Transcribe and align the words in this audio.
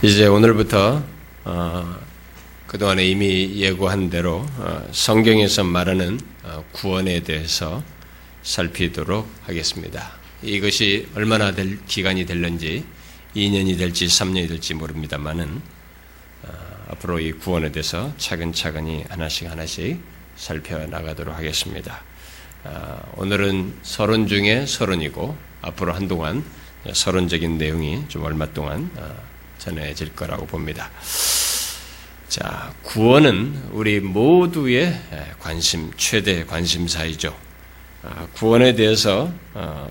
이제 0.00 0.28
오늘부터 0.28 1.02
어, 1.44 1.98
그동안에 2.68 3.04
이미 3.04 3.56
예고한 3.56 4.10
대로 4.10 4.46
어, 4.58 4.88
성경에서 4.92 5.64
말하는 5.64 6.20
어, 6.44 6.64
구원에 6.70 7.24
대해서 7.24 7.82
살피도록 8.44 9.28
하겠습니다. 9.42 10.12
이것이 10.40 11.08
얼마나 11.16 11.50
될 11.50 11.84
기간이 11.86 12.26
될는지 12.26 12.84
2년이 13.34 13.76
될지 13.76 14.06
3년이 14.06 14.46
될지 14.46 14.72
모릅니다만은 14.74 15.60
어, 16.44 16.86
앞으로 16.90 17.18
이 17.18 17.32
구원에 17.32 17.72
대해서 17.72 18.12
차근차근히 18.18 19.04
하나씩 19.08 19.50
하나씩 19.50 20.00
살펴나가도록 20.36 21.34
하겠습니다. 21.36 22.02
어, 22.62 23.14
오늘은 23.16 23.74
서론 23.82 24.28
중에 24.28 24.64
서론이고 24.64 25.36
앞으로 25.60 25.92
한동안 25.92 26.44
서론적인 26.92 27.58
내용이 27.58 28.04
좀 28.06 28.22
얼마 28.22 28.46
동안 28.46 28.88
어, 28.94 29.27
전해질 29.58 30.14
거라고 30.14 30.46
봅니다. 30.46 30.90
자, 32.28 32.72
구원은 32.82 33.70
우리 33.72 34.00
모두의 34.00 35.00
관심, 35.40 35.90
최대 35.96 36.44
관심사이죠. 36.44 37.34
아, 38.02 38.26
구원에 38.34 38.74
대해서 38.74 39.32
어, 39.54 39.88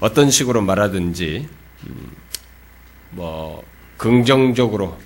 어떤 0.00 0.30
식으로 0.30 0.62
말하든지, 0.62 1.48
음, 1.86 2.16
뭐, 3.10 3.64
긍정적으로 3.96 4.98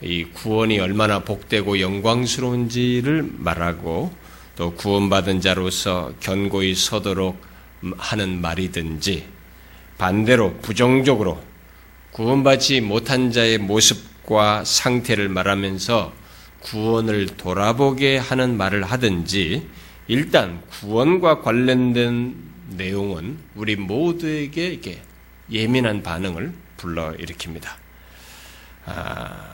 이 0.00 0.24
구원이 0.24 0.78
얼마나 0.78 1.20
복되고 1.20 1.80
영광스러운지를 1.80 3.30
말하고 3.38 4.12
또 4.54 4.74
구원받은 4.74 5.40
자로서 5.40 6.12
견고히 6.20 6.74
서도록 6.74 7.40
하는 7.96 8.40
말이든지 8.40 9.26
반대로 9.98 10.54
부정적으로 10.58 11.42
구원받지 12.16 12.80
못한 12.80 13.30
자의 13.30 13.58
모습과 13.58 14.64
상태를 14.64 15.28
말하면서 15.28 16.14
구원을 16.60 17.26
돌아보게 17.36 18.16
하는 18.16 18.56
말을 18.56 18.84
하든지 18.84 19.68
일단 20.08 20.62
구원과 20.70 21.42
관련된 21.42 22.34
내용은 22.70 23.36
우리 23.54 23.76
모두에게 23.76 24.68
이렇게 24.68 25.02
예민한 25.52 26.02
반응을 26.02 26.54
불러일으킵니다. 26.78 27.66
아, 28.86 29.52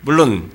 물론 0.00 0.50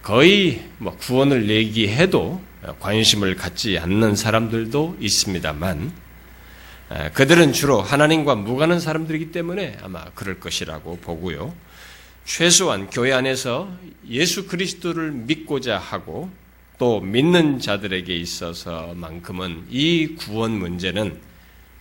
거의 0.00 0.64
뭐 0.78 0.96
구원을 0.96 1.50
얘기해도 1.50 2.40
관심을 2.80 3.36
갖지 3.36 3.78
않는 3.78 4.16
사람들도 4.16 4.96
있습니다만 5.00 6.05
그들은 7.14 7.52
주로 7.52 7.80
하나님과 7.80 8.36
무관한 8.36 8.78
사람들이기 8.78 9.32
때문에 9.32 9.78
아마 9.82 10.04
그럴 10.14 10.38
것이라고 10.38 10.98
보고요. 10.98 11.54
최소한 12.24 12.88
교회 12.90 13.12
안에서 13.12 13.70
예수 14.08 14.46
그리스도를 14.46 15.10
믿고자 15.12 15.78
하고 15.78 16.30
또 16.78 17.00
믿는 17.00 17.58
자들에게 17.58 18.14
있어서만큼은 18.14 19.66
이 19.70 20.14
구원 20.16 20.52
문제는 20.52 21.18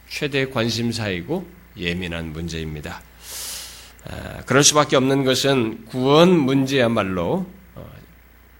최대 0.07 0.49
관심사이고 0.49 1.47
예민한 1.77 2.31
문제입니다. 2.31 3.01
그럴 4.45 4.63
수밖에 4.63 4.95
없는 4.95 5.23
것은 5.23 5.85
구원 5.85 6.37
문제야말로 6.37 7.45
어, 7.73 7.91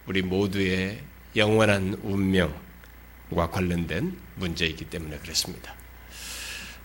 우리 0.06 0.22
모두의 0.22 0.98
영원한 1.36 1.96
운명과 2.02 3.50
관련된 3.50 4.16
문제이기 4.34 4.86
때문에 4.86 5.18
그렇습니다. 5.18 5.74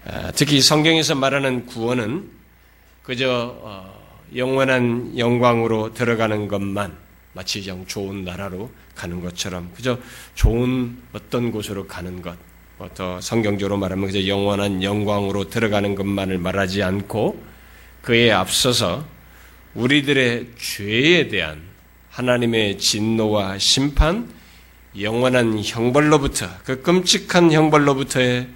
아, 0.05 0.31
특히 0.33 0.61
성경에서 0.61 1.15
말하는 1.15 1.65
구원은 1.67 2.29
그저 3.03 3.55
어, 3.61 4.01
영원한 4.35 5.17
영광으로 5.17 5.93
들어가는 5.93 6.47
것만 6.47 6.97
마치 7.33 7.67
영 7.67 7.85
좋은 7.85 8.25
나라로 8.25 8.71
가는 8.95 9.21
것처럼 9.21 9.71
그저 9.75 9.99
좋은 10.33 10.97
어떤 11.13 11.51
곳으로 11.51 11.87
가는 11.87 12.21
것, 12.21 12.35
더 12.95 13.21
성경적으로 13.21 13.77
말하면 13.77 14.07
그저 14.07 14.27
영원한 14.27 14.81
영광으로 14.81 15.49
들어가는 15.49 15.93
것만을 15.95 16.39
말하지 16.39 16.81
않고 16.81 17.41
그에 18.01 18.31
앞서서 18.31 19.05
우리들의 19.75 20.47
죄에 20.57 21.27
대한 21.27 21.61
하나님의 22.09 22.79
진노와 22.79 23.59
심판, 23.59 24.27
영원한 24.99 25.61
형벌로부터 25.63 26.49
그 26.65 26.81
끔찍한 26.81 27.51
형벌로부터의 27.51 28.47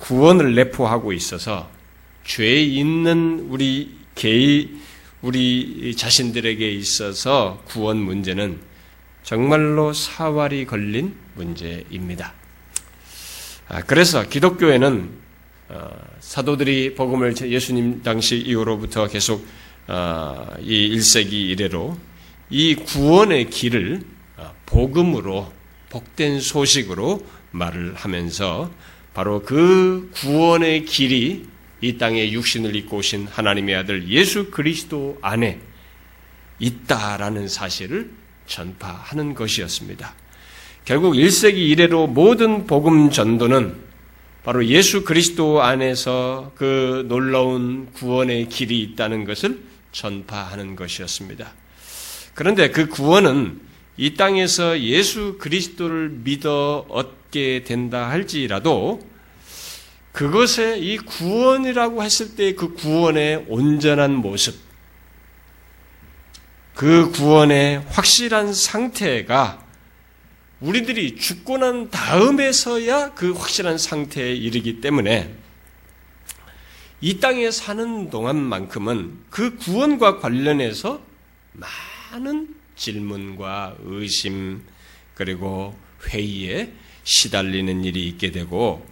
구원을 0.00 0.54
내포하고 0.54 1.12
있어서 1.12 1.70
죄 2.24 2.56
있는 2.56 3.46
우리 3.48 3.98
개의 4.14 4.70
우리 5.22 5.94
자신들에게 5.96 6.70
있어서 6.72 7.62
구원 7.66 7.98
문제는 7.98 8.60
정말로 9.22 9.92
사활이 9.92 10.66
걸린 10.66 11.14
문제입니다. 11.34 12.32
아, 13.68 13.82
그래서 13.82 14.26
기독교에는 14.28 15.10
어, 15.68 15.88
사도들이 16.18 16.94
복음을 16.94 17.34
예수님 17.36 18.02
당시 18.02 18.36
이후로부터 18.38 19.06
계속 19.06 19.46
어, 19.86 20.46
이 20.60 20.96
1세기 20.96 21.32
이래로 21.32 21.96
이 22.48 22.74
구원의 22.74 23.50
길을 23.50 24.02
어, 24.38 24.54
복음으로 24.66 25.52
복된 25.90 26.40
소식으로 26.40 27.24
말을 27.52 27.94
하면서 27.94 28.70
바로 29.14 29.42
그 29.42 30.10
구원의 30.14 30.84
길이 30.84 31.46
이 31.80 31.98
땅에 31.98 32.30
육신을 32.30 32.76
입고 32.76 32.98
오신 32.98 33.26
하나님의 33.28 33.74
아들 33.74 34.08
예수 34.08 34.50
그리스도 34.50 35.18
안에 35.22 35.60
있다라는 36.58 37.48
사실을 37.48 38.10
전파하는 38.46 39.34
것이었습니다. 39.34 40.14
결국 40.84 41.14
1세기 41.14 41.56
이래로 41.56 42.08
모든 42.08 42.66
복음 42.66 43.10
전도는 43.10 43.90
바로 44.42 44.64
예수 44.66 45.04
그리스도 45.04 45.62
안에서 45.62 46.52
그 46.54 47.04
놀라운 47.08 47.90
구원의 47.92 48.48
길이 48.48 48.80
있다는 48.82 49.24
것을 49.24 49.62
전파하는 49.92 50.76
것이었습니다. 50.76 51.52
그런데 52.34 52.70
그 52.70 52.88
구원은 52.88 53.60
이 53.96 54.14
땅에서 54.14 54.80
예수 54.80 55.36
그리스도를 55.38 56.10
믿어 56.10 56.86
얻게 56.88 57.64
된다 57.64 58.08
할지라도 58.08 59.00
그것에 60.12 60.78
이 60.78 60.96
구원이라고 60.96 62.02
했을 62.02 62.34
때 62.34 62.54
그 62.54 62.74
구원의 62.74 63.46
온전한 63.48 64.14
모습, 64.14 64.56
그 66.74 67.10
구원의 67.10 67.84
확실한 67.88 68.52
상태가 68.52 69.64
우리들이 70.60 71.16
죽고 71.16 71.58
난 71.58 71.90
다음에서야 71.90 73.14
그 73.14 73.32
확실한 73.32 73.78
상태에 73.78 74.34
이르기 74.34 74.80
때문에 74.80 75.34
이 77.00 77.18
땅에 77.18 77.50
사는 77.50 78.10
동안만큼은 78.10 79.24
그 79.30 79.56
구원과 79.56 80.18
관련해서 80.18 81.00
많은 81.52 82.59
질문과 82.80 83.76
의심 83.84 84.62
그리고 85.14 85.76
회의에 86.08 86.72
시달리는 87.04 87.84
일이 87.84 88.08
있게 88.08 88.30
되고 88.30 88.86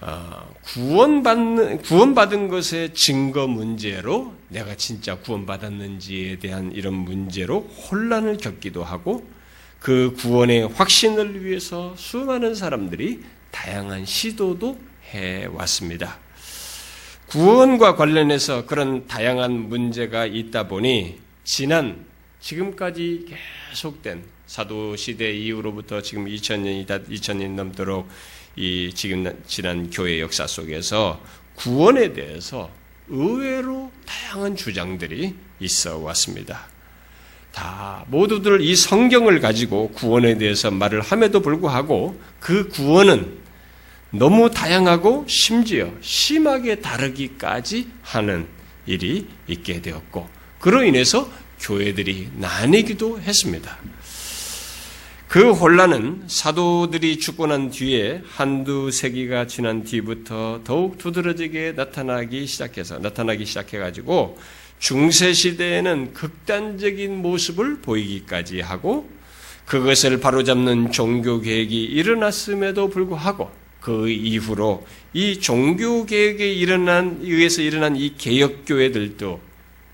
어, 0.00 0.54
구원받는 0.62 1.82
구원받은 1.82 2.48
것의 2.48 2.92
증거 2.92 3.46
문제로 3.46 4.34
내가 4.48 4.76
진짜 4.76 5.16
구원받았는지에 5.16 6.38
대한 6.38 6.72
이런 6.72 6.94
문제로 6.94 7.60
혼란을 7.60 8.36
겪기도 8.36 8.84
하고 8.84 9.26
그 9.78 10.12
구원의 10.18 10.68
확신을 10.68 11.44
위해서 11.44 11.94
수많은 11.96 12.54
사람들이 12.54 13.22
다양한 13.52 14.04
시도도 14.04 14.78
해 15.14 15.46
왔습니다. 15.46 16.18
구원과 17.28 17.96
관련해서 17.96 18.66
그런 18.66 19.06
다양한 19.06 19.68
문제가 19.68 20.26
있다 20.26 20.68
보니 20.68 21.18
지난 21.44 22.11
지금까지 22.42 23.26
계속된 23.70 24.24
사도 24.46 24.96
시대 24.96 25.32
이후로부터 25.32 26.02
지금 26.02 26.26
2000년이 26.26 26.86
다 26.86 26.98
2000년 26.98 27.54
넘도록 27.54 28.08
이 28.56 28.90
지금 28.94 29.40
지난 29.46 29.88
교회 29.90 30.20
역사 30.20 30.46
속에서 30.46 31.22
구원에 31.54 32.12
대해서 32.12 32.68
의외로 33.08 33.90
다양한 34.04 34.56
주장들이 34.56 35.34
있어 35.60 35.98
왔습니다. 35.98 36.66
다 37.52 38.04
모두들 38.08 38.60
이 38.60 38.74
성경을 38.74 39.40
가지고 39.40 39.90
구원에 39.90 40.36
대해서 40.36 40.70
말을 40.70 41.00
함에도 41.00 41.40
불구하고 41.40 42.20
그 42.40 42.68
구원은 42.68 43.40
너무 44.10 44.50
다양하고 44.50 45.26
심지어 45.28 45.92
심하게 46.00 46.80
다르기까지 46.80 47.88
하는 48.02 48.48
일이 48.86 49.28
있게 49.46 49.80
되었고 49.80 50.28
그로 50.58 50.84
인해서 50.84 51.30
교회들이 51.62 52.28
나뉘기도 52.36 53.20
했습니다. 53.20 53.78
그 55.28 55.52
혼란은 55.52 56.24
사도들이 56.26 57.18
죽고 57.18 57.46
난 57.46 57.70
뒤에 57.70 58.20
한두 58.28 58.90
세기가 58.90 59.46
지난 59.46 59.82
뒤부터 59.82 60.60
더욱 60.62 60.98
두드러지게 60.98 61.72
나타나기 61.74 62.46
시작해서 62.46 62.98
나타나기 62.98 63.46
시작해 63.46 63.78
가지고 63.78 64.36
중세 64.78 65.32
시대에는 65.32 66.12
극단적인 66.12 67.22
모습을 67.22 67.80
보이기까지 67.80 68.60
하고 68.60 69.08
그것을 69.64 70.20
바로잡는 70.20 70.92
종교 70.92 71.40
개혁이 71.40 71.82
일어났음에도 71.84 72.90
불구하고 72.90 73.50
그 73.80 74.10
이후로 74.10 74.86
이 75.14 75.40
종교 75.40 76.04
개혁에 76.04 76.52
일어난 76.52 77.20
의해서 77.22 77.62
일어난 77.62 77.96
이 77.96 78.16
개혁 78.18 78.64
교회들도 78.66 79.40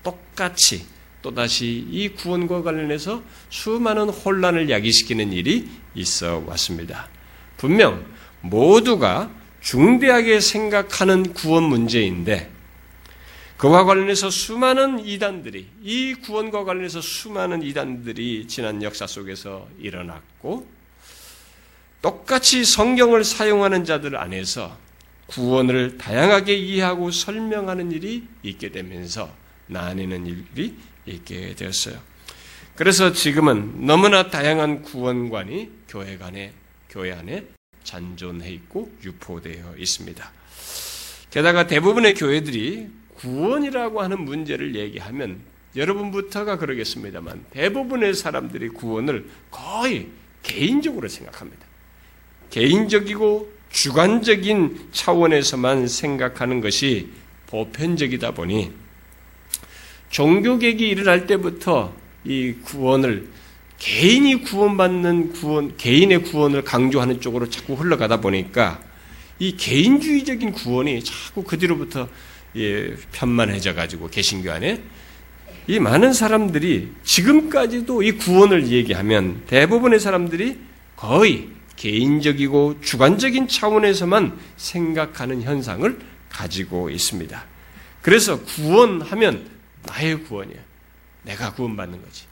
똑같이 0.03 0.85
또다시 1.21 1.85
이 1.89 2.09
구원과 2.09 2.63
관련해서 2.63 3.23
수많은 3.49 4.09
혼란을 4.09 4.69
야기시키는 4.69 5.33
일이 5.33 5.69
있어 5.95 6.43
왔습니다. 6.47 7.09
분명 7.57 8.05
모두가 8.41 9.31
중대하게 9.61 10.39
생각하는 10.39 11.33
구원 11.33 11.63
문제인데 11.63 12.49
그와 13.57 13.83
관련해서 13.83 14.29
수많은 14.29 15.05
이단들이 15.05 15.67
이 15.83 16.15
구원과 16.23 16.63
관련해서 16.63 17.01
수많은 17.01 17.61
이단들이 17.63 18.47
지난 18.47 18.81
역사 18.81 19.05
속에서 19.05 19.67
일어났고 19.79 20.65
똑같이 22.01 22.63
성경을 22.63 23.25
사용하는 23.25 23.83
자들 23.83 24.15
안에서 24.15 24.77
구원을 25.27 25.97
다양하게 25.97 26.55
이해하고 26.55 27.11
설명하는 27.11 27.91
일이 27.91 28.23
있게 28.43 28.71
되면서 28.71 29.29
나뉘는 29.67 30.25
일이 30.25 30.75
있게 31.09 31.55
되었어요. 31.55 31.99
그래서 32.75 33.11
지금은 33.11 33.85
너무나 33.85 34.29
다양한 34.29 34.83
구원관이 34.83 35.69
교회 35.87 36.17
간에 36.17 36.53
교회 36.89 37.11
안에 37.11 37.45
잔존해 37.83 38.51
있고 38.51 38.91
유포되어 39.03 39.75
있습니다. 39.77 40.31
게다가 41.29 41.67
대부분의 41.67 42.13
교회들이 42.13 42.87
구원이라고 43.15 44.01
하는 44.01 44.21
문제를 44.21 44.75
얘기하면 44.75 45.41
여러분부터가 45.75 46.57
그러겠습니다만 46.57 47.45
대부분의 47.51 48.13
사람들이 48.13 48.69
구원을 48.69 49.29
거의 49.51 50.07
개인적으로 50.41 51.07
생각합니다. 51.07 51.65
개인적이고 52.49 53.51
주관적인 53.71 54.89
차원에서만 54.91 55.87
생각하는 55.87 56.61
것이 56.61 57.09
보편적이다 57.47 58.31
보니 58.31 58.71
종교개혁이 60.09 60.87
일어날 60.87 61.27
때부터 61.27 61.93
이 62.25 62.53
구원을 62.63 63.27
개인이 63.77 64.43
구원받는 64.43 65.33
구원, 65.33 65.77
개인의 65.77 66.23
구원을 66.23 66.63
강조하는 66.63 67.21
쪽으로 67.21 67.49
자꾸 67.49 67.75
흘러가다 67.75 68.19
보니까 68.19 68.81
이 69.39 69.55
개인주의적인 69.55 70.51
구원이 70.51 71.03
자꾸 71.03 71.43
그 71.43 71.57
뒤로부터 71.57 72.09
예, 72.57 72.95
편만해져 73.11 73.73
가지고 73.73 74.09
개신교 74.09 74.51
안에 74.51 74.81
이 75.67 75.79
많은 75.79 76.13
사람들이 76.13 76.89
지금까지도 77.03 78.03
이 78.03 78.13
구원을 78.13 78.67
얘기하면 78.69 79.43
대부분의 79.47 79.99
사람들이 79.99 80.57
거의 80.95 81.47
개인적이고 81.75 82.81
주관적인 82.81 83.47
차원에서만 83.47 84.37
생각하는 84.57 85.43
현상을 85.43 85.99
가지고 86.27 86.89
있습니다. 86.89 87.45
그래서 88.01 88.41
구원하면 88.43 89.58
나의 89.83 90.23
구원이야. 90.23 90.59
내가 91.23 91.53
구원받는 91.53 92.01
거지. 92.03 92.25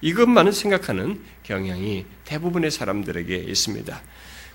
이것만을 0.00 0.52
생각하는 0.52 1.20
경향이 1.42 2.06
대부분의 2.24 2.70
사람들에게 2.70 3.36
있습니다. 3.36 4.02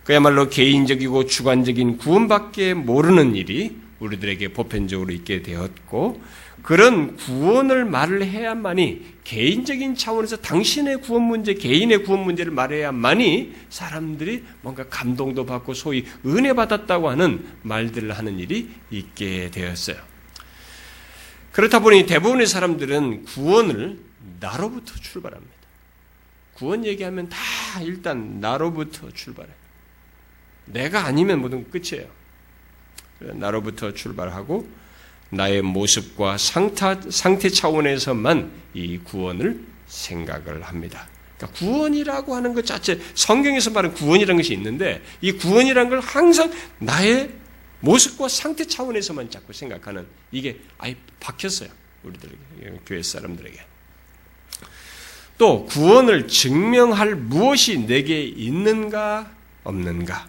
그야말로 0.04 0.50
개인적이고 0.50 1.26
주관적인 1.26 1.98
구원밖에 1.98 2.74
모르는 2.74 3.36
일이 3.36 3.78
우리들에게 4.00 4.50
보편적으로 4.54 5.12
있게 5.12 5.42
되었고, 5.42 6.22
그런 6.64 7.16
구원을 7.16 7.86
말을 7.86 8.26
해야만이 8.26 9.06
개인적인 9.24 9.96
차원에서 9.96 10.38
당신의 10.38 11.02
구원 11.02 11.24
문제, 11.24 11.54
개인의 11.54 12.04
구원 12.04 12.24
문제를 12.24 12.52
말해야만이 12.52 13.54
사람들이 13.70 14.44
뭔가 14.62 14.88
감동도 14.90 15.46
받고 15.46 15.74
소위 15.74 16.06
은혜 16.26 16.54
받았다고 16.54 17.10
하는 17.10 17.46
말들을 17.64 18.18
하는 18.18 18.40
일이 18.40 18.70
있게 18.92 19.50
되었어요. 19.52 19.98
그렇다 21.58 21.80
보니 21.80 22.06
대부분의 22.06 22.46
사람들은 22.46 23.26
구원을 23.26 23.98
나로부터 24.40 24.94
출발합니다. 25.02 25.56
구원 26.54 26.86
얘기하면 26.86 27.30
다 27.30 27.38
일단 27.82 28.40
나로부터 28.40 29.10
출발해. 29.10 29.50
내가 30.66 31.06
아니면 31.06 31.42
모든 31.42 31.68
끝이에요. 31.72 32.08
나로부터 33.40 33.92
출발하고 33.92 34.70
나의 35.32 35.64
모습과 35.64 36.38
상태, 36.38 36.96
상태 37.10 37.50
차원에서만 37.50 38.52
이 38.76 39.00
구원을 39.00 39.60
생각을 39.88 40.62
합니다. 40.62 41.08
그러니까 41.38 41.58
구원이라고 41.58 42.36
하는 42.36 42.54
것 42.54 42.68
자체, 42.68 43.02
성경에서 43.16 43.72
말하는 43.72 43.96
구원이라는 43.96 44.38
것이 44.38 44.54
있는데, 44.54 45.02
이 45.22 45.32
구원이라는 45.32 45.90
걸 45.90 46.02
항상 46.02 46.52
나의 46.78 47.32
모습과 47.80 48.28
상태 48.28 48.66
차원에서만 48.66 49.30
자꾸 49.30 49.54
생각하는 49.54 50.08
이게 50.32 50.60
아예 50.78 50.96
박혔어요. 51.20 51.70
우리들에게, 52.04 52.80
교회 52.86 53.04
사람들에게. 53.04 53.60
또 55.38 55.66
구원을 55.66 56.28
증명할 56.28 57.16
무엇이 57.16 57.86
내게 57.86 58.24
있는가 58.24 59.32
없는가 59.64 60.28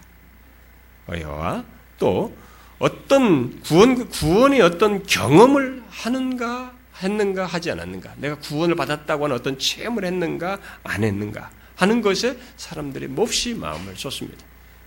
어여와 1.08 1.64
또 1.98 2.36
어떤 2.78 3.60
구원 3.62 4.08
구원의 4.08 4.60
어떤 4.60 5.02
경험을 5.02 5.82
하는가 5.88 6.74
했는가 7.02 7.46
하지 7.46 7.70
않았는가 7.70 8.14
내가 8.18 8.36
구원을 8.36 8.74
받았다고 8.76 9.24
하는 9.24 9.36
어떤 9.36 9.58
체험을 9.58 10.04
했는가 10.04 10.58
안 10.82 11.04
했는가 11.04 11.50
하는 11.76 12.02
것에 12.02 12.36
사람들이 12.56 13.06
몹시 13.06 13.54
마음을 13.54 13.96
쏟습니다. 13.96 14.44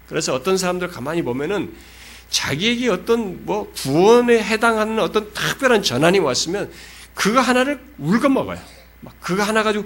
그래서 0.08 0.36
어떤 0.36 0.58
사람들 0.58 0.90
가만히 0.90 1.22
보면은 1.22 1.74
자기에게 2.32 2.90
어떤 2.90 3.46
뭐 3.46 3.72
구원에 3.74 4.42
해당하는 4.42 5.00
어떤 5.00 5.32
특별한 5.34 5.84
전환이 5.84 6.18
왔으면 6.18 6.72
그거 7.14 7.42
하나를 7.42 7.80
울거 8.00 8.30
먹어요. 8.30 8.58
막 9.02 9.14
그거 9.20 9.44
하나 9.44 9.62
가지고 9.64 9.86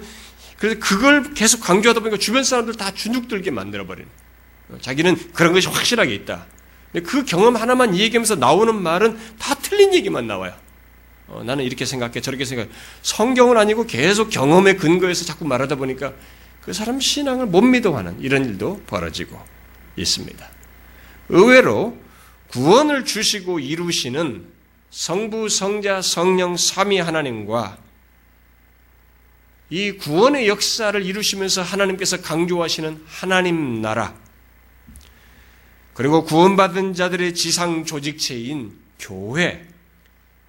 그래서 0.56 0.78
그걸 0.80 1.34
계속 1.34 1.60
강조하다 1.60 2.00
보니까 2.00 2.18
주변 2.18 2.44
사람들 2.44 2.74
다 2.74 2.92
주눅들게 2.92 3.50
만들어 3.50 3.84
버리는. 3.86 4.08
자기는 4.80 5.32
그런 5.32 5.52
것이 5.52 5.68
확실하게 5.68 6.14
있다. 6.14 6.46
그 7.04 7.24
경험 7.24 7.56
하나만 7.56 7.96
얘기하면서 7.96 8.36
나오는 8.36 8.74
말은 8.74 9.18
다 9.38 9.54
틀린 9.56 9.92
얘기만 9.92 10.26
나와요. 10.26 10.54
어, 11.26 11.42
나는 11.44 11.64
이렇게 11.64 11.84
생각해, 11.84 12.20
저렇게 12.20 12.44
생각해. 12.44 12.70
성경은 13.02 13.58
아니고 13.58 13.86
계속 13.86 14.30
경험의 14.30 14.76
근거에서 14.76 15.24
자꾸 15.24 15.44
말하다 15.44 15.74
보니까 15.74 16.12
그 16.62 16.72
사람 16.72 17.00
신앙을 17.00 17.46
못 17.46 17.60
믿어하는 17.60 18.20
이런 18.20 18.44
일도 18.44 18.82
벌어지고 18.86 19.38
있습니다. 19.96 20.48
의외로 21.28 21.98
구원을 22.48 23.04
주시고 23.04 23.60
이루시는 23.60 24.46
성부, 24.90 25.48
성자, 25.48 26.02
성령, 26.02 26.56
삼위 26.56 26.98
하나님과 26.98 27.78
이 29.68 29.92
구원의 29.92 30.48
역사를 30.48 31.04
이루시면서 31.04 31.62
하나님께서 31.62 32.22
강조하시는 32.22 33.02
하나님 33.06 33.82
나라, 33.82 34.14
그리고 35.92 36.24
구원받은 36.24 36.94
자들의 36.94 37.34
지상 37.34 37.84
조직체인 37.84 38.72
교회, 38.98 39.66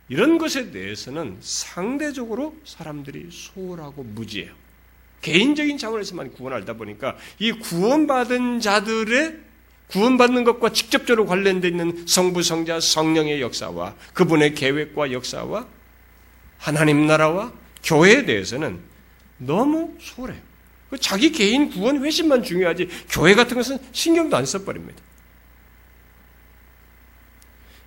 이런 0.09 0.37
것에 0.37 0.71
대해서는 0.71 1.37
상대적으로 1.41 2.55
사람들이 2.63 3.29
소홀하고 3.31 4.03
무지해요. 4.03 4.53
개인적인 5.21 5.77
차원에서만 5.77 6.31
구원을 6.33 6.57
알다 6.59 6.73
보니까 6.73 7.17
이 7.39 7.51
구원받은 7.51 8.59
자들의 8.59 9.46
구원받는 9.87 10.43
것과 10.43 10.73
직접적으로 10.73 11.25
관련되어 11.25 11.69
있는 11.69 12.05
성부, 12.07 12.43
성자, 12.43 12.79
성령의 12.79 13.41
역사와 13.41 13.95
그분의 14.13 14.53
계획과 14.53 15.11
역사와 15.11 15.67
하나님 16.57 17.07
나라와 17.07 17.53
교회에 17.83 18.25
대해서는 18.25 18.79
너무 19.37 19.93
소홀해요. 19.99 20.41
그 20.89 20.97
자기 20.97 21.31
개인 21.31 21.69
구원 21.69 22.03
회심만 22.03 22.43
중요하지 22.43 22.89
교회 23.09 23.35
같은 23.35 23.55
것은 23.55 23.77
신경도 23.91 24.35
안 24.35 24.45
써버립니다. 24.45 25.01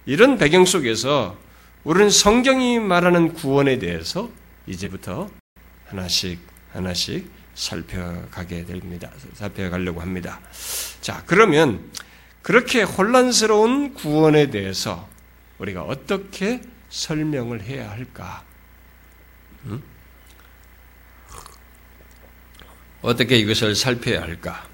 이런 0.07 0.39
배경 0.39 0.65
속에서 0.65 1.37
우리는 1.85 2.11
성경이 2.11 2.79
말하는 2.79 3.35
구원에 3.35 3.79
대해서 3.79 4.31
이제부터 4.67 5.31
하나씩 5.87 6.39
하나씩 6.73 7.31
살펴가게 7.61 8.65
됩니다. 8.65 9.11
살펴가려고 9.35 10.01
합니다. 10.01 10.41
자, 11.03 11.23
그러면 11.27 11.91
그렇게 12.41 12.83
혼란스러운 12.83 13.93
구원에 13.93 14.51
대해서 14.51 15.09
우리가 15.59 15.83
어떻게 15.83 16.63
설명을 16.89 17.63
해야 17.63 17.91
할까? 17.91 18.43
음? 19.67 19.83
어떻게 23.03 23.37
이것을 23.37 23.75
살펴야 23.75 24.23
할까? 24.23 24.67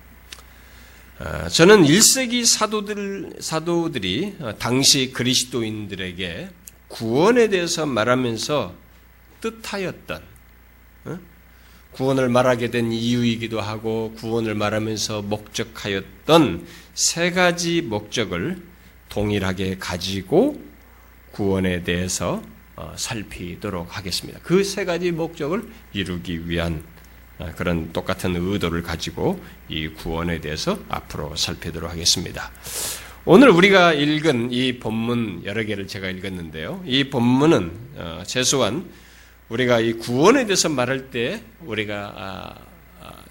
아, 1.18 1.48
저는 1.48 1.82
1세기 1.82 2.44
사도들, 2.44 3.38
사도들이 3.40 4.36
당시 4.60 5.12
그리스도인들에게 5.12 6.50
구원에 6.86 7.48
대해서 7.48 7.84
말하면서 7.84 8.74
뜻하였던, 9.40 10.22
어? 11.06 11.35
구원을 11.96 12.28
말하게 12.28 12.70
된 12.70 12.92
이유이기도 12.92 13.58
하고 13.58 14.12
구원을 14.18 14.54
말하면서 14.54 15.22
목적하였던 15.22 16.66
세 16.92 17.30
가지 17.30 17.80
목적을 17.80 18.62
동일하게 19.08 19.78
가지고 19.78 20.60
구원에 21.32 21.82
대해서 21.84 22.42
어, 22.76 22.92
살피도록 22.96 23.96
하겠습니다. 23.96 24.38
그 24.40 24.62
세 24.62 24.84
가지 24.84 25.10
목적을 25.10 25.66
이루기 25.94 26.46
위한 26.50 26.82
어, 27.38 27.50
그런 27.56 27.90
똑같은 27.94 28.36
의도를 28.36 28.82
가지고 28.82 29.40
이 29.70 29.88
구원에 29.88 30.42
대해서 30.42 30.78
앞으로 30.90 31.34
살피도록 31.34 31.90
하겠습니다. 31.90 32.50
오늘 33.24 33.48
우리가 33.48 33.94
읽은 33.94 34.52
이 34.52 34.78
본문 34.78 35.44
여러 35.46 35.64
개를 35.64 35.86
제가 35.86 36.10
읽었는데요. 36.10 36.82
이 36.84 37.04
본문은 37.04 37.72
어, 37.96 38.22
최소한 38.26 38.84
우리가 39.48 39.80
이 39.80 39.92
구원에 39.92 40.44
대해서 40.44 40.68
말할 40.68 41.10
때 41.10 41.42
우리가 41.60 42.12
아, 42.16 42.54
아, 43.00 43.22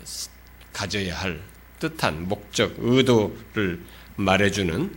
가져야 0.71 1.17
할 1.17 1.41
뜻한 1.79 2.27
목적, 2.27 2.73
의도를 2.77 3.81
말해주는 4.15 4.95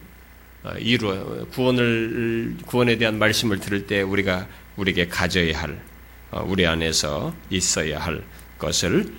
어, 0.64 0.72
이루 0.78 1.46
구원을 1.52 2.58
구원에 2.66 2.96
대한 2.98 3.18
말씀을 3.18 3.58
들을 3.58 3.86
때 3.86 4.02
우리가 4.02 4.48
우리에게 4.76 5.08
가져야 5.08 5.60
할 5.60 5.82
어, 6.30 6.44
우리 6.46 6.66
안에서 6.66 7.34
있어야 7.50 7.98
할 8.00 8.22
것을 8.58 9.12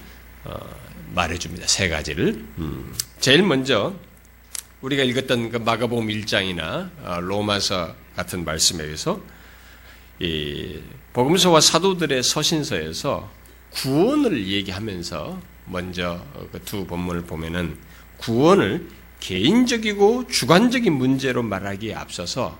어, 0.45 0.57
말해줍니다. 1.13 1.67
세 1.67 1.89
가지를 1.89 2.45
음, 2.59 2.93
제일 3.19 3.43
먼저 3.43 3.93
우리가 4.81 5.03
읽었던 5.03 5.51
그 5.51 5.57
마가복음 5.57 6.07
1장이나 6.07 6.89
로마서 7.21 7.93
같은 8.15 8.45
말씀에 8.45 8.85
의해서 8.85 9.21
이 10.19 10.79
복음서와 11.13 11.59
사도들의 11.61 12.21
서신서에서 12.23 13.29
구원을 13.71 14.47
얘기하면서 14.47 15.41
먼저 15.65 16.23
그 16.51 16.59
두 16.65 16.85
본문을 16.85 17.23
보면은 17.23 17.77
구원을 18.17 18.87
개인적이고 19.19 20.27
주관적인 20.27 20.93
문제로 20.93 21.43
말하기에 21.43 21.93
앞서서 21.93 22.59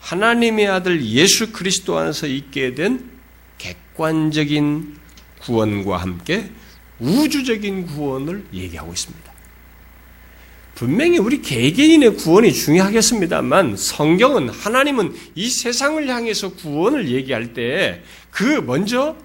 하나님의 0.00 0.68
아들 0.68 1.04
예수 1.04 1.52
그리스도 1.52 1.98
안에서 1.98 2.26
있게 2.26 2.74
된 2.74 3.10
객관적인 3.58 4.96
구원과 5.40 5.96
함께 5.98 6.50
우주적인 7.00 7.86
구원을 7.86 8.46
얘기하고 8.52 8.92
있습니다. 8.92 9.32
분명히 10.78 11.18
우리 11.18 11.42
개개인의 11.42 12.14
구원이 12.14 12.52
중요하겠습니다만 12.52 13.76
성경은 13.76 14.48
하나님은 14.48 15.12
이 15.34 15.50
세상을 15.50 16.06
향해서 16.08 16.50
구원을 16.50 17.08
얘기할 17.10 17.52
때 17.52 18.00
그 18.30 18.62
먼저 18.64 19.16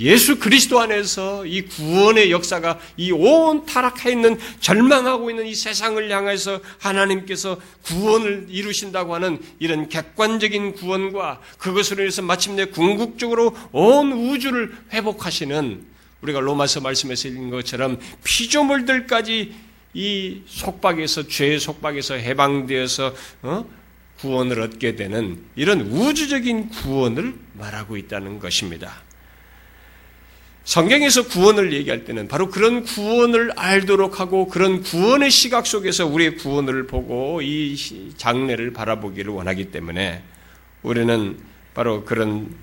예수 0.00 0.40
그리스도 0.40 0.80
안에서 0.80 1.46
이 1.46 1.62
구원의 1.62 2.32
역사가 2.32 2.80
이 2.96 3.12
온 3.12 3.64
타락해 3.64 4.10
있는 4.10 4.36
절망하고 4.58 5.30
있는 5.30 5.46
이 5.46 5.54
세상을 5.54 6.10
향해서 6.10 6.58
하나님께서 6.78 7.60
구원을 7.84 8.46
이루신다고 8.48 9.14
하는 9.14 9.38
이런 9.60 9.88
객관적인 9.88 10.72
구원과 10.72 11.40
그것으로 11.58 12.02
인해서 12.02 12.22
마침내 12.22 12.64
궁극적으로 12.64 13.54
온 13.70 14.10
우주를 14.10 14.72
회복하시는 14.92 15.86
우리가 16.22 16.40
로마서 16.40 16.80
말씀에서 16.80 17.28
읽은 17.28 17.50
것처럼 17.50 18.00
피조물들까지 18.24 19.52
이 19.94 20.42
속박에서 20.46 21.28
죄의 21.28 21.60
속박에서 21.60 22.14
해방되어서 22.14 23.14
어? 23.42 23.64
구원을 24.18 24.60
얻게 24.60 24.94
되는 24.94 25.42
이런 25.56 25.80
우주적인 25.80 26.68
구원을 26.68 27.34
말하고 27.54 27.96
있다는 27.96 28.38
것입니다. 28.38 29.02
성경에서 30.64 31.26
구원을 31.26 31.72
얘기할 31.72 32.04
때는 32.04 32.28
바로 32.28 32.48
그런 32.48 32.84
구원을 32.84 33.50
알도록 33.56 34.20
하고 34.20 34.46
그런 34.46 34.80
구원의 34.82 35.30
시각 35.32 35.66
속에서 35.66 36.06
우리의 36.06 36.36
구원을 36.36 36.86
보고 36.86 37.42
이 37.42 37.76
장례를 38.16 38.72
바라보기를 38.72 39.32
원하기 39.32 39.72
때문에 39.72 40.22
우리는 40.82 41.38
바로 41.74 42.04
그런 42.04 42.54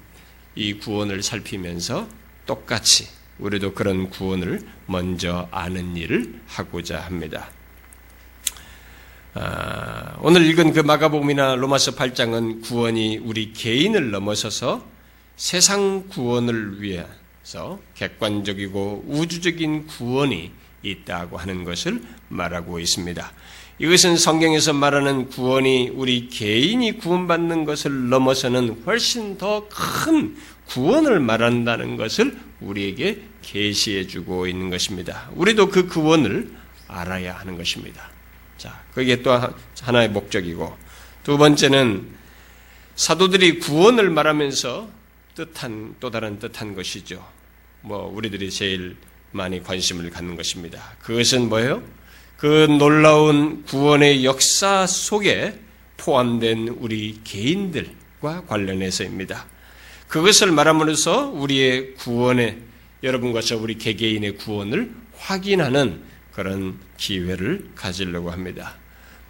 이 0.56 0.76
구원을 0.76 1.22
살피면서 1.24 2.08
똑같이 2.46 3.19
우리도 3.40 3.74
그런 3.74 4.10
구원을 4.10 4.62
먼저 4.86 5.48
아는 5.52 5.96
일을 5.96 6.42
하고자 6.48 7.00
합니다. 7.02 7.50
아, 9.34 10.18
오늘 10.22 10.46
읽은 10.46 10.74
그 10.74 10.82
마가복음이나 10.82 11.56
로마서 11.56 11.96
8장은 11.96 12.62
구원이 12.64 13.20
우리 13.20 13.54
개인을 13.54 14.12
넘어서서 14.12 14.86
세상 15.38 16.08
구원을 16.10 16.82
위해 16.82 17.06
서 17.44 17.80
객관적이고 17.96 19.06
우주적인 19.08 19.88
구원이 19.88 20.52
있다고 20.84 21.38
하는 21.38 21.64
것을 21.64 22.02
말하고 22.28 22.80
있습니다. 22.80 23.32
이것은 23.80 24.18
성경에서 24.18 24.74
말하는 24.74 25.30
구원이 25.30 25.90
우리 25.90 26.28
개인이 26.28 26.98
구원받는 26.98 27.64
것을 27.64 28.10
넘어서는 28.10 28.84
훨씬 28.86 29.38
더 29.38 29.68
큰 29.70 30.36
구원을 30.68 31.20
말한다는 31.20 31.98
것을 31.98 32.38
우리에게 32.62 33.24
계시해 33.42 34.08
주고 34.08 34.48
있는 34.48 34.70
것입니다. 34.70 35.30
우리도 35.36 35.70
그 35.70 35.88
구원을 35.88 36.52
알아야 36.88 37.36
하는 37.36 37.58
것입니다. 37.58 38.10
자, 38.58 38.84
그게 38.94 39.22
또 39.22 39.32
하나의 39.82 40.10
목적이고 40.10 40.78
두 41.24 41.38
번째는 41.38 42.08
사도들이 42.96 43.60
구원을 43.60 44.10
말하면서 44.10 44.90
뜻한 45.36 45.96
또 46.00 46.12
다른 46.12 46.40
뜻한 46.40 46.76
것이죠. 46.76 47.26
뭐 47.82 48.12
우리들이 48.14 48.52
제일 48.52 48.98
많이 49.32 49.64
관심을 49.64 50.10
갖는 50.10 50.36
것입니다. 50.36 50.96
그것은 51.00 51.50
뭐예요? 51.50 51.84
그 52.38 52.68
놀라운 52.80 53.64
구원의 53.64 54.26
역사 54.26 54.88
속에 54.88 55.60
포함된 55.98 56.70
우리 56.80 57.20
개인들과 57.24 58.46
관련해서입니다. 58.48 59.46
그것을 60.08 60.52
말함으로써 60.52 61.28
우리의 61.28 61.96
구원의 61.96 62.69
여러분과 63.04 63.42
저 63.42 63.58
우리 63.58 63.78
개개인의 63.78 64.38
구원을 64.38 64.92
확인하는 65.18 66.02
그런 66.34 66.80
기회를 66.98 67.70
가지려고 67.76 68.32
합니다. 68.32 68.76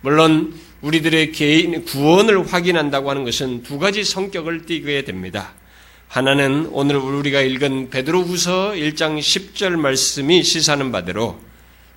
물론 0.01 0.53
우리들의 0.81 1.31
개인 1.33 1.83
구원을 1.85 2.51
확인한다고 2.51 3.09
하는 3.09 3.23
것은 3.23 3.63
두 3.63 3.79
가지 3.79 4.03
성격을 4.03 4.65
띠게 4.65 5.03
됩니다. 5.03 5.53
하나는 6.07 6.67
오늘 6.71 6.95
우리가 6.97 7.41
읽은 7.41 7.89
베드로후서 7.89 8.71
1장 8.71 9.19
10절 9.19 9.75
말씀이 9.75 10.41
시사하는 10.43 10.91
바대로 10.91 11.39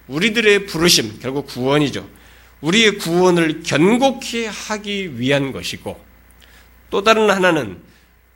우리들의 0.09 0.67
부르심 0.67 1.21
결국 1.21 1.47
구원이죠. 1.47 2.09
우리의 2.61 2.99
구원을 2.99 3.63
견고히 3.63 4.47
하기 4.47 5.19
위한 5.19 5.53
것이고 5.53 5.99
또 6.91 7.03
다른 7.03 7.31
하나는 7.31 7.79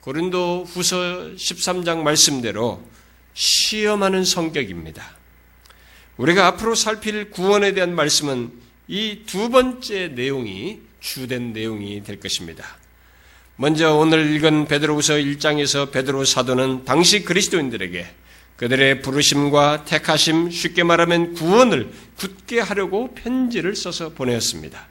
고린도 0.01 0.65
후서 0.67 1.31
13장 1.35 1.99
말씀대로 1.99 2.81
시험하는 3.37 4.25
성격입니다. 4.25 5.15
우리가 6.17 6.47
앞으로 6.47 6.73
살필 6.73 7.29
구원에 7.29 7.73
대한 7.73 7.93
말씀은 7.93 8.51
이 8.87 9.25
두 9.27 9.49
번째 9.49 10.07
내용이 10.07 10.79
주된 10.99 11.53
내용이 11.53 12.03
될 12.03 12.19
것입니다. 12.19 12.65
먼저 13.55 13.93
오늘 13.93 14.33
읽은 14.35 14.65
베드로후서 14.65 15.15
1장에서 15.15 15.91
베드로 15.91 16.25
사도는 16.25 16.85
당시 16.85 17.23
그리스도인들에게 17.23 18.07
그들의 18.55 19.01
부르심과 19.03 19.85
택하심, 19.85 20.49
쉽게 20.49 20.83
말하면 20.83 21.35
구원을 21.35 21.91
굳게 22.17 22.59
하려고 22.59 23.13
편지를 23.13 23.75
써서 23.75 24.09
보내었습니다. 24.09 24.87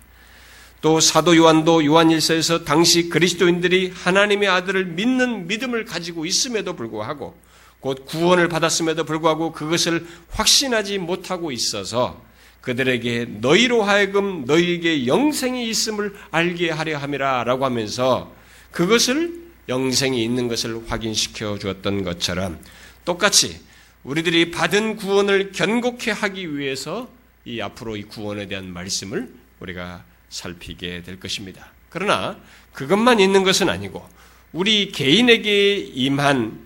또 0.83 1.01
사도 1.01 1.37
요한도 1.37 1.85
요한일서에서 1.85 2.63
당시 2.63 3.09
그리스도인들이 3.09 3.93
하나님의 3.93 4.49
아들을 4.49 4.85
믿는 4.85 5.49
믿음을 5.49 5.85
가지고 5.85 6.27
있음에도 6.27 6.77
불구하고 6.77 7.46
곧 7.87 8.05
구원을 8.05 8.49
받았음에도 8.49 9.05
불구하고 9.05 9.53
그것을 9.53 10.05
확신하지 10.31 10.99
못하고 10.99 11.53
있어서 11.53 12.21
그들에게 12.61 13.27
너희로 13.39 13.85
하여금 13.85 14.45
너희에게 14.45 15.07
영생이 15.07 15.69
있음을 15.71 16.13
알게 16.33 16.71
하려 16.71 16.99
함이라 16.99 17.45
라고 17.45 17.65
하면서 17.65 18.35
그것을 18.73 19.41
영생이 19.69 20.21
있는 20.21 20.49
것을 20.49 20.83
확인시켜 20.91 21.61
주었던 21.61 22.03
것처럼 22.03 22.59
똑같이 23.05 23.61
우리들이 24.03 24.51
받은 24.51 24.97
구원을 24.97 25.53
견고케 25.53 26.11
하기 26.11 26.59
위해서 26.59 27.09
이 27.45 27.61
앞으로 27.61 27.97
이 27.97 28.03
구원에 28.03 28.49
대한 28.49 28.73
말씀을 28.73 29.33
우리가 29.61 30.03
살피게 30.29 31.05
될 31.05 31.21
것입니다. 31.21 31.71
그러나 31.89 32.37
그것만 32.73 33.21
있는 33.21 33.45
것은 33.45 33.69
아니고 33.69 34.05
우리 34.53 34.91
개인에게 34.91 35.77
임한 35.77 36.66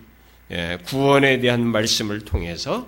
구원에 0.85 1.39
대한 1.39 1.65
말씀을 1.65 2.25
통해서 2.25 2.87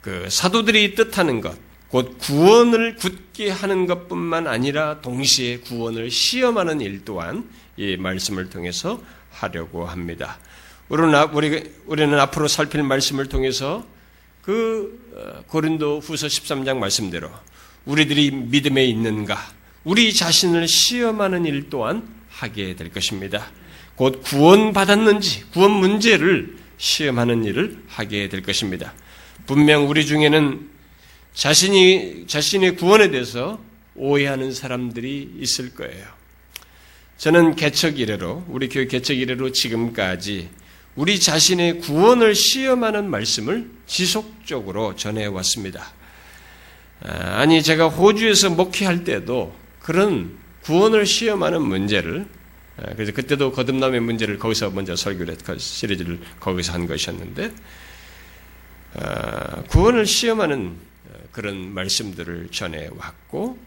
그 0.00 0.28
사도들이 0.30 0.94
뜻하는 0.94 1.40
것, 1.40 1.58
곧 1.88 2.16
구원을 2.18 2.96
굳게 2.96 3.50
하는 3.50 3.86
것뿐만 3.86 4.46
아니라 4.46 5.00
동시에 5.00 5.58
구원을 5.58 6.10
시험하는 6.10 6.80
일 6.80 7.04
또한 7.04 7.48
이 7.76 7.96
말씀을 7.96 8.50
통해서 8.50 9.00
하려고 9.30 9.86
합니다. 9.86 10.38
우리는, 10.88 11.72
우리는 11.86 12.18
앞으로 12.18 12.48
살필 12.48 12.82
말씀을 12.82 13.28
통해서 13.28 13.84
그 14.42 15.04
어, 15.14 15.42
고린도 15.48 16.00
후서 16.00 16.28
13장 16.28 16.78
말씀대로 16.78 17.30
우리들이 17.84 18.30
믿음에 18.30 18.84
있는가, 18.84 19.36
우리 19.84 20.12
자신을 20.14 20.68
시험하는 20.68 21.44
일 21.46 21.68
또한 21.68 22.08
하게 22.28 22.76
될 22.76 22.92
것입니다. 22.92 23.50
곧 23.96 24.22
구원받았는지, 24.22 25.50
구원 25.52 25.72
문제를 25.72 26.56
시험하는 26.78 27.44
일을 27.44 27.82
하게 27.88 28.28
될 28.28 28.42
것입니다. 28.42 28.94
분명 29.46 29.88
우리 29.88 30.06
중에는 30.06 30.68
자신이, 31.34 32.26
자신의 32.26 32.76
구원에 32.76 33.10
대해서 33.10 33.60
오해하는 33.94 34.52
사람들이 34.52 35.36
있을 35.40 35.74
거예요. 35.74 36.06
저는 37.16 37.56
개척 37.56 37.98
이래로, 37.98 38.44
우리 38.48 38.68
교회 38.68 38.86
개척 38.86 39.14
이래로 39.14 39.52
지금까지 39.52 40.50
우리 40.96 41.18
자신의 41.18 41.80
구원을 41.80 42.34
시험하는 42.34 43.08
말씀을 43.10 43.70
지속적으로 43.86 44.96
전해왔습니다. 44.96 45.92
아, 47.02 47.40
아니, 47.40 47.62
제가 47.62 47.88
호주에서 47.88 48.50
목회할 48.50 49.04
때도 49.04 49.54
그런 49.80 50.36
구원을 50.62 51.06
시험하는 51.06 51.62
문제를, 51.62 52.22
아, 52.22 52.35
그래서 52.94 53.12
그때도 53.12 53.52
거듭남의 53.52 54.00
문제를 54.00 54.38
거기서 54.38 54.70
먼저 54.70 54.94
설교를 54.96 55.34
했, 55.34 55.44
그 55.44 55.58
시리즈를 55.58 56.20
거기서 56.40 56.72
한 56.72 56.86
것이었는데, 56.86 57.52
아, 58.94 59.62
구원을 59.68 60.06
시험하는 60.06 60.76
그런 61.32 61.72
말씀들을 61.72 62.48
전해 62.50 62.88
왔고, 62.96 63.58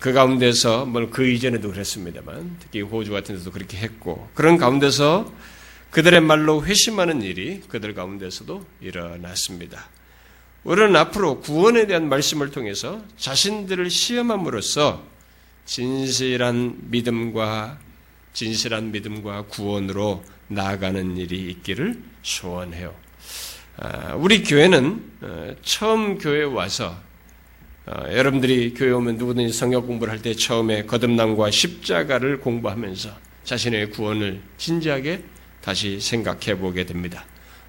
그 0.00 0.12
가운데서, 0.12 0.86
뭐그 0.86 1.26
이전에도 1.26 1.70
그랬습니다만, 1.70 2.56
특히 2.60 2.80
호주 2.80 3.12
같은 3.12 3.38
데도 3.38 3.50
그렇게 3.50 3.78
했고, 3.78 4.28
그런 4.34 4.58
가운데서 4.58 5.32
그들의 5.90 6.20
말로 6.20 6.64
회심하는 6.64 7.22
일이 7.22 7.60
그들 7.68 7.94
가운데서도 7.94 8.66
일어났습니다. 8.80 9.88
우리는 10.64 10.96
앞으로 10.96 11.40
구원에 11.40 11.86
대한 11.86 12.08
말씀을 12.08 12.50
통해서 12.50 13.02
자신들을 13.16 13.90
시험함으로써 13.90 15.04
진실한 15.64 16.78
믿음과 16.90 17.78
진실한 18.32 18.92
믿음과 18.92 19.42
구원으로 19.46 20.24
나아가는 20.48 21.16
일이 21.16 21.50
있기를 21.50 22.02
소원해요. 22.22 22.94
아, 23.78 24.14
우리 24.14 24.42
교회는 24.42 25.12
어, 25.22 25.54
처음 25.62 26.18
교회 26.18 26.42
와서 26.42 26.96
어, 27.86 28.04
여러분들이 28.12 28.74
교회 28.74 28.90
오면 28.90 29.16
누구든지 29.16 29.52
성역 29.52 29.86
공부를 29.86 30.12
할 30.12 30.20
때 30.20 30.34
처음에 30.34 30.84
거듭남과 30.84 31.50
십자가를 31.50 32.40
공부하면서 32.40 33.10
자신의 33.44 33.90
구원을 33.90 34.40
진지하게 34.56 35.24
다시 35.60 36.00
생각해 36.00 36.58
보게 36.58 36.84
됩니다. 36.86 37.24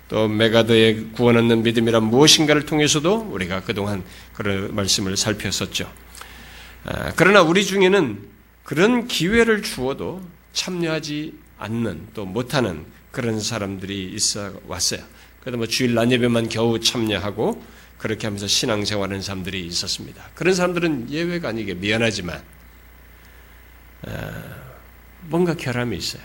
또 0.10 0.28
메가드의 0.28 1.12
구원 1.14 1.38
얻는 1.38 1.64
믿음이란 1.64 2.04
무엇인가를 2.04 2.66
통해서도 2.66 3.30
우리가 3.32 3.62
그동안 3.62 4.04
그런 4.34 4.76
말씀을 4.76 5.18
살폈었죠. 5.18 5.92
아, 6.86 7.14
그러나 7.16 7.42
우리 7.42 7.66
중에는 7.66 8.20
그런 8.64 9.08
기회를 9.08 9.64
주어도 9.64 10.22
참여하지 10.54 11.38
않는 11.58 12.08
또 12.14 12.26
못하는 12.26 12.86
그런 13.12 13.40
사람들이 13.40 14.12
있어 14.14 14.54
왔어요. 14.68 15.04
그래도 15.42 15.58
뭐 15.58 15.68
주일 15.68 15.94
낮 15.94 16.10
예배만 16.12 16.50
겨우 16.50 16.80
참여하고 16.80 17.64
그렇게 17.98 18.28
하면서 18.28 18.48
신앙생활하는 18.48 19.22
사람들이 19.22 19.66
있었습니다. 19.68 20.30
그런 20.36 20.54
사람들은 20.54 21.10
예외가 21.10 21.50
아니게 21.50 21.74
미안하지만 21.74 22.42
아, 24.06 24.44
뭔가 25.22 25.56
결함이 25.56 25.96
있어요. 25.98 26.24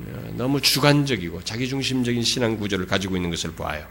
어, 0.00 0.34
너무 0.36 0.60
주관적이고 0.60 1.44
자기중심적인 1.44 2.22
신앙 2.22 2.58
구조를 2.58 2.86
가지고 2.86 3.16
있는 3.16 3.30
것을 3.30 3.52
보아요. 3.52 3.86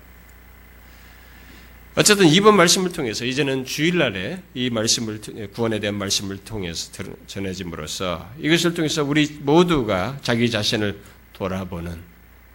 어쨌든 1.97 2.27
이번 2.27 2.57
말씀을 2.57 2.91
통해서 2.91 3.23
이제는 3.23 3.63
주일날에 3.63 4.41
이 4.53 4.69
말씀을 4.69 5.21
구원에 5.53 5.79
대한 5.79 5.95
말씀을 5.95 6.39
통해서 6.39 6.91
전해짐으로써 7.25 8.29
이것을 8.41 8.73
통해서 8.73 9.01
우리 9.05 9.27
모두가 9.39 10.17
자기 10.21 10.51
자신을 10.51 10.99
돌아보는 11.31 11.97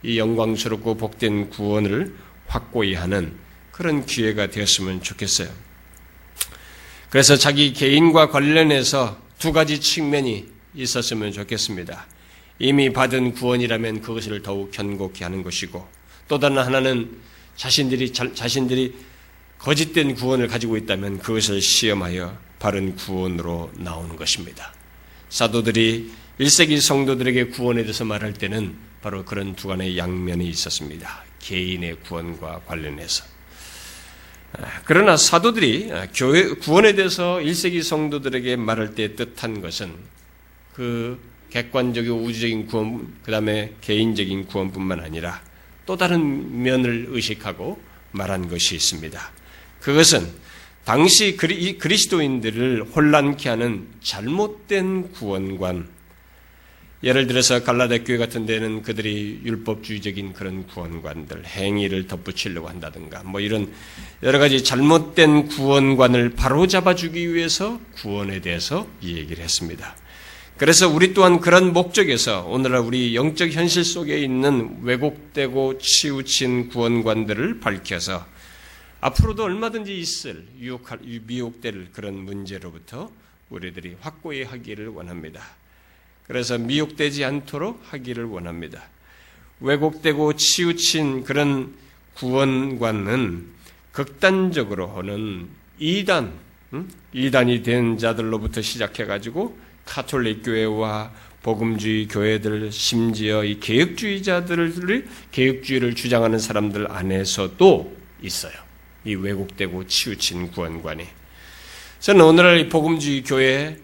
이 0.02 0.18
영광스럽고 0.18 0.96
복된 0.96 1.48
구원을 1.48 2.14
확고히 2.48 2.94
하는 2.94 3.32
그런 3.72 4.04
기회가 4.04 4.48
되었으면 4.48 5.02
좋겠어요. 5.02 5.48
그래서 7.08 7.34
자기 7.36 7.72
개인과 7.72 8.28
관련해서 8.28 9.18
두 9.38 9.54
가지 9.54 9.80
측면이 9.80 10.48
있었으면 10.74 11.32
좋겠습니다. 11.32 12.06
이미 12.58 12.92
받은 12.92 13.32
구원이라면 13.32 14.02
그것을 14.02 14.42
더욱 14.42 14.70
견고히 14.70 15.22
하는 15.22 15.42
것이고 15.42 15.88
또 16.28 16.38
다른 16.38 16.58
하나는 16.58 17.16
자신들이 17.56 18.12
자신들이 18.12 19.08
거짓된 19.60 20.14
구원을 20.14 20.48
가지고 20.48 20.78
있다면 20.78 21.18
그것을 21.18 21.60
시험하여 21.60 22.36
바른 22.58 22.96
구원으로 22.96 23.70
나오는 23.76 24.16
것입니다. 24.16 24.72
사도들이 25.28 26.10
1세기 26.40 26.80
성도들에게 26.80 27.48
구원에 27.48 27.82
대해서 27.82 28.06
말할 28.06 28.32
때는 28.32 28.74
바로 29.02 29.24
그런 29.26 29.54
두 29.54 29.68
간의 29.68 29.98
양면이 29.98 30.48
있었습니다. 30.48 31.24
개인의 31.40 31.98
구원과 32.06 32.62
관련해서. 32.66 33.24
아, 34.54 34.80
그러나 34.84 35.18
사도들이 35.18 35.90
교회 36.14 36.54
구원에 36.54 36.94
대해서 36.94 37.36
1세기 37.36 37.82
성도들에게 37.82 38.56
말할 38.56 38.94
때 38.94 39.14
뜻한 39.14 39.60
것은 39.60 39.94
그 40.72 41.20
객관적이고 41.50 42.16
우주적인 42.16 42.66
구원, 42.66 43.14
그 43.22 43.30
다음에 43.30 43.74
개인적인 43.82 44.46
구원뿐만 44.46 45.00
아니라 45.00 45.42
또 45.84 45.98
다른 45.98 46.62
면을 46.62 47.06
의식하고 47.10 47.78
말한 48.12 48.48
것이 48.48 48.74
있습니다. 48.74 49.39
그것은 49.80 50.28
당시 50.84 51.36
그리, 51.36 51.78
그리스도인들을 51.78 52.84
혼란케 52.94 53.48
하는 53.48 53.86
잘못된 54.02 55.12
구원관, 55.12 55.88
예를 57.02 57.26
들어서 57.26 57.62
갈라데 57.62 58.00
교회 58.00 58.18
같은 58.18 58.44
데는 58.44 58.82
그들이 58.82 59.40
율법주의적인 59.44 60.34
그런 60.34 60.66
구원관들, 60.66 61.46
행위를 61.46 62.06
덧붙이려고 62.06 62.68
한다든가, 62.68 63.22
뭐 63.22 63.40
이런 63.40 63.72
여러 64.22 64.38
가지 64.38 64.62
잘못된 64.62 65.48
구원관을 65.48 66.30
바로잡아주기 66.30 67.32
위해서 67.34 67.80
구원에 67.94 68.40
대해서 68.40 68.86
이 69.00 69.16
얘기를 69.16 69.42
했습니다. 69.42 69.96
그래서 70.58 70.90
우리 70.90 71.14
또한 71.14 71.40
그런 71.40 71.72
목적에서 71.72 72.44
오늘날 72.46 72.80
우리 72.80 73.16
영적 73.16 73.52
현실 73.52 73.82
속에 73.82 74.18
있는 74.18 74.76
왜곡되고 74.82 75.78
치우친 75.78 76.68
구원관들을 76.68 77.60
밝혀서 77.60 78.26
앞으로도 79.00 79.44
얼마든지 79.44 79.98
있을 79.98 80.46
유혹할, 80.58 80.98
미혹될 81.00 81.88
그런 81.92 82.16
문제로부터 82.16 83.10
우리들이 83.48 83.96
확고히 84.00 84.42
하기를 84.42 84.88
원합니다. 84.88 85.42
그래서 86.26 86.58
미혹되지 86.58 87.24
않도록 87.24 87.82
하기를 87.90 88.24
원합니다. 88.24 88.82
왜곡되고 89.60 90.36
치우친 90.36 91.24
그런 91.24 91.74
구원관은 92.14 93.46
극단적으로는 93.92 95.48
이단, 95.78 96.32
이단이 97.12 97.62
된 97.62 97.98
자들로부터 97.98 98.62
시작해가지고 98.62 99.58
카톨릭 99.84 100.44
교회와 100.44 101.12
복음주의 101.42 102.06
교회들 102.06 102.70
심지어 102.70 103.42
이 103.42 103.58
개혁주의자들을 103.58 105.08
개혁주의를 105.32 105.94
주장하는 105.94 106.38
사람들 106.38 106.92
안에서도 106.92 107.96
있어요. 108.22 108.69
이 109.04 109.14
왜곡되고 109.14 109.86
치우친 109.86 110.50
구원관이. 110.50 111.06
저는 112.00 112.24
오늘날 112.24 112.68
복음주의 112.68 113.22
교회 113.22 113.78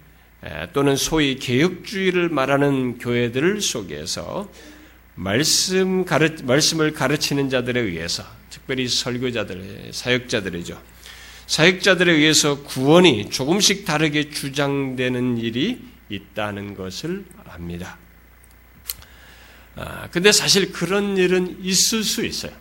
또는 0.72 0.96
소위 0.96 1.36
개혁주의를 1.36 2.28
말하는 2.28 2.98
교회들 2.98 3.60
속에서 3.60 4.50
말씀 5.14 6.04
가르, 6.04 6.36
말씀을 6.42 6.92
가르치는 6.92 7.48
자들에 7.48 7.80
의해서 7.80 8.24
특별히 8.50 8.88
설교자들, 8.88 9.90
사역자들이죠. 9.92 10.80
사역자들에 11.46 12.12
의해서 12.12 12.62
구원이 12.62 13.30
조금씩 13.30 13.84
다르게 13.84 14.30
주장되는 14.30 15.38
일이 15.38 15.80
있다는 16.10 16.74
것을 16.74 17.24
압니다. 17.46 17.98
아, 19.74 20.08
근데 20.10 20.32
사실 20.32 20.72
그런 20.72 21.16
일은 21.16 21.58
있을 21.62 22.02
수 22.02 22.24
있어요. 22.24 22.52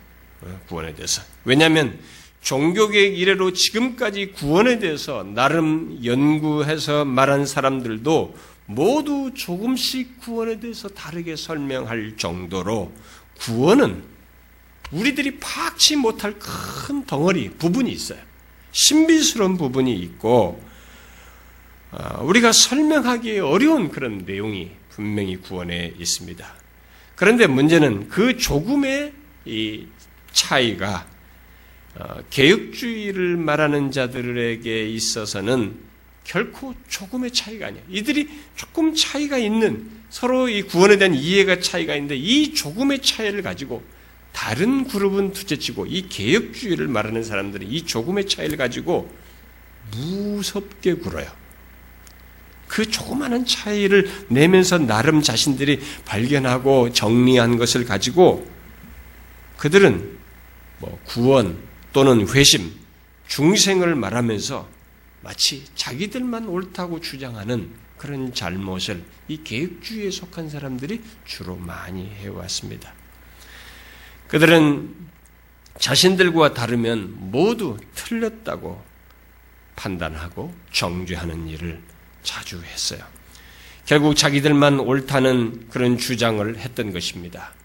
어, 0.42 0.60
구원에 0.68 0.94
대해서. 0.94 1.22
왜냐하면 1.44 1.98
종교계획 2.46 3.18
이래로 3.18 3.54
지금까지 3.54 4.30
구원에 4.30 4.78
대해서 4.78 5.24
나름 5.24 5.98
연구해서 6.04 7.04
말한 7.04 7.44
사람들도 7.44 8.36
모두 8.66 9.32
조금씩 9.34 10.20
구원에 10.20 10.60
대해서 10.60 10.88
다르게 10.88 11.34
설명할 11.34 12.14
정도로 12.16 12.92
구원은 13.40 14.04
우리들이 14.92 15.38
파악치 15.40 15.96
못할 15.96 16.36
큰 16.38 17.04
덩어리, 17.04 17.50
부분이 17.50 17.90
있어요. 17.90 18.20
신비스러운 18.70 19.56
부분이 19.56 19.92
있고, 20.02 20.62
아, 21.90 22.20
우리가 22.20 22.52
설명하기 22.52 23.40
어려운 23.40 23.88
그런 23.88 24.18
내용이 24.18 24.70
분명히 24.90 25.36
구원에 25.36 25.94
있습니다. 25.98 26.46
그런데 27.16 27.48
문제는 27.48 28.08
그 28.08 28.36
조금의 28.36 29.12
이 29.46 29.86
차이가 30.30 31.06
어, 31.10 31.15
개혁주의를 32.30 33.36
말하는 33.36 33.90
자들에게 33.90 34.88
있어서는 34.90 35.76
결코 36.24 36.74
조금의 36.88 37.30
차이가 37.30 37.68
아니야. 37.68 37.82
이들이 37.88 38.28
조금 38.56 38.94
차이가 38.94 39.38
있는 39.38 39.88
서로 40.10 40.48
이 40.48 40.62
구원에 40.62 40.98
대한 40.98 41.14
이해가 41.14 41.60
차이가 41.60 41.94
있는데 41.94 42.16
이 42.16 42.52
조금의 42.52 43.00
차이를 43.02 43.42
가지고 43.42 43.82
다른 44.32 44.86
그룹은 44.86 45.32
둘째치고 45.32 45.86
이 45.86 46.08
개혁주의를 46.08 46.88
말하는 46.88 47.22
사람들이 47.22 47.66
이 47.66 47.86
조금의 47.86 48.26
차이를 48.26 48.58
가지고 48.58 49.10
무섭게 49.92 50.94
굴어요. 50.94 51.26
그 52.66 52.90
조그마한 52.90 53.46
차이를 53.46 54.10
내면서 54.28 54.78
나름 54.78 55.22
자신들이 55.22 55.80
발견하고 56.04 56.92
정리한 56.92 57.56
것을 57.56 57.84
가지고 57.84 58.46
그들은 59.56 60.18
뭐 60.80 60.98
구원 61.04 61.56
또는 61.96 62.28
회심, 62.28 62.74
중생을 63.26 63.94
말하면서 63.94 64.68
마치 65.22 65.64
자기들만 65.76 66.46
옳다고 66.46 67.00
주장하는 67.00 67.70
그런 67.96 68.34
잘못을 68.34 69.02
이 69.28 69.42
계획주의에 69.42 70.10
속한 70.10 70.50
사람들이 70.50 71.00
주로 71.24 71.56
많이 71.56 72.06
해왔습니다. 72.06 72.92
그들은 74.28 74.94
자신들과 75.78 76.52
다르면 76.52 77.30
모두 77.30 77.78
틀렸다고 77.94 78.84
판단하고 79.74 80.54
정죄하는 80.72 81.48
일을 81.48 81.82
자주 82.22 82.60
했어요. 82.62 83.00
결국 83.86 84.16
자기들만 84.16 84.80
옳다는 84.80 85.70
그런 85.70 85.96
주장을 85.96 86.58
했던 86.58 86.92
것입니다. 86.92 87.55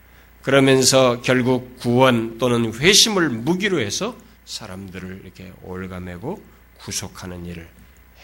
그러면서 0.41 1.21
결국 1.21 1.77
구원 1.77 2.37
또는 2.37 2.73
회심을 2.73 3.29
무기로 3.29 3.79
해서 3.79 4.17
사람들을 4.45 5.21
이렇게 5.23 5.53
올가매고 5.63 6.43
구속하는 6.79 7.45
일을 7.45 7.67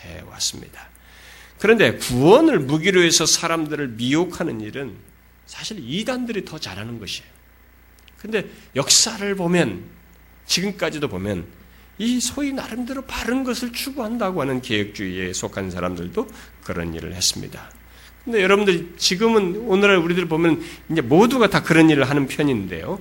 해왔습니다. 0.01 0.89
그런데 1.59 1.97
구원을 1.97 2.59
무기로 2.59 3.01
해서 3.01 3.25
사람들을 3.25 3.89
미혹하는 3.89 4.61
일은 4.61 4.95
사실 5.45 5.77
이단들이 5.79 6.45
더 6.45 6.59
잘하는 6.59 6.99
것이에요. 6.99 7.29
근데 8.17 8.49
역사를 8.75 9.35
보면 9.35 9.83
지금까지도 10.45 11.07
보면 11.07 11.45
이 11.99 12.19
소위 12.19 12.53
나름대로 12.53 13.03
바른 13.03 13.43
것을 13.43 13.71
추구한다고 13.71 14.41
하는 14.41 14.61
개혁주의에 14.61 15.33
속한 15.33 15.71
사람들도 15.71 16.27
그런 16.63 16.93
일을 16.93 17.13
했습니다. 17.15 17.71
근데 18.27 18.43
여러분들 18.43 18.97
지금은 18.97 19.55
오늘날 19.67 19.99
우리들 19.99 20.25
보면 20.25 20.61
이제 20.91 20.99
모두가 20.99 21.49
다 21.49 21.63
그런 21.63 21.89
일을 21.89 22.09
하는 22.09 22.27
편인데요. 22.27 22.99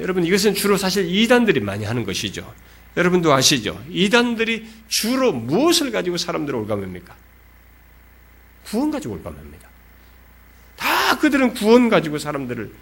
여러분 0.00 0.24
이것은 0.24 0.54
주로 0.54 0.76
사실 0.76 1.08
이단들이 1.08 1.60
많이 1.60 1.84
하는 1.84 2.04
것이죠. 2.04 2.52
여러분도 2.96 3.32
아시죠? 3.32 3.80
이단들이 3.88 4.66
주로 4.88 5.30
무엇을 5.30 5.92
가지고 5.92 6.16
사람들을 6.16 6.58
올감합니까? 6.58 7.14
구원 8.64 8.90
가지고 8.90 9.14
올감합니다. 9.14 9.68
다 10.74 11.18
그들은 11.20 11.54
구원 11.54 11.88
가지고 11.88 12.18
사람들을 12.18 12.72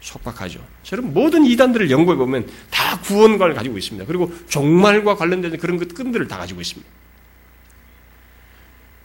속박하죠. 0.00 0.62
저는 0.82 1.14
모든 1.14 1.46
이단들을 1.46 1.90
연구해 1.90 2.18
보면 2.18 2.46
다 2.70 3.00
구원관을 3.00 3.54
가지고 3.54 3.78
있습니다. 3.78 4.06
그리고 4.06 4.30
종말과 4.50 5.16
관련된 5.16 5.56
그런 5.56 5.78
것 5.78 5.94
끈들을 5.94 6.28
다 6.28 6.36
가지고 6.36 6.60
있습니다. 6.60 6.90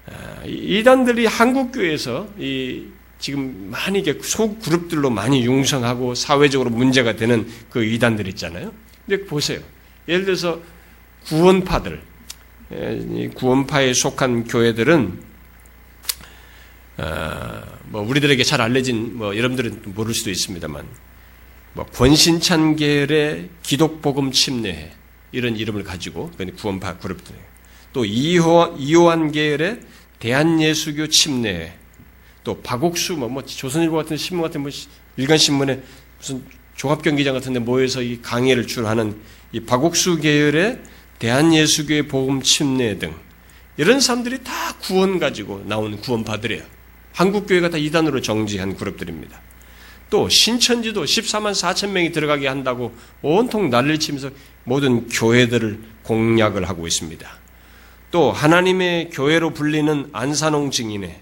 아, 0.08 0.44
이단들이 0.46 1.26
한국 1.26 1.72
교회에서 1.72 2.28
이 2.40 2.86
지금 3.20 3.70
많이 3.72 4.04
소 4.22 4.58
그룹들로 4.58 5.10
많이 5.10 5.44
융성하고 5.44 6.16
사회적으로 6.16 6.70
문제가 6.70 7.16
되는 7.16 7.48
그 7.70 7.84
이단들 7.84 8.28
있잖아요. 8.30 8.72
근데 9.06 9.26
보세요. 9.26 9.60
예를 10.08 10.26
들어서 10.26 10.62
구원파들, 11.26 12.02
구원파에 13.36 13.94
속한 13.94 14.46
교회들은 14.46 15.28
어, 16.98 17.62
뭐 17.86 18.02
우리들에게 18.02 18.44
잘 18.44 18.62
알려진 18.62 19.18
뭐 19.18 19.38
여러분들은 19.38 19.82
모를 19.94 20.14
수도 20.14 20.32
있습니다만 20.32 20.86
뭐 21.74 21.86
권신찬 21.86 22.76
계열의 22.76 23.50
기독복음 23.62 24.32
침례회 24.32 24.92
이런 25.32 25.56
이름을 25.56 25.84
가지고 25.84 26.32
구원파 26.58 26.98
그룹들 26.98 27.36
또 27.98 28.06
이호한, 28.06 29.32
계열의 29.32 29.80
대한예수교 30.20 31.08
침례회 31.08 31.74
또 32.44 32.62
박옥수 32.62 33.14
뭐, 33.14 33.28
뭐 33.28 33.44
조선일보 33.44 33.96
같은 33.96 34.18
신문 34.18 34.44
같은 34.44 34.62
뭐 34.62 34.70
일간 35.18 35.40
신문에 35.40 35.82
무슨 36.20 36.44
종합 36.76 37.02
경기장 37.02 37.34
같은데 37.34 37.58
모여서 37.58 38.04
이 38.04 38.22
강의를 38.22 38.68
주로 38.68 38.88
하는 38.88 39.20
이 39.52 39.62
박옥수 39.62 40.20
계열의 40.20 40.80
대한예수교의 41.18 42.08
복음 42.08 42.44
침례 42.44 43.00
등 43.00 43.16
이런 43.78 44.00
사람들이 44.00 44.44
다 44.44 44.54
구원 44.80 45.18
가지고 45.18 45.64
나온 45.66 46.00
구원파들이에요. 46.00 46.62
한국교회가 47.14 47.72
다 47.72 47.78
이단으로 47.80 48.22
정지한 48.22 48.76
그룹들입니다. 48.76 49.42
또 50.12 50.30
신천지도 50.30 51.04
14만 51.04 51.52
4천 51.54 51.90
명이 51.90 52.12
들어가게 52.12 52.48
한다고 52.48 52.96
온통 53.24 53.72
난리를 53.72 54.00
치면서 54.00 54.30
모든 54.66 55.08
교회들을 55.08 55.80
공략을 56.04 56.70
하고 56.70 56.86
있습니다. 56.86 57.47
또 58.12 58.32
하나님의 58.32 59.10
교회로 59.10 59.52
불리는 59.52 60.10
안산홍 60.14 60.72
증인회, 60.72 61.22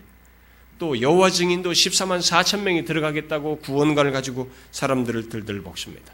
또 0.77 0.99
여호와 1.01 1.29
증인도 1.29 1.71
14만 1.71 2.19
4천 2.19 2.61
명이 2.61 2.85
들어가겠다고 2.85 3.59
구원관을 3.59 4.11
가지고 4.11 4.51
사람들을 4.71 5.29
들들 5.29 5.61
볶습니다. 5.61 6.13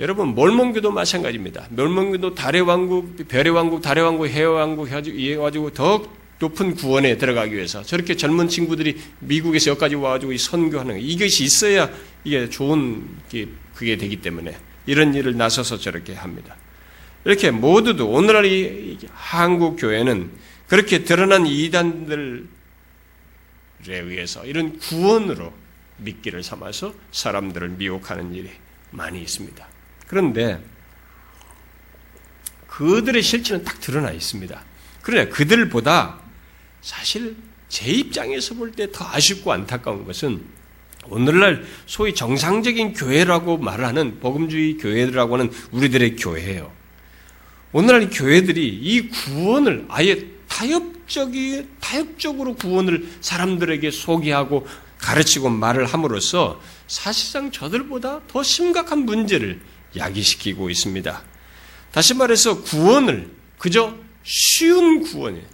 여러분 0.00 0.28
몰몬교도 0.28 0.90
마찬가지입니다. 0.90 1.68
몰몬교도 1.70 2.34
달의 2.34 2.62
왕국, 2.62 3.16
별의 3.28 3.52
왕국, 3.52 3.82
달의 3.82 4.02
왕국, 4.02 4.26
해의 4.26 4.46
왕국 4.46 4.88
해가지고 4.88 5.72
더 5.74 6.02
높은 6.38 6.74
구원에 6.74 7.18
들어가기 7.18 7.54
위해서 7.54 7.82
저렇게 7.82 8.16
젊은 8.16 8.48
친구들이 8.48 8.98
미국에서 9.20 9.72
여기까지 9.72 9.96
와가지고 9.96 10.36
선교하는 10.38 10.98
이것이 11.00 11.44
있어야 11.44 11.90
이게 12.24 12.48
좋은 12.48 13.06
게 13.28 13.46
그게 13.74 13.96
되기 13.96 14.16
때문에 14.16 14.56
이런 14.86 15.14
일을 15.14 15.36
나서서 15.36 15.76
저렇게 15.76 16.14
합니다. 16.14 16.56
이렇게 17.24 17.50
모두도 17.50 18.08
오늘날 18.10 18.44
이 18.46 18.98
한국 19.12 19.76
교회는 19.76 20.30
그렇게 20.68 21.04
드러난 21.04 21.46
이단들에 21.46 22.44
의해서 23.88 24.44
이런 24.46 24.78
구원으로 24.78 25.52
미끼를 25.98 26.42
삼아서 26.42 26.94
사람들을 27.12 27.70
미혹하는 27.70 28.34
일이 28.34 28.50
많이 28.90 29.20
있습니다. 29.20 29.66
그런데 30.06 30.62
그들의 32.68 33.22
실체는 33.22 33.64
딱 33.64 33.80
드러나 33.80 34.10
있습니다. 34.12 34.62
그러나 35.02 35.28
그들보다 35.30 36.20
사실 36.80 37.36
제 37.68 37.90
입장에서 37.90 38.54
볼 38.54 38.72
때 38.72 38.90
더 38.90 39.04
아쉽고 39.06 39.52
안타까운 39.52 40.04
것은 40.04 40.42
오늘날 41.08 41.64
소위 41.86 42.14
정상적인 42.14 42.94
교회라고 42.94 43.58
말하는 43.58 44.20
복음주의 44.20 44.76
교회라고 44.78 45.34
하는 45.34 45.50
우리들의 45.72 46.16
교회예요. 46.16 46.79
오늘날 47.72 48.10
교회들이 48.10 48.66
이 48.66 49.08
구원을 49.08 49.86
아예 49.88 50.26
타협적이 50.48 51.68
타협적으로 51.80 52.54
구원을 52.54 53.08
사람들에게 53.20 53.90
소개하고 53.90 54.66
가르치고 54.98 55.48
말을 55.48 55.86
함으로써 55.86 56.60
사실상 56.86 57.50
저들보다 57.50 58.26
더 58.26 58.42
심각한 58.42 59.00
문제를 59.00 59.60
야기시키고 59.96 60.68
있습니다. 60.68 61.22
다시 61.92 62.14
말해서 62.14 62.62
구원을 62.62 63.30
그저 63.58 63.96
쉬운 64.22 65.02
구원이에요. 65.02 65.46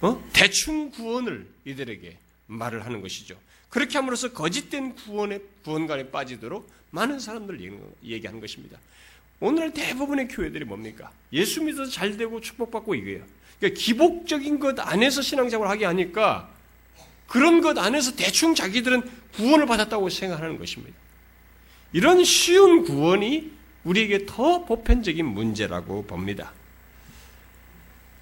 어? 0.00 0.24
대충 0.32 0.90
구원을 0.90 1.48
이들에게 1.64 2.18
말을 2.46 2.84
하는 2.84 3.00
것이죠. 3.00 3.38
그렇게 3.68 3.98
함으로써 3.98 4.32
거짓된 4.32 4.94
구원의 4.96 5.40
구원관에 5.64 6.10
빠지도록 6.10 6.70
많은 6.90 7.20
사람들 7.20 7.60
얘기하는 8.04 8.40
것입니다. 8.40 8.78
오늘 9.42 9.72
대부분의 9.72 10.28
교회들이 10.28 10.64
뭡니까? 10.64 11.10
예수 11.32 11.64
믿어서 11.64 11.90
잘 11.90 12.16
되고 12.16 12.40
축복받고 12.40 12.94
이거예요. 12.94 13.24
그러니까 13.58 13.80
기복적인 13.80 14.60
것 14.60 14.78
안에서 14.78 15.20
신앙생활을 15.20 15.68
하게 15.68 15.84
하니까 15.84 16.48
그런 17.26 17.60
것 17.60 17.76
안에서 17.76 18.14
대충 18.14 18.54
자기들은 18.54 19.02
구원을 19.34 19.66
받았다고 19.66 20.10
생각하는 20.10 20.58
것입니다. 20.58 20.96
이런 21.92 22.22
쉬운 22.22 22.84
구원이 22.84 23.50
우리에게 23.82 24.26
더 24.26 24.64
보편적인 24.64 25.26
문제라고 25.26 26.04
봅니다. 26.04 26.52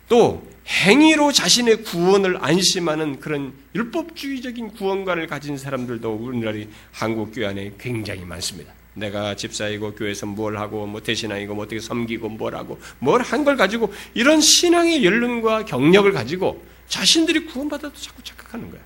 또 0.09 0.49
행위로 0.67 1.33
자신의 1.33 1.83
구원을 1.83 2.39
안심하는 2.43 3.21
그런 3.21 3.53
율법주의적인 3.75 4.71
구원관을 4.71 5.27
가진 5.27 5.59
사람들도 5.59 6.15
우리나라 6.15 6.59
한국 6.93 7.33
교회 7.35 7.47
안에 7.47 7.75
굉장히 7.79 8.25
많습니다. 8.25 8.80
내가 9.01 9.35
집사이고 9.35 9.95
교회에서 9.97 10.27
뭘 10.27 10.57
하고 10.59 10.87
뭐 10.87 11.03
대신하이고 11.03 11.55
뭐 11.55 11.65
어떻게 11.65 11.81
섬기고 11.81 12.29
뭘 12.29 12.55
하고 12.55 12.79
뭘 13.01 13.23
한 13.23 13.45
걸 13.45 13.57
가지고 13.57 13.93
이런 14.15 14.41
신앙의 14.41 15.05
연륜과 15.05 15.65
경력을 15.65 16.13
가지고 16.13 16.65
자신들이 16.89 17.47
구원받아도 17.47 17.95
자꾸 17.95 18.23
착각하는 18.23 18.71
거야. 18.71 18.81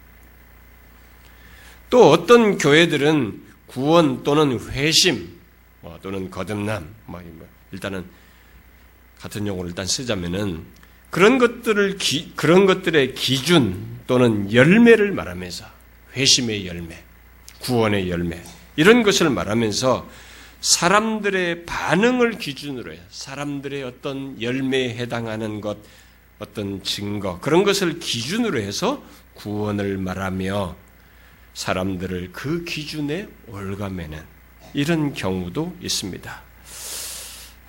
또 1.91 2.11
어떤 2.11 2.59
교회들은 2.59 3.43
구원 3.67 4.23
또는 4.23 4.59
회심 4.71 5.29
뭐 5.81 5.99
또는 6.03 6.31
거듭남 6.31 6.89
뭐 7.07 7.21
일단은 7.73 8.05
같은 9.19 9.47
용어를 9.47 9.71
일단 9.71 9.87
쓰자면은 9.87 10.65
그런 11.11 11.39
것들을 11.39 11.97
기, 11.99 12.33
그런 12.37 12.67
것들의 12.67 13.15
기준 13.15 14.01
또는 14.07 14.53
열매를 14.53 15.13
말하면서 15.13 15.65
회심의 16.15 16.67
열매, 16.67 17.03
구원의 17.61 18.11
열매 18.11 18.43
이런 18.77 19.03
것을 19.03 19.31
말하면서 19.31 20.09
사람들의 20.61 21.67
반응을 21.67 22.39
기준으로 22.39 22.93
해서 22.93 23.03
사람들의 23.11 23.83
어떤 23.85 24.41
열매에 24.41 24.95
해당하는 24.97 25.61
것, 25.61 25.77
어떤 26.39 26.83
증거, 26.83 27.39
그런 27.41 27.65
것을 27.65 27.99
기준으로 27.99 28.59
해서 28.61 29.03
구원을 29.35 29.99
말하며 29.99 30.77
사람들을 31.53 32.31
그 32.33 32.65
기준에 32.65 33.29
올가매는 33.47 34.19
이런 34.73 35.13
경우도 35.13 35.77
있습니다. 35.81 36.43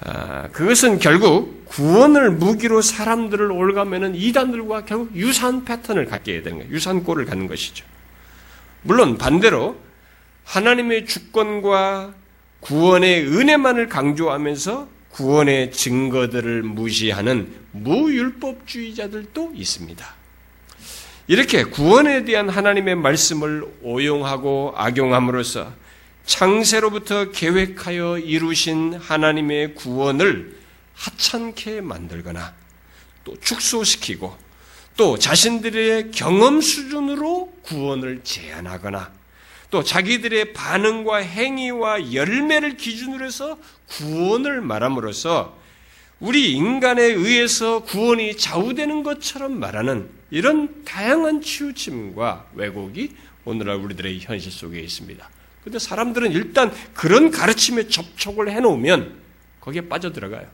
아, 0.01 0.49
그것은 0.49 0.99
결국 0.99 1.65
구원을 1.65 2.31
무기로 2.31 2.81
사람들을 2.81 3.51
올가매는 3.51 4.15
이단들과 4.15 4.85
결국 4.85 5.15
유사한 5.15 5.65
패턴을 5.65 6.05
갖게 6.05 6.41
되는 6.41 6.59
거예요. 6.59 6.73
유사한 6.73 7.03
꼴을 7.03 7.25
갖는 7.25 7.47
것이죠. 7.47 7.85
물론 8.81 9.17
반대로 9.17 9.84
하나님의 10.45 11.05
주권과 11.05 12.13
구원의 12.61 13.27
은혜만을 13.27 13.89
강조하면서 13.89 14.87
구원의 15.09 15.71
증거들을 15.71 16.63
무시하는 16.63 17.53
무율법주의자들도 17.71 19.51
있습니다. 19.55 20.15
이렇게 21.27 21.63
구원에 21.63 22.23
대한 22.23 22.49
하나님의 22.49 22.95
말씀을 22.95 23.65
오용하고 23.81 24.73
악용함으로써 24.75 25.73
창세로부터 26.25 27.31
계획하여 27.31 28.19
이루신 28.19 28.95
하나님의 28.95 29.75
구원을 29.75 30.57
하찮게 30.93 31.81
만들거나 31.81 32.53
또 33.23 33.39
축소시키고 33.39 34.35
또 34.97 35.17
자신들의 35.17 36.11
경험 36.11 36.61
수준으로 36.61 37.53
구원을 37.63 38.21
제한하거나 38.23 39.11
또 39.69 39.83
자기들의 39.83 40.53
반응과 40.53 41.17
행위와 41.17 42.13
열매를 42.13 42.77
기준으로 42.77 43.25
해서 43.25 43.57
구원을 43.87 44.61
말함으로써 44.61 45.57
우리 46.19 46.53
인간에 46.53 47.03
의해서 47.03 47.83
구원이 47.83 48.37
좌우되는 48.37 49.03
것처럼 49.03 49.59
말하는 49.59 50.09
이런 50.31 50.83
다양한 50.85 51.41
치우침과 51.41 52.47
왜곡이 52.53 53.15
오늘날 53.43 53.77
우리들의 53.77 54.19
현실 54.21 54.51
속에 54.51 54.79
있습니다. 54.79 55.29
근데 55.63 55.79
사람들은 55.79 56.31
일단 56.31 56.71
그런 56.93 57.31
가르침에 57.31 57.87
접촉을 57.87 58.51
해놓으면 58.51 59.19
거기에 59.59 59.81
빠져들어가요. 59.89 60.47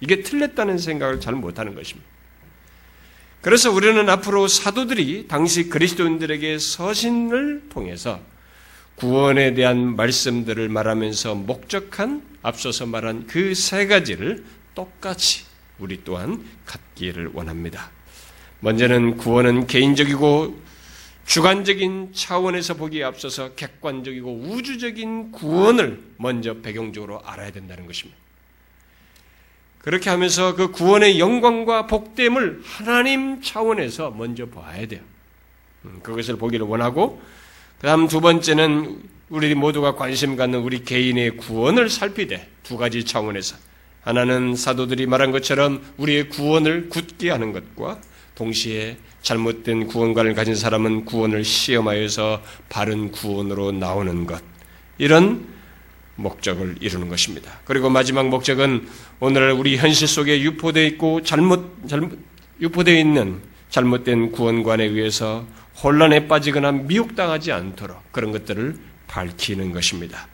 이게 0.00 0.22
틀렸다는 0.22 0.78
생각을 0.78 1.20
잘 1.20 1.34
못하는 1.34 1.74
것입니다. 1.74 2.08
그래서 3.40 3.70
우리는 3.70 4.08
앞으로 4.08 4.48
사도들이 4.48 5.28
당시 5.28 5.68
그리스도인들에게 5.68 6.58
서신을 6.58 7.68
통해서 7.68 8.20
구원에 8.96 9.54
대한 9.54 9.94
말씀들을 9.94 10.68
말하면서 10.68 11.36
목적한 11.36 12.22
앞서서 12.42 12.86
말한 12.86 13.26
그 13.26 13.54
세 13.54 13.86
가지를 13.86 14.44
똑같이 14.74 15.44
우리 15.78 16.02
또한 16.02 16.44
갖기를 16.66 17.30
원합니다. 17.32 17.90
먼저는 18.60 19.16
구원은 19.16 19.68
개인적이고 19.68 20.60
주관적인 21.26 22.12
차원에서 22.12 22.74
보기에 22.74 23.04
앞서서 23.04 23.54
객관적이고 23.54 24.32
우주적인 24.48 25.30
구원을 25.30 26.02
먼저 26.16 26.54
배경적으로 26.54 27.20
알아야 27.24 27.52
된다는 27.52 27.86
것입니다. 27.86 28.18
그렇게 29.80 30.10
하면서 30.10 30.54
그 30.54 30.70
구원의 30.70 31.18
영광과 31.18 31.86
복됨을 31.86 32.62
하나님 32.64 33.40
차원에서 33.40 34.10
먼저 34.10 34.46
봐야 34.46 34.86
돼요. 34.86 35.00
음, 35.84 36.00
그것을 36.02 36.36
보기를 36.36 36.66
원하고, 36.66 37.20
그 37.80 37.86
다음 37.86 38.08
두 38.08 38.20
번째는 38.20 39.00
우리 39.30 39.54
모두가 39.54 39.94
관심 39.94 40.36
갖는 40.36 40.60
우리 40.60 40.84
개인의 40.84 41.36
구원을 41.36 41.90
살피되 41.90 42.48
두 42.62 42.76
가지 42.76 43.04
차원에서 43.04 43.56
하나는 44.02 44.56
사도들이 44.56 45.06
말한 45.06 45.32
것처럼 45.32 45.82
우리의 45.98 46.30
구원을 46.30 46.88
굳게 46.88 47.30
하는 47.30 47.52
것과 47.52 48.00
동시에 48.34 48.96
잘못된 49.22 49.86
구원관을 49.88 50.34
가진 50.34 50.54
사람은 50.54 51.04
구원을 51.04 51.44
시험하여서 51.44 52.42
바른 52.68 53.10
구원으로 53.10 53.72
나오는 53.72 54.26
것. 54.26 54.42
이런 54.96 55.46
목적을 56.18 56.76
이루는 56.80 57.08
것입니다. 57.08 57.60
그리고 57.64 57.88
마지막 57.88 58.28
목적은 58.28 58.88
오늘 59.20 59.52
우리 59.52 59.76
현실 59.76 60.08
속에 60.08 60.40
유포되어 60.42 60.84
있고 60.84 61.22
잘못, 61.22 61.88
잘못, 61.88 62.18
유포되어 62.60 62.98
있는 62.98 63.40
잘못된 63.70 64.32
구원관에 64.32 64.84
의해서 64.84 65.46
혼란에 65.82 66.26
빠지거나 66.26 66.72
미혹당하지 66.72 67.52
않도록 67.52 68.12
그런 68.12 68.32
것들을 68.32 68.76
밝히는 69.06 69.72
것입니다. 69.72 70.26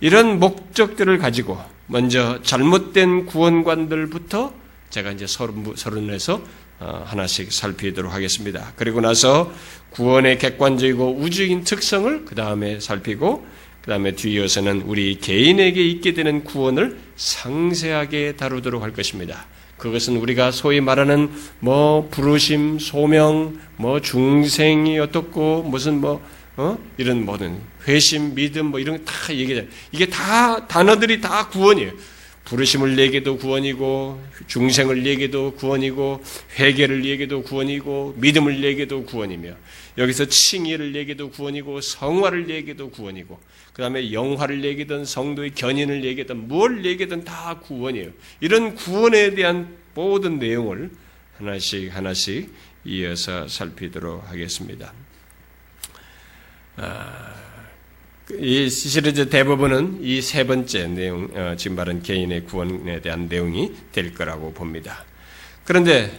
이런 0.00 0.38
목적들을 0.38 1.18
가지고 1.18 1.58
먼저 1.86 2.40
잘못된 2.42 3.26
구원관들부터 3.26 4.54
제가 4.90 5.10
이제 5.10 5.26
서른, 5.26 5.74
서른에서 5.74 6.40
어, 6.80 7.02
하나씩 7.04 7.52
살피도록 7.52 8.12
하겠습니다. 8.12 8.72
그리고 8.76 9.00
나서 9.00 9.52
구원의 9.90 10.38
객관적이고 10.38 11.16
우주적인 11.16 11.64
특성을 11.64 12.24
그 12.24 12.36
다음에 12.36 12.78
살피고 12.78 13.44
그 13.82 13.90
다음에 13.90 14.12
뒤이어서는 14.12 14.82
우리 14.82 15.18
개인에게 15.18 15.84
있게 15.84 16.12
되는 16.14 16.44
구원을 16.44 16.98
상세하게 17.16 18.36
다루도록 18.36 18.82
할 18.82 18.92
것입니다. 18.92 19.46
그것은 19.78 20.16
우리가 20.16 20.50
소위 20.50 20.80
말하는 20.80 21.30
뭐 21.60 22.08
부르심, 22.10 22.78
소명, 22.78 23.58
뭐 23.76 24.00
중생이 24.00 24.98
어떻고 24.98 25.62
무슨 25.62 26.00
뭐 26.00 26.20
어? 26.56 26.76
이런 26.96 27.24
모든 27.24 27.60
회심, 27.86 28.34
믿음 28.34 28.66
뭐 28.66 28.80
이런 28.80 29.04
거다 29.04 29.32
얘기해. 29.32 29.68
이게 29.92 30.06
다 30.06 30.66
단어들이 30.66 31.20
다 31.20 31.48
구원이에요. 31.48 31.92
부르심을 32.48 32.98
얘기도 32.98 33.36
구원이고 33.36 34.22
중생을 34.46 35.04
얘기도 35.04 35.52
구원이고 35.52 36.22
회개를 36.58 37.04
얘기도 37.04 37.42
구원이고 37.42 38.14
믿음을 38.16 38.64
얘기도 38.64 39.04
구원이며 39.04 39.50
여기서 39.98 40.24
칭의를 40.26 40.96
얘기도 40.96 41.30
구원이고 41.30 41.82
성화를 41.82 42.48
얘기도 42.48 42.90
구원이고 42.90 43.38
그 43.78 43.82
다음에 43.82 44.12
영화를 44.12 44.64
얘기든 44.64 45.04
성도의 45.04 45.52
견인을 45.54 46.02
얘기든 46.02 46.48
뭘 46.48 46.84
얘기든 46.84 47.22
다 47.22 47.60
구원이에요. 47.62 48.10
이런 48.40 48.74
구원에 48.74 49.36
대한 49.36 49.76
모든 49.94 50.40
내용을 50.40 50.90
하나씩 51.36 51.94
하나씩 51.94 52.52
이어서 52.84 53.46
살피도록 53.46 54.28
하겠습니다. 54.28 54.92
아, 56.74 57.34
이 58.40 58.68
시리즈 58.68 59.28
대부분은 59.28 60.00
이 60.02 60.22
세 60.22 60.42
번째 60.44 60.88
내용, 60.88 61.30
어, 61.32 61.54
지금 61.56 61.76
말한 61.76 62.02
개인의 62.02 62.46
구원에 62.46 63.00
대한 63.00 63.28
내용이 63.28 63.70
될 63.92 64.12
거라고 64.12 64.52
봅니다. 64.54 65.04
그런데 65.62 66.10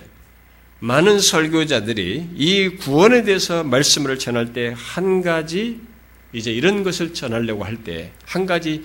많은 0.80 1.20
설교자들이 1.20 2.30
이 2.36 2.70
구원에 2.80 3.24
대해서 3.24 3.66
말씀을 3.66 4.18
전할 4.18 4.54
때 4.54 4.74
한 4.78 5.22
가지 5.22 5.89
이제 6.34 6.52
이런 6.52 6.84
것을 6.84 7.14
전하려고 7.14 7.64
할 7.64 7.84
때 7.84 8.12
한 8.26 8.46
가지 8.46 8.84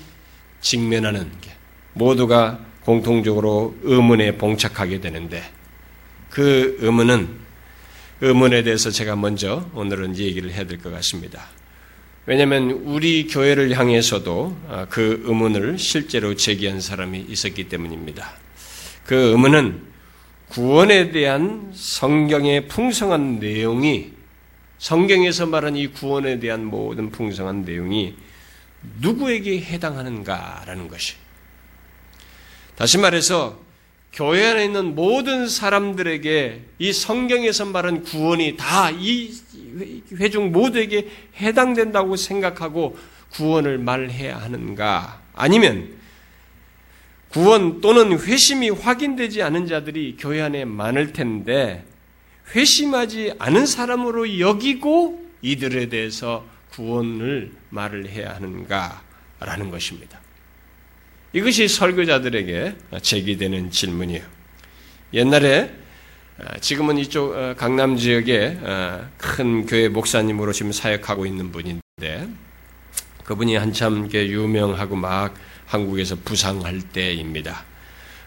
직면하는 0.60 1.30
게 1.40 1.50
모두가 1.92 2.60
공통적으로 2.84 3.76
의문에 3.82 4.36
봉착하게 4.36 5.00
되는데 5.00 5.42
그 6.30 6.76
의문은 6.80 7.28
의문에 8.20 8.62
대해서 8.62 8.90
제가 8.90 9.16
먼저 9.16 9.68
오늘은 9.74 10.16
얘기를 10.16 10.50
해야 10.52 10.64
될 10.64 10.78
것 10.78 10.90
같습니다. 10.90 11.48
왜냐하면 12.26 12.70
우리 12.70 13.26
교회를 13.26 13.78
향해서도 13.78 14.56
아, 14.68 14.86
그 14.88 15.22
의문을 15.26 15.78
실제로 15.78 16.34
제기한 16.34 16.80
사람이 16.80 17.26
있었기 17.28 17.68
때문입니다. 17.68 18.32
그 19.04 19.14
의문은 19.14 19.82
구원에 20.48 21.10
대한 21.10 21.70
성경의 21.74 22.68
풍성한 22.68 23.40
내용이 23.40 24.12
성경에서 24.84 25.46
말한 25.46 25.76
이 25.76 25.86
구원에 25.86 26.38
대한 26.38 26.66
모든 26.66 27.10
풍성한 27.10 27.62
내용이 27.62 28.16
누구에게 29.00 29.58
해당하는가라는 29.62 30.88
것이. 30.88 31.14
다시 32.76 32.98
말해서 32.98 33.58
교회 34.12 34.44
안에 34.44 34.66
있는 34.66 34.94
모든 34.94 35.48
사람들에게 35.48 36.64
이 36.80 36.92
성경에서 36.92 37.64
말한 37.64 38.02
구원이 38.02 38.58
다 38.58 38.90
이 38.90 39.32
회중 40.20 40.52
모두에게 40.52 41.08
해당된다고 41.40 42.16
생각하고 42.16 42.98
구원을 43.30 43.78
말해야 43.78 44.36
하는가? 44.36 45.22
아니면 45.32 45.94
구원 47.30 47.80
또는 47.80 48.20
회심이 48.20 48.68
확인되지 48.68 49.40
않은 49.44 49.66
자들이 49.66 50.18
교회 50.18 50.42
안에 50.42 50.66
많을 50.66 51.14
텐데 51.14 51.86
회심하지 52.54 53.34
않은 53.38 53.66
사람으로 53.66 54.38
여기고 54.38 55.22
이들에 55.42 55.88
대해서 55.88 56.44
구원을 56.70 57.52
말을 57.70 58.08
해야 58.08 58.34
하는가라는 58.34 59.70
것입니다. 59.70 60.20
이것이 61.32 61.68
설교자들에게 61.68 62.76
제기되는 63.02 63.70
질문이에요. 63.70 64.24
옛날에 65.12 65.72
아, 66.36 66.58
지금은 66.58 66.98
이쪽 66.98 67.32
어, 67.32 67.54
강남 67.56 67.96
지역에 67.96 68.58
어, 68.60 69.08
큰 69.16 69.66
교회 69.66 69.88
목사님으로 69.88 70.52
지금 70.52 70.72
사역하고 70.72 71.26
있는 71.26 71.52
분인데 71.52 72.28
그분이 73.22 73.54
한참 73.54 74.08
유명하고 74.12 74.96
막 74.96 75.34
한국에서 75.66 76.16
부상할 76.24 76.80
때입니다. 76.92 77.64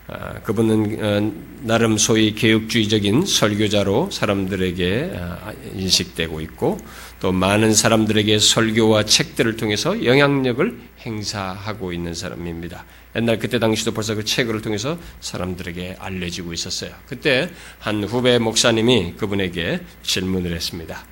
아, 0.09 0.39
그분은 0.41 1.03
어, 1.03 1.33
나름 1.63 1.97
소위 1.97 2.33
개혁주의적인 2.33 3.25
설교자로 3.25 4.09
사람들에게 4.09 5.11
아, 5.17 5.51
인식되고 5.75 6.39
있고 6.41 6.77
또 7.19 7.33
많은 7.33 7.73
사람들에게 7.73 8.39
설교와 8.39 9.03
책들을 9.03 9.57
통해서 9.57 10.05
영향력을 10.05 10.79
행사하고 11.01 11.91
있는 11.91 12.13
사람입니다. 12.13 12.85
옛날 13.17 13.37
그때 13.37 13.59
당시도 13.59 13.93
벌써 13.93 14.15
그 14.15 14.23
책을 14.23 14.61
통해서 14.61 14.97
사람들에게 15.19 15.97
알려지고 15.99 16.53
있었어요. 16.53 16.91
그때 17.07 17.49
한 17.79 18.03
후배 18.05 18.39
목사님이 18.39 19.15
그분에게 19.17 19.81
질문을 20.03 20.53
했습니다. 20.53 21.05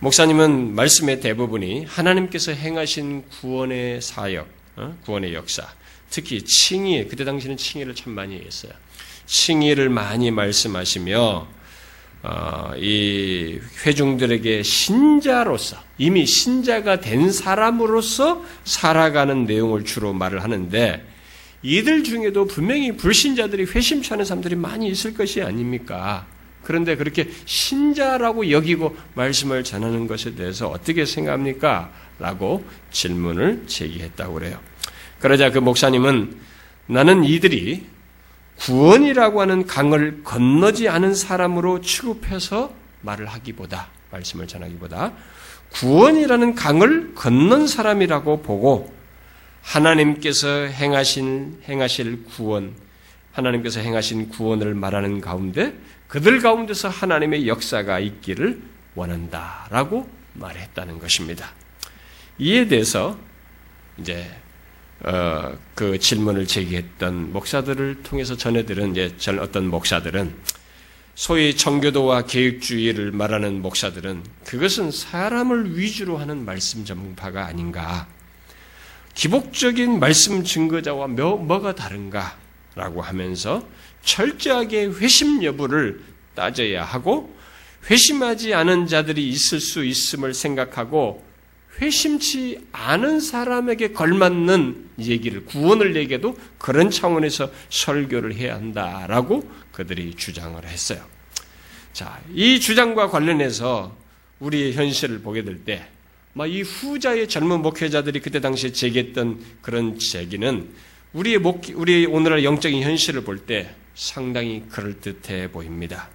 목사님은 0.00 0.74
말씀의 0.74 1.20
대부분이 1.20 1.84
하나님께서 1.84 2.52
행하신 2.52 3.22
구원의 3.28 4.02
사역, 4.02 4.48
어? 4.76 4.98
구원의 5.04 5.32
역사, 5.32 5.66
특히 6.12 6.42
칭의, 6.42 7.08
그때 7.08 7.24
당시는 7.24 7.56
칭의를 7.56 7.94
참 7.94 8.12
많이 8.12 8.38
했어요. 8.38 8.72
칭의를 9.24 9.88
많이 9.88 10.30
말씀하시며, 10.30 11.48
어, 12.24 12.72
이 12.76 13.58
회중들에게 13.84 14.62
신자로서, 14.62 15.78
이미 15.96 16.26
신자가 16.26 17.00
된 17.00 17.32
사람으로서 17.32 18.44
살아가는 18.64 19.46
내용을 19.46 19.86
주로 19.86 20.12
말을 20.12 20.42
하는데, 20.42 21.02
이들 21.62 22.04
중에도 22.04 22.46
분명히 22.46 22.94
불신자들이 22.94 23.64
회심치 23.64 24.12
않은 24.12 24.26
사람들이 24.26 24.54
많이 24.54 24.88
있을 24.88 25.14
것이 25.14 25.40
아닙니까? 25.40 26.26
그런데 26.62 26.94
그렇게 26.96 27.30
신자라고 27.46 28.50
여기고 28.50 28.94
말씀을 29.14 29.64
전하는 29.64 30.06
것에 30.06 30.34
대해서 30.34 30.68
어떻게 30.68 31.06
생각합니까? 31.06 31.90
라고 32.18 32.64
질문을 32.90 33.64
제기했다고 33.66 34.34
그래요. 34.34 34.60
그러자 35.22 35.50
그 35.50 35.60
목사님은 35.60 36.36
나는 36.88 37.22
이들이 37.22 37.86
구원이라고 38.56 39.40
하는 39.40 39.68
강을 39.68 40.24
건너지 40.24 40.88
않은 40.88 41.14
사람으로 41.14 41.80
취급해서 41.80 42.74
말을 43.02 43.26
하기보다, 43.26 43.88
말씀을 44.10 44.48
전하기보다 44.48 45.12
구원이라는 45.70 46.56
강을 46.56 47.14
건넌 47.14 47.68
사람이라고 47.68 48.42
보고 48.42 48.92
하나님께서 49.62 50.48
행하신, 50.48 51.62
행하실 51.68 52.24
구원, 52.24 52.74
하나님께서 53.30 53.78
행하신 53.78 54.28
구원을 54.28 54.74
말하는 54.74 55.20
가운데 55.20 55.72
그들 56.08 56.40
가운데서 56.40 56.88
하나님의 56.88 57.46
역사가 57.46 58.00
있기를 58.00 58.60
원한다라고 58.96 60.08
말했다는 60.34 60.98
것입니다. 60.98 61.52
이에 62.38 62.66
대해서 62.66 63.16
이제 63.98 64.41
어, 65.04 65.58
그 65.74 65.98
질문을 65.98 66.46
제기했던 66.46 67.32
목사들을 67.32 68.02
통해서 68.04 68.36
전해들은 68.36 68.92
이제 68.92 69.14
어떤 69.40 69.68
목사들은 69.68 70.34
소위 71.14 71.56
청교도와 71.56 72.22
계획주의를 72.22 73.10
말하는 73.12 73.62
목사들은 73.62 74.22
그것은 74.46 74.92
사람을 74.92 75.76
위주로 75.76 76.18
하는 76.18 76.44
말씀 76.44 76.84
전문파가 76.84 77.44
아닌가. 77.44 78.06
기복적인 79.14 79.98
말씀 79.98 80.42
증거자와 80.42 81.08
뭐, 81.08 81.36
뭐가 81.36 81.74
다른가라고 81.74 83.02
하면서 83.02 83.66
철저하게 84.04 84.86
회심 84.86 85.42
여부를 85.42 86.02
따져야 86.34 86.84
하고 86.84 87.34
회심하지 87.90 88.54
않은 88.54 88.86
자들이 88.86 89.28
있을 89.28 89.60
수 89.60 89.84
있음을 89.84 90.32
생각하고 90.32 91.31
회심치 91.80 92.66
않은 92.72 93.20
사람에게 93.20 93.92
걸맞는 93.92 94.90
얘기를 95.00 95.44
구원을 95.44 95.96
얘기해도 95.96 96.36
그런 96.58 96.90
차원에서 96.90 97.50
설교를 97.70 98.34
해야 98.34 98.54
한다라고 98.54 99.50
그들이 99.72 100.14
주장을 100.14 100.62
했어요. 100.64 101.02
자, 101.92 102.20
이 102.32 102.60
주장과 102.60 103.08
관련해서 103.08 103.96
우리의 104.40 104.74
현실을 104.74 105.20
보게 105.20 105.44
될 105.44 105.64
때, 105.64 105.86
이 106.48 106.62
후자의 106.62 107.28
젊은 107.28 107.60
목회자들이 107.62 108.20
그때 108.20 108.40
당시에 108.40 108.72
제기했던 108.72 109.40
그런 109.60 109.98
제기는 109.98 110.70
우리의 111.12 111.38
목, 111.38 111.62
우리 111.74 112.06
오늘날 112.06 112.42
영적인 112.44 112.82
현실을 112.82 113.22
볼 113.24 113.44
때 113.46 113.74
상당히 113.94 114.64
그럴듯해 114.70 115.50
보입니다. 115.50 116.08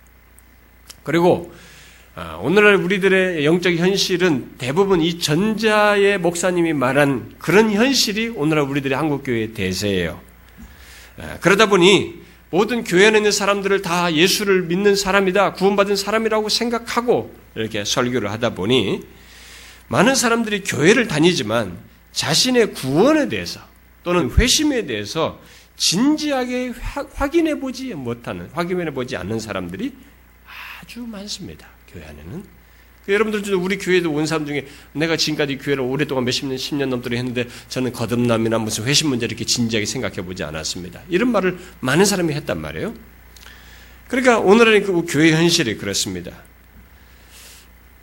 그리고 1.03 1.53
아, 1.53 1.66
오늘날 2.41 2.77
우리들의 2.77 3.45
영적 3.45 3.75
현실은 3.75 4.55
대부분 4.57 5.01
이 5.01 5.19
전자의 5.19 6.17
목사님이 6.17 6.73
말한 6.73 7.35
그런 7.37 7.71
현실이 7.71 8.29
오늘날 8.29 8.65
우리들의 8.65 8.97
한국교회의 8.97 9.53
대세예요. 9.53 10.19
아, 11.19 11.37
그러다 11.41 11.67
보니 11.67 12.15
모든 12.49 12.83
교회 12.83 13.05
안에 13.05 13.19
있는 13.19 13.31
사람들을 13.31 13.83
다 13.83 14.11
예수를 14.11 14.63
믿는 14.63 14.95
사람이다, 14.95 15.53
구원받은 15.53 15.95
사람이라고 15.95 16.49
생각하고 16.49 17.35
이렇게 17.53 17.83
설교를 17.83 18.31
하다 18.31 18.55
보니 18.55 19.01
많은 19.87 20.15
사람들이 20.15 20.63
교회를 20.63 21.07
다니지만 21.07 21.77
자신의 22.13 22.73
구원에 22.73 23.29
대해서 23.29 23.59
또는 24.03 24.31
회심에 24.31 24.87
대해서 24.87 25.39
진지하게 25.75 26.73
확인해 27.13 27.59
보지 27.59 27.93
못하는, 27.93 28.49
확인해 28.53 28.91
보지 28.91 29.15
않는 29.17 29.39
사람들이 29.39 29.93
아주 30.81 31.01
많습니다. 31.01 31.76
교회 31.97 32.05
안에는. 32.05 32.43
그 33.05 33.13
여러분들도 33.13 33.59
우리 33.59 33.77
교회도 33.77 34.11
온 34.11 34.25
사람 34.25 34.45
중에 34.45 34.67
내가 34.91 35.15
지금까지 35.15 35.57
교회를 35.57 35.81
오랫동안 35.83 36.25
몇십 36.25 36.45
년, 36.47 36.57
십 36.57 36.75
년 36.75 36.89
넘도록 36.89 37.17
했는데 37.17 37.47
저는 37.69 37.93
거듭남이나 37.93 38.59
무슨 38.59 38.83
회심 38.83 39.09
문제 39.09 39.25
이렇게 39.25 39.45
진지하게 39.45 39.85
생각해 39.85 40.17
보지 40.23 40.43
않았습니다. 40.43 41.01
이런 41.09 41.31
말을 41.31 41.57
많은 41.79 42.03
사람이 42.03 42.33
했단 42.33 42.59
말이에요. 42.59 42.93
그러니까 44.09 44.39
오늘은 44.39 44.83
그 44.83 45.05
교회 45.07 45.31
현실이 45.31 45.77
그렇습니다. 45.77 46.31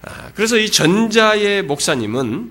아, 0.02 0.32
그래서 0.34 0.56
이 0.56 0.70
전자의 0.70 1.62
목사님은 1.64 2.50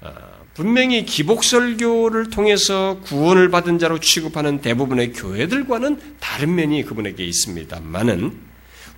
아, 0.00 0.12
분명히 0.54 1.04
기복설교를 1.04 2.30
통해서 2.30 3.00
구원을 3.04 3.50
받은 3.50 3.78
자로 3.78 3.98
취급하는 4.00 4.60
대부분의 4.60 5.12
교회들과는 5.12 6.16
다른 6.20 6.54
면이 6.54 6.84
그분에게 6.84 7.24
있습니다만은 7.24 8.32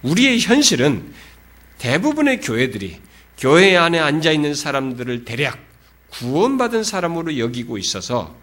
우리의 0.03 0.41
현실은 0.41 1.13
대부분의 1.79 2.41
교회들이 2.41 3.01
교회 3.39 3.77
안에 3.77 3.99
앉아 3.99 4.33
있는 4.33 4.55
사람들을 4.55 5.25
대략 5.25 5.59
구원받은 6.11 6.85
사람으로 6.85 7.39
여기고 7.39 7.79
있어서 7.79 8.35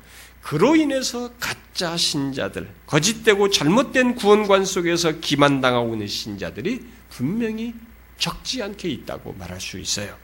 그로 0.42 0.76
인해서 0.76 1.32
가짜 1.40 1.96
신자들, 1.96 2.70
거짓되고 2.86 3.50
잘못된 3.50 4.16
구원관 4.16 4.66
속에서 4.66 5.20
기만당하고 5.20 5.94
있는 5.94 6.08
신자들이 6.08 6.82
분명히 7.10 7.74
적지 8.18 8.62
않게 8.62 8.90
있다고 8.90 9.34
말할 9.40 9.62
수 9.62 9.80
있어요. 9.80 10.16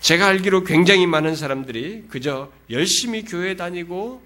제가 0.00 0.26
알기로 0.28 0.64
굉장히 0.64 1.06
많은 1.06 1.36
사람들이 1.36 2.04
그저 2.08 2.50
열심히 2.70 3.24
교회 3.24 3.54
다니고 3.54 4.22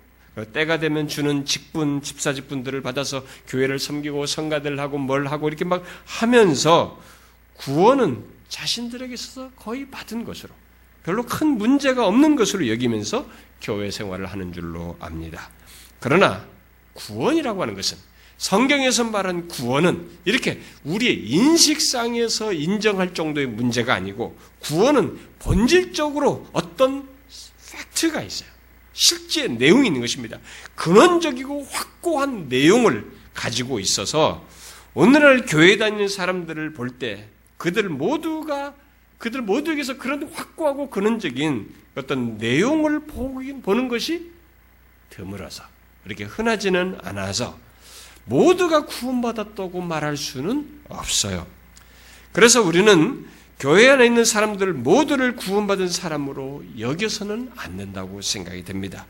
때가 0.52 0.78
되면 0.78 1.08
주는 1.08 1.44
직분, 1.44 2.00
집사 2.00 2.32
직분들을 2.32 2.80
받아서 2.82 3.24
교회를 3.48 3.78
섬기고 3.78 4.26
성가들 4.26 4.78
하고 4.78 4.98
뭘 4.98 5.26
하고 5.26 5.48
이렇게 5.48 5.64
막 5.64 5.84
하면서 6.04 7.00
구원은 7.58 8.24
자신들에게 8.48 9.12
있어서 9.14 9.50
거의 9.56 9.88
받은 9.90 10.24
것으로 10.24 10.54
별로 11.04 11.24
큰 11.24 11.58
문제가 11.58 12.06
없는 12.06 12.36
것으로 12.36 12.68
여기면서 12.68 13.28
교회 13.60 13.90
생활을 13.90 14.26
하는 14.26 14.52
줄로 14.52 14.96
압니다. 15.00 15.50
그러나 16.00 16.46
구원이라고 16.94 17.62
하는 17.62 17.74
것은 17.74 17.96
성경에서 18.36 19.04
말한 19.04 19.48
구원은 19.48 20.08
이렇게 20.24 20.60
우리의 20.84 21.28
인식상에서 21.28 22.52
인정할 22.52 23.12
정도의 23.12 23.46
문제가 23.46 23.94
아니고 23.94 24.38
구원은 24.60 25.18
본질적으로 25.40 26.46
어떤 26.52 27.08
팩트가 27.72 28.22
있어요. 28.22 28.48
실제 28.92 29.48
내용이 29.48 29.88
있는 29.88 30.00
것입니다. 30.00 30.38
근원적이고 30.74 31.64
확고한 31.64 32.48
내용을 32.48 33.10
가지고 33.34 33.80
있어서 33.80 34.46
오늘날 34.94 35.44
교회 35.46 35.76
다니는 35.76 36.08
사람들을 36.08 36.74
볼 36.74 36.98
때 36.98 37.28
그들 37.58 37.88
모두가 37.88 38.74
그들 39.18 39.42
모두에게서 39.42 39.98
그런 39.98 40.30
확고하고 40.32 40.90
근원적인 40.90 41.74
어떤 41.96 42.38
내용을 42.38 43.00
보는 43.00 43.88
것이 43.88 44.30
드물어서 45.10 45.64
그렇게 46.04 46.24
흔하지는 46.24 46.98
않아서 47.02 47.58
모두가 48.24 48.84
구원받았다고 48.86 49.80
말할 49.80 50.16
수는 50.16 50.82
없어요. 50.88 51.46
그래서 52.32 52.62
우리는 52.62 53.26
교회 53.58 53.88
안에 53.88 54.06
있는 54.06 54.24
사람들 54.24 54.72
모두를 54.72 55.34
구원받은 55.34 55.88
사람으로 55.88 56.62
여겨서는 56.78 57.50
안 57.56 57.76
된다고 57.76 58.22
생각이 58.22 58.64
됩니다. 58.64 59.06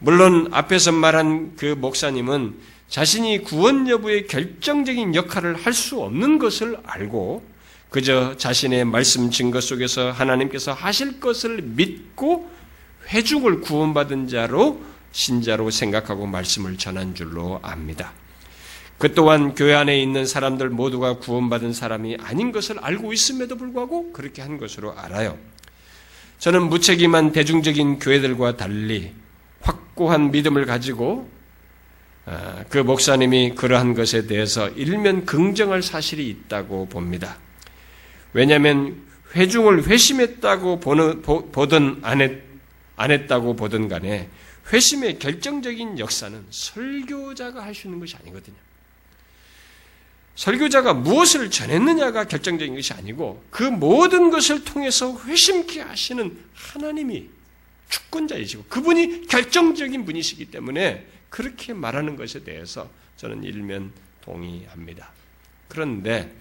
물론 0.00 0.48
앞에서 0.52 0.92
말한 0.92 1.56
그 1.56 1.74
목사님은 1.78 2.58
자신이 2.88 3.42
구원 3.42 3.88
여부의 3.88 4.26
결정적인 4.26 5.14
역할을 5.14 5.54
할 5.54 5.72
수 5.72 6.02
없는 6.02 6.38
것을 6.38 6.76
알고 6.84 7.49
그저 7.90 8.36
자신의 8.36 8.84
말씀 8.84 9.30
증거 9.30 9.60
속에서 9.60 10.12
하나님께서 10.12 10.72
하실 10.72 11.20
것을 11.20 11.60
믿고 11.62 12.48
회중을 13.08 13.60
구원받은 13.60 14.28
자로 14.28 14.80
신자로 15.12 15.70
생각하고 15.70 16.26
말씀을 16.26 16.78
전한 16.78 17.16
줄로 17.16 17.58
압니다. 17.62 18.12
그 18.98 19.12
또한 19.14 19.54
교회 19.54 19.74
안에 19.74 20.00
있는 20.00 20.24
사람들 20.24 20.70
모두가 20.70 21.18
구원받은 21.18 21.72
사람이 21.72 22.18
아닌 22.20 22.52
것을 22.52 22.78
알고 22.78 23.12
있음에도 23.12 23.56
불구하고 23.56 24.12
그렇게 24.12 24.40
한 24.40 24.58
것으로 24.58 24.96
알아요. 24.96 25.36
저는 26.38 26.68
무책임한 26.68 27.32
대중적인 27.32 27.98
교회들과 27.98 28.56
달리 28.56 29.12
확고한 29.62 30.30
믿음을 30.30 30.64
가지고 30.64 31.28
아, 32.26 32.62
그 32.68 32.78
목사님이 32.78 33.54
그러한 33.56 33.94
것에 33.94 34.26
대해서 34.26 34.68
일면 34.68 35.24
긍정할 35.26 35.82
사실이 35.82 36.28
있다고 36.28 36.86
봅니다. 36.86 37.38
왜냐하면 38.32 39.02
회중을 39.34 39.86
회심했다고 39.86 40.80
보든 40.80 42.00
안, 42.02 42.20
했, 42.20 42.42
안 42.96 43.10
했다고 43.10 43.56
보든 43.56 43.88
간에 43.88 44.28
회심의 44.72 45.18
결정적인 45.18 45.98
역사는 45.98 46.46
설교자가 46.50 47.62
할 47.62 47.74
수 47.74 47.86
있는 47.86 48.00
것이 48.00 48.16
아니거든요. 48.16 48.56
설교자가 50.36 50.94
무엇을 50.94 51.50
전했느냐가 51.50 52.24
결정적인 52.24 52.74
것이 52.74 52.92
아니고 52.94 53.44
그 53.50 53.62
모든 53.62 54.30
것을 54.30 54.64
통해서 54.64 55.20
회심케 55.24 55.80
하시는 55.80 56.38
하나님이 56.54 57.28
주권자이시고 57.90 58.64
그분이 58.68 59.26
결정적인 59.26 60.04
분이시기 60.04 60.46
때문에 60.46 61.06
그렇게 61.28 61.74
말하는 61.74 62.16
것에 62.16 62.42
대해서 62.42 62.88
저는 63.16 63.44
일면 63.44 63.92
동의합니다. 64.22 65.10
그런데 65.68 66.32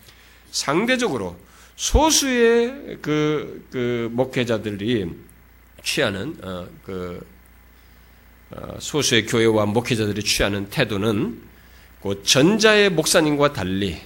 상대적으로 0.51 1.37
소수의 1.79 2.97
그, 3.01 3.65
그 3.71 4.09
목회자들이 4.11 5.09
취하는 5.81 6.35
어, 6.43 6.67
그 6.83 7.25
어, 8.51 8.75
소수의 8.79 9.25
교회와 9.25 9.65
목회자들이 9.65 10.21
취하는 10.21 10.69
태도는 10.69 11.41
그 12.03 12.21
전자의 12.21 12.89
목사님과 12.89 13.53
달리 13.53 13.97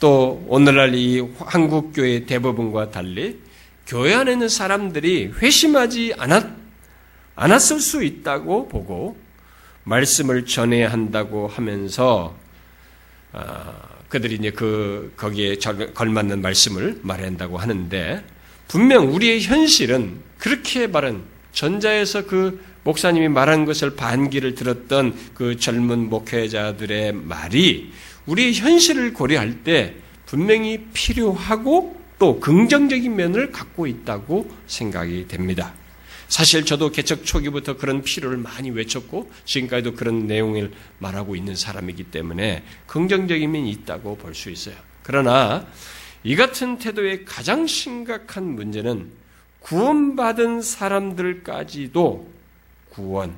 또 0.00 0.44
오늘날 0.48 0.96
이 0.96 1.20
한국 1.38 1.92
교회 1.92 2.26
대부분과 2.26 2.90
달리 2.90 3.40
교회 3.86 4.12
안에 4.12 4.32
있는 4.32 4.48
사람들이 4.48 5.26
회심하지 5.40 6.14
않았, 6.18 6.44
않았을 7.36 7.78
수 7.78 8.02
있다고 8.02 8.66
보고 8.66 9.16
말씀을 9.84 10.44
전해야 10.44 10.90
한다고 10.90 11.46
하면서 11.46 12.36
어, 13.32 13.95
그들이 14.08 14.36
이제 14.36 14.50
그 14.50 15.12
거기에 15.16 15.56
걸맞는 15.56 16.42
말씀을 16.42 17.00
말해야 17.02 17.26
한다고 17.26 17.58
하는데 17.58 18.24
분명 18.68 19.12
우리의 19.14 19.42
현실은 19.42 20.18
그렇게 20.38 20.86
말은 20.86 21.22
전자에서 21.52 22.26
그 22.26 22.60
목사님이 22.84 23.28
말한 23.28 23.64
것을 23.64 23.96
반기를 23.96 24.54
들었던 24.54 25.14
그 25.34 25.56
젊은 25.56 26.08
목회자들의 26.08 27.12
말이 27.14 27.92
우리의 28.26 28.54
현실을 28.54 29.12
고려할 29.12 29.64
때 29.64 29.94
분명히 30.26 30.86
필요하고 30.92 31.96
또 32.18 32.40
긍정적인 32.40 33.14
면을 33.14 33.50
갖고 33.50 33.86
있다고 33.86 34.50
생각이 34.66 35.26
됩니다. 35.28 35.74
사실 36.28 36.64
저도 36.64 36.90
개척 36.90 37.24
초기부터 37.24 37.76
그런 37.76 38.02
필요를 38.02 38.38
많이 38.38 38.70
외쳤고 38.70 39.30
지금까지도 39.44 39.94
그런 39.94 40.26
내용을 40.26 40.72
말하고 40.98 41.36
있는 41.36 41.54
사람이기 41.56 42.04
때문에 42.04 42.64
긍정적인 42.86 43.50
면이 43.50 43.70
있다고 43.70 44.16
볼 44.16 44.34
수 44.34 44.50
있어요. 44.50 44.74
그러나 45.02 45.66
이 46.24 46.34
같은 46.34 46.78
태도의 46.78 47.24
가장 47.24 47.66
심각한 47.66 48.44
문제는 48.44 49.10
구원받은 49.60 50.62
사람들까지도 50.62 52.28
구원 52.90 53.36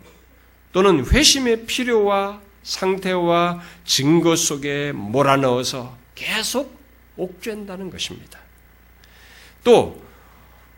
또는 0.72 1.04
회심의 1.06 1.66
필요와 1.66 2.40
상태와 2.62 3.60
증거 3.84 4.36
속에 4.36 4.92
몰아넣어서 4.92 5.96
계속 6.14 6.78
옥죄한다는 7.16 7.90
것입니다. 7.90 8.38
또 9.64 10.02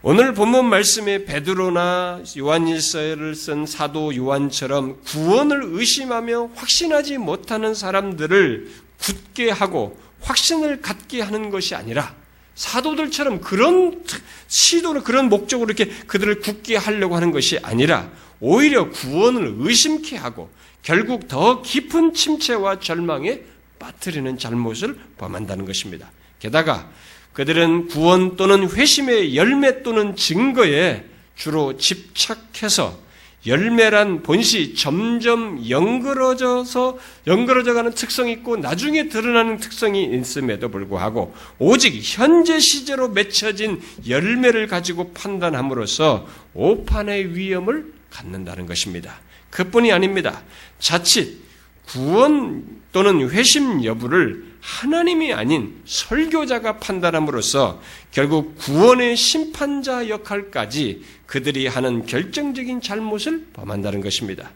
오늘 0.02 0.32
본문 0.32 0.64
말씀에 0.64 1.26
베드로나 1.26 2.22
요한일서를 2.38 3.34
쓴 3.34 3.66
사도 3.66 4.16
요한처럼 4.16 5.02
구원을 5.02 5.60
의심하며 5.62 6.52
확신하지 6.54 7.18
못하는 7.18 7.74
사람들을 7.74 8.70
굳게 8.98 9.50
하고 9.50 10.00
확신을 10.22 10.80
갖게 10.80 11.20
하는 11.20 11.50
것이 11.50 11.74
아니라 11.74 12.14
사도들처럼 12.54 13.42
그런 13.42 14.02
시도를 14.48 15.02
그런 15.02 15.28
목적으로 15.28 15.70
이렇게 15.70 15.94
그들을 16.06 16.40
굳게 16.40 16.76
하려고 16.76 17.14
하는 17.14 17.30
것이 17.30 17.58
아니라 17.62 18.10
오히려 18.40 18.88
구원을 18.88 19.56
의심케 19.58 20.16
하고 20.16 20.50
결국 20.80 21.28
더 21.28 21.60
깊은 21.60 22.14
침체와 22.14 22.80
절망에 22.80 23.42
빠뜨리는 23.78 24.38
잘못을 24.38 24.98
범한다는 25.18 25.66
것입니다. 25.66 26.10
게다가 26.38 26.90
그들은 27.32 27.88
구원 27.88 28.36
또는 28.36 28.68
회심의 28.68 29.36
열매 29.36 29.82
또는 29.82 30.16
증거에 30.16 31.04
주로 31.36 31.76
집착해서 31.76 32.98
열매란 33.46 34.22
본시 34.22 34.74
점점 34.74 35.66
연그러져서 35.68 36.98
연그러져 37.26 37.72
가는 37.72 37.92
특성이 37.92 38.32
있고 38.32 38.58
나중에 38.58 39.08
드러나는 39.08 39.56
특성이 39.56 40.04
있음에도 40.04 40.68
불구하고 40.68 41.34
오직 41.58 41.98
현재 42.02 42.58
시제로 42.58 43.08
맺혀진 43.08 43.80
열매를 44.06 44.66
가지고 44.66 45.12
판단함으로써 45.12 46.26
오판의 46.52 47.34
위험을 47.34 47.94
갖는다는 48.10 48.66
것입니다. 48.66 49.20
그뿐이 49.48 49.90
아닙니다. 49.90 50.42
자칫 50.78 51.38
구원 51.86 52.64
또는 52.92 53.30
회심 53.30 53.82
여부를 53.84 54.49
하나님이 54.60 55.32
아닌 55.32 55.80
설교자가 55.84 56.78
판단함으로써 56.78 57.80
결국 58.10 58.56
구원의 58.58 59.16
심판자 59.16 60.08
역할까지 60.08 61.02
그들이 61.26 61.66
하는 61.66 62.04
결정적인 62.04 62.80
잘못을 62.80 63.46
범한다는 63.52 64.00
것입니다. 64.00 64.50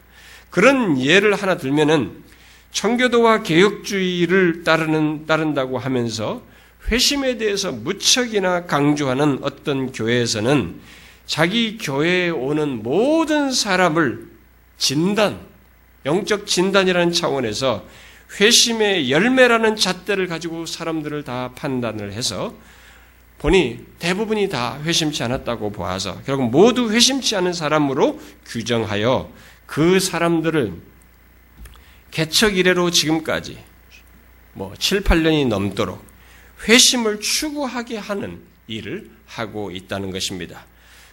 그런 0.49 0.99
예를 0.99 1.33
하나 1.33 1.57
들면은 1.57 2.23
청교도와 2.71 3.43
개혁주의를 3.43 4.63
따르는 4.63 5.25
따른다고 5.25 5.77
하면서 5.77 6.41
회심에 6.91 7.37
대해서 7.37 7.71
무척이나 7.71 8.65
강조하는 8.65 9.39
어떤 9.41 9.91
교회에서는 9.91 10.79
자기 11.25 11.77
교회에 11.77 12.29
오는 12.29 12.83
모든 12.83 13.51
사람을 13.51 14.27
진단, 14.77 15.39
영적 16.05 16.45
진단이라는 16.45 17.11
차원에서 17.13 17.83
회심의 18.39 19.11
열매라는 19.11 19.75
잣대를 19.75 20.27
가지고 20.27 20.65
사람들을 20.65 21.23
다 21.23 21.51
판단을 21.55 22.13
해서 22.13 22.55
보니 23.37 23.85
대부분이 23.99 24.49
다 24.49 24.79
회심치 24.83 25.23
않았다고 25.23 25.71
보아서 25.71 26.21
결국 26.25 26.49
모두 26.49 26.91
회심치 26.91 27.35
않은 27.35 27.53
사람으로 27.53 28.19
규정하여 28.45 29.31
그 29.65 29.99
사람들을 29.99 30.73
개척 32.11 32.57
이래로 32.57 32.91
지금까지 32.91 33.57
뭐 34.53 34.73
7, 34.79 35.01
8년이 35.01 35.47
넘도록 35.47 36.03
회심을 36.67 37.19
추구하게 37.19 37.97
하는 37.97 38.41
일을 38.67 39.09
하고 39.25 39.69
있다는 39.71 40.11
것입니다. 40.11 40.65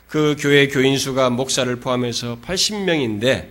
그 0.08 0.36
교회 0.38 0.68
교인 0.68 0.98
수가 0.98 1.30
목사를 1.30 1.74
포함해서 1.76 2.38
80명인데 2.44 3.48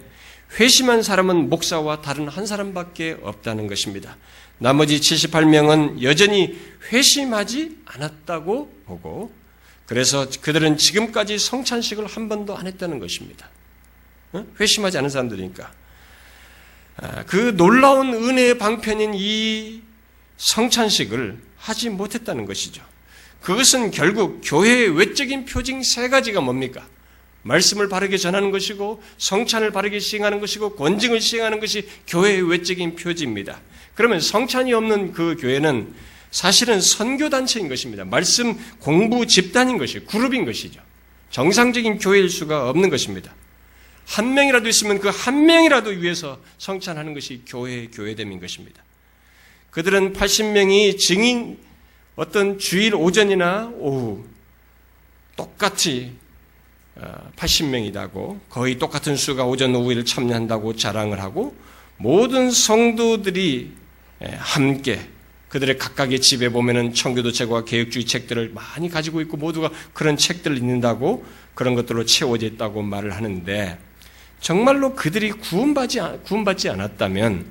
회심한 0.60 1.02
사람은 1.02 1.50
목사와 1.50 2.02
다른 2.02 2.28
한 2.28 2.46
사람밖에 2.46 3.18
없다는 3.22 3.68
것입니다. 3.68 4.18
나머지 4.58 5.00
78명은 5.00 6.02
여전히 6.02 6.60
회심하지 6.92 7.78
않았다고 7.86 8.72
보고 8.86 9.34
그래서 9.86 10.28
그들은 10.42 10.78
지금까지 10.78 11.38
성찬식을 11.38 12.06
한 12.06 12.30
번도 12.30 12.56
안 12.56 12.68
했다는 12.68 13.00
것입니다. 13.00 13.50
회심하지 14.60 14.98
않은 15.00 15.10
사람들이니까. 15.10 15.72
아, 16.98 17.24
그 17.26 17.56
놀라운 17.58 18.14
은혜의 18.14 18.58
방편인 18.58 19.14
이 19.16 19.82
성찬식을 20.38 21.42
하지 21.58 21.90
못했다는 21.90 22.46
것이죠. 22.46 22.84
그것은 23.42 23.92
결국 23.92 24.42
교회의 24.44 24.90
외적인 24.96 25.46
표징 25.46 25.84
세 25.84 26.10
가지가 26.10 26.42
뭡니까? 26.42 26.88
말씀을 27.44 27.90
바르게 27.90 28.18
전하는 28.18 28.52
것이고 28.52 29.02
성찬을 29.18 29.72
바르게 29.72 30.00
시행하는 30.00 30.40
것이고 30.40 30.76
권징을 30.76 31.22
시행하는 31.22 31.60
것이 31.60 31.88
교회의 32.08 32.50
외적인 32.50 32.96
표지입니다. 32.96 33.62
그러면 33.96 34.20
성찬이 34.20 34.74
없는 34.74 35.14
그 35.14 35.36
교회는 35.40 35.94
사실은 36.32 36.80
선교 36.80 37.30
단체인 37.30 37.68
것입니다. 37.68 38.06
말씀 38.06 38.58
공부 38.80 39.26
집단인 39.26 39.78
것이 39.78 40.00
그룹인 40.00 40.46
것이죠. 40.46 40.82
정상적인 41.30 42.00
교회일 42.00 42.30
수가 42.30 42.70
없는 42.70 42.90
것입니다. 42.90 43.34
한 44.08 44.34
명이라도 44.34 44.68
있으면 44.68 45.00
그 45.00 45.10
한 45.10 45.46
명이라도 45.46 45.92
위해서 45.92 46.40
성찬하는 46.58 47.14
것이 47.14 47.44
교회의 47.48 47.92
교회됨인 47.92 48.40
것입니다. 48.40 48.84
그들은 49.72 50.14
80명이 50.14 50.98
증인 50.98 51.58
어떤 52.16 52.60
주일 52.60 52.94
오전이나 52.96 53.72
오후 53.76 54.26
똑같이 55.36 56.14
80명이다고 57.36 58.16
어, 58.16 58.42
거의 58.50 58.78
똑같은 58.78 59.16
수가 59.16 59.46
오전 59.46 59.76
오후를 59.76 60.06
참여한다고 60.06 60.76
자랑을 60.76 61.22
하고 61.22 61.56
모든 61.98 62.52
성도들이 62.52 63.74
함께 64.38 65.10
그들의 65.50 65.78
각각의 65.78 66.22
집에 66.22 66.50
보면은 66.50 66.94
청교도 66.94 67.32
책과 67.32 67.66
개혁주의 67.66 68.06
책들을 68.06 68.52
많이 68.54 68.90
가지고 68.90 69.20
있고 69.22 69.38
모두가 69.38 69.70
그런 69.94 70.16
책들을 70.16 70.58
읽는다고 70.58 71.26
그런 71.54 71.76
것들로 71.76 72.06
채워져 72.06 72.48
있다고 72.48 72.82
말을 72.82 73.14
하는데 73.16 73.78
정말로 74.40 74.96
그들이 74.96 75.32
구원받지, 75.32 76.00
구원받지 76.24 76.70
않았다면 76.70 77.46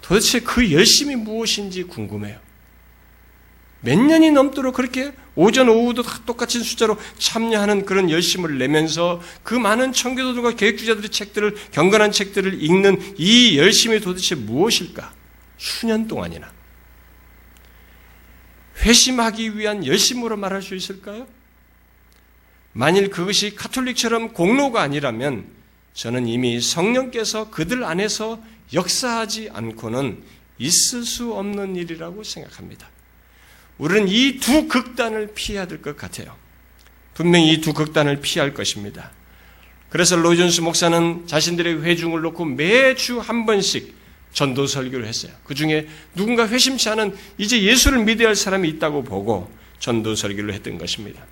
도대체 0.00 0.40
그 0.40 0.72
열심이 0.72 1.14
무엇인지 1.14 1.84
궁금해요. 1.84 2.38
몇 3.82 3.98
년이 3.98 4.30
넘도록 4.30 4.74
그렇게 4.74 5.12
오전, 5.34 5.68
오후도 5.68 6.02
똑같은 6.26 6.62
숫자로 6.62 6.98
참여하는 7.18 7.86
그런 7.86 8.10
열심을 8.10 8.58
내면서 8.58 9.20
그 9.42 9.54
많은 9.54 9.92
청교도들과 9.92 10.56
계획주자들의 10.56 11.10
책들을, 11.10 11.54
경건한 11.70 12.12
책들을 12.12 12.62
읽는 12.62 13.14
이 13.16 13.58
열심이 13.58 14.00
도대체 14.00 14.34
무엇일까? 14.34 15.14
수년 15.56 16.06
동안이나. 16.06 16.52
회심하기 18.82 19.58
위한 19.58 19.86
열심으로 19.86 20.36
말할 20.36 20.60
수 20.60 20.74
있을까요? 20.74 21.26
만일 22.72 23.10
그것이 23.10 23.54
카톨릭처럼 23.54 24.32
공로가 24.32 24.82
아니라면 24.82 25.46
저는 25.94 26.26
이미 26.26 26.60
성령께서 26.60 27.50
그들 27.50 27.84
안에서 27.84 28.42
역사하지 28.72 29.50
않고는 29.52 30.22
있을 30.58 31.04
수 31.04 31.34
없는 31.34 31.76
일이라고 31.76 32.24
생각합니다. 32.24 32.91
우리는 33.78 34.06
이 34.08 34.38
두 34.38 34.68
극단을 34.68 35.32
피해야 35.34 35.66
될 35.66 35.82
것 35.82 35.96
같아요. 35.96 36.36
분명히 37.14 37.52
이 37.52 37.60
두 37.60 37.72
극단을 37.72 38.20
피할 38.20 38.54
것입니다. 38.54 39.10
그래서 39.90 40.16
로이존스 40.16 40.62
목사는 40.62 41.26
자신들의 41.26 41.82
회중을 41.84 42.22
놓고 42.22 42.44
매주 42.46 43.18
한 43.18 43.44
번씩 43.44 43.94
전도 44.32 44.66
설교를 44.66 45.06
했어요. 45.06 45.32
그 45.44 45.54
중에 45.54 45.86
누군가 46.14 46.48
회심치 46.48 46.88
않은 46.88 47.14
이제 47.36 47.60
예수를 47.62 48.02
믿어야 48.04 48.28
할 48.28 48.36
사람이 48.36 48.66
있다고 48.70 49.04
보고 49.04 49.52
전도 49.78 50.14
설교를 50.14 50.54
했던 50.54 50.78
것입니다. 50.78 51.26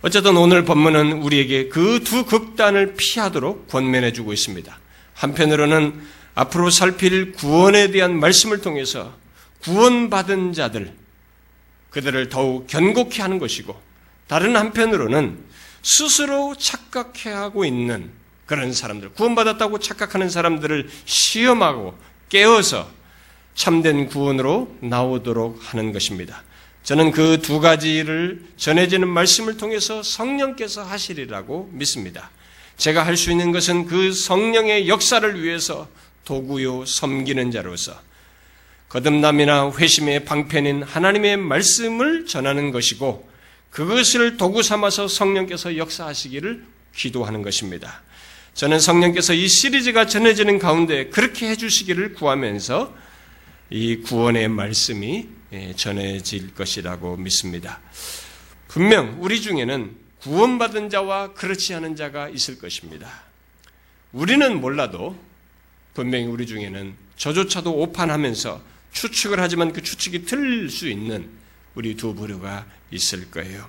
어쨌든 0.00 0.36
오늘 0.36 0.64
본문은 0.64 1.12
우리에게 1.22 1.68
그 1.68 2.00
두 2.02 2.24
극단을 2.24 2.94
피하도록 2.96 3.68
권면해 3.68 4.12
주고 4.12 4.32
있습니다. 4.32 4.78
한편으로는 5.14 6.00
앞으로 6.34 6.70
살필 6.70 7.32
구원에 7.32 7.90
대한 7.90 8.18
말씀을 8.18 8.62
통해서 8.62 9.14
구원받은 9.62 10.52
자들, 10.52 10.92
그들을 11.90 12.28
더욱 12.28 12.66
견고케 12.66 13.22
하는 13.22 13.38
것이고, 13.38 13.80
다른 14.26 14.56
한편으로는 14.56 15.38
스스로 15.82 16.54
착각해 16.56 17.30
하고 17.30 17.64
있는 17.64 18.10
그런 18.46 18.72
사람들, 18.72 19.10
구원받았다고 19.10 19.78
착각하는 19.78 20.28
사람들을 20.28 20.88
시험하고 21.04 21.96
깨어서 22.28 22.88
참된 23.54 24.06
구원으로 24.06 24.76
나오도록 24.80 25.58
하는 25.60 25.92
것입니다. 25.92 26.42
저는 26.82 27.12
그 27.12 27.38
두 27.40 27.60
가지를 27.60 28.42
전해지는 28.56 29.06
말씀을 29.06 29.56
통해서 29.56 30.02
성령께서 30.02 30.82
하시리라고 30.82 31.70
믿습니다. 31.72 32.30
제가 32.76 33.06
할 33.06 33.16
수 33.16 33.30
있는 33.30 33.52
것은 33.52 33.86
그 33.86 34.12
성령의 34.12 34.88
역사를 34.88 35.42
위해서 35.42 35.88
도구요 36.24 36.84
섬기는 36.84 37.50
자로서 37.52 37.94
거듭남이나 38.92 39.72
회심의 39.72 40.26
방편인 40.26 40.82
하나님의 40.82 41.38
말씀을 41.38 42.26
전하는 42.26 42.72
것이고 42.72 43.26
그것을 43.70 44.36
도구 44.36 44.62
삼아서 44.62 45.08
성령께서 45.08 45.78
역사하시기를 45.78 46.62
기도하는 46.94 47.40
것입니다. 47.40 48.02
저는 48.52 48.80
성령께서 48.80 49.32
이 49.32 49.48
시리즈가 49.48 50.04
전해지는 50.04 50.58
가운데 50.58 51.08
그렇게 51.08 51.48
해주시기를 51.48 52.12
구하면서 52.12 52.94
이 53.70 53.96
구원의 54.02 54.48
말씀이 54.48 55.26
예, 55.54 55.72
전해질 55.74 56.54
것이라고 56.54 57.16
믿습니다. 57.16 57.80
분명 58.68 59.16
우리 59.20 59.40
중에는 59.40 59.96
구원받은 60.20 60.90
자와 60.90 61.32
그렇지 61.32 61.72
않은 61.72 61.96
자가 61.96 62.28
있을 62.28 62.58
것입니다. 62.58 63.08
우리는 64.12 64.60
몰라도 64.60 65.16
분명히 65.94 66.26
우리 66.26 66.46
중에는 66.46 66.94
저조차도 67.16 67.72
오판하면서 67.72 68.71
추측을 68.92 69.40
하지만 69.40 69.72
그 69.72 69.82
추측이 69.82 70.24
틀릴 70.24 70.70
수 70.70 70.88
있는 70.88 71.28
우리 71.74 71.96
두 71.96 72.14
부류가 72.14 72.66
있을 72.90 73.30
거예요. 73.30 73.66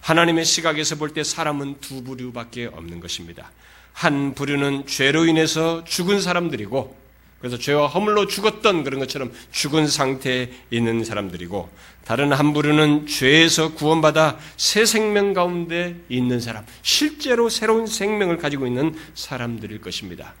하나님의 0.00 0.44
시각에서 0.44 0.96
볼 0.96 1.10
때 1.14 1.24
사람은 1.24 1.76
두 1.80 2.02
부류밖에 2.04 2.66
없는 2.66 3.00
것입니다. 3.00 3.50
한 3.92 4.34
부류는 4.34 4.86
죄로 4.86 5.24
인해서 5.24 5.82
죽은 5.84 6.20
사람들이고 6.20 7.06
그래서 7.40 7.58
죄와 7.58 7.86
허물로 7.88 8.26
죽었던 8.26 8.82
그런 8.84 8.98
것처럼 9.00 9.32
죽은 9.52 9.86
상태에 9.88 10.50
있는 10.70 11.04
사람들이고 11.04 11.70
다른 12.04 12.32
한 12.32 12.52
부류는 12.52 13.06
죄에서 13.06 13.74
구원받아 13.74 14.38
새 14.56 14.84
생명 14.86 15.32
가운데 15.32 15.96
있는 16.08 16.40
사람, 16.40 16.64
실제로 16.82 17.48
새로운 17.48 17.86
생명을 17.86 18.38
가지고 18.38 18.66
있는 18.66 18.94
사람들일 19.14 19.80
것입니다. 19.80 20.34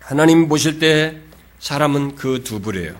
하나님 0.00 0.48
보실 0.48 0.78
때 0.78 1.20
사람은 1.60 2.16
그 2.16 2.42
두 2.42 2.60
부류예요. 2.60 2.98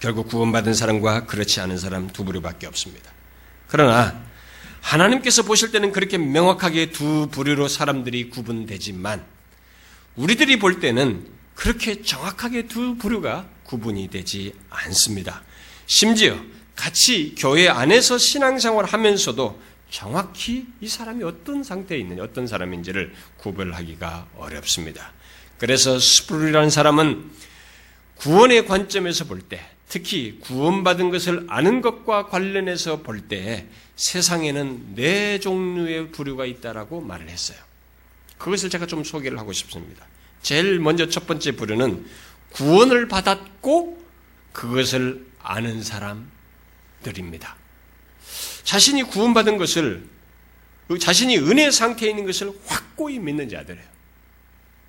결국 0.00 0.28
구원받은 0.28 0.74
사람과 0.74 1.26
그렇지 1.26 1.60
않은 1.60 1.78
사람 1.78 2.08
두 2.08 2.24
부류밖에 2.24 2.66
없습니다. 2.66 3.10
그러나 3.68 4.20
하나님께서 4.80 5.44
보실 5.44 5.70
때는 5.70 5.92
그렇게 5.92 6.18
명확하게 6.18 6.90
두 6.90 7.28
부류로 7.30 7.68
사람들이 7.68 8.30
구분되지만 8.30 9.24
우리들이 10.16 10.58
볼 10.58 10.80
때는 10.80 11.24
그렇게 11.54 12.02
정확하게 12.02 12.66
두 12.66 12.96
부류가 12.96 13.46
구분이 13.62 14.08
되지 14.08 14.54
않습니다. 14.68 15.42
심지어 15.86 16.36
같이 16.74 17.36
교회 17.38 17.68
안에서 17.68 18.18
신앙생활 18.18 18.86
하면서도 18.86 19.62
정확히 19.88 20.66
이 20.80 20.88
사람이 20.88 21.22
어떤 21.22 21.62
상태에 21.62 21.98
있느냐, 21.98 22.24
어떤 22.24 22.46
사람인지를 22.48 23.14
구별하기가 23.36 24.28
어렵습니다. 24.36 25.12
그래서 25.58 25.98
스프루라는 25.98 26.70
사람은 26.70 27.30
구원의 28.22 28.66
관점에서 28.66 29.24
볼 29.24 29.40
때, 29.40 29.60
특히 29.88 30.38
구원받은 30.38 31.10
것을 31.10 31.44
아는 31.48 31.80
것과 31.80 32.26
관련해서 32.28 33.02
볼 33.02 33.26
때 33.28 33.66
세상에는 33.96 34.94
네 34.94 35.40
종류의 35.40 36.12
부류가 36.12 36.46
있다라고 36.46 37.00
말을 37.00 37.28
했어요. 37.28 37.58
그것을 38.38 38.70
제가 38.70 38.86
좀 38.86 39.02
소개를 39.02 39.38
하고 39.38 39.52
싶습니다. 39.52 40.06
제일 40.40 40.78
먼저 40.78 41.08
첫 41.08 41.26
번째 41.26 41.52
부류는 41.52 42.06
구원을 42.50 43.08
받았고 43.08 44.02
그것을 44.52 45.26
아는 45.42 45.82
사람들입니다. 45.82 47.56
자신이 48.62 49.02
구원받은 49.02 49.58
것을 49.58 50.08
자신이 51.00 51.38
은혜 51.38 51.72
상태에 51.72 52.10
있는 52.10 52.24
것을 52.24 52.52
확고히 52.66 53.18
믿는 53.18 53.48
자들이에요. 53.48 53.86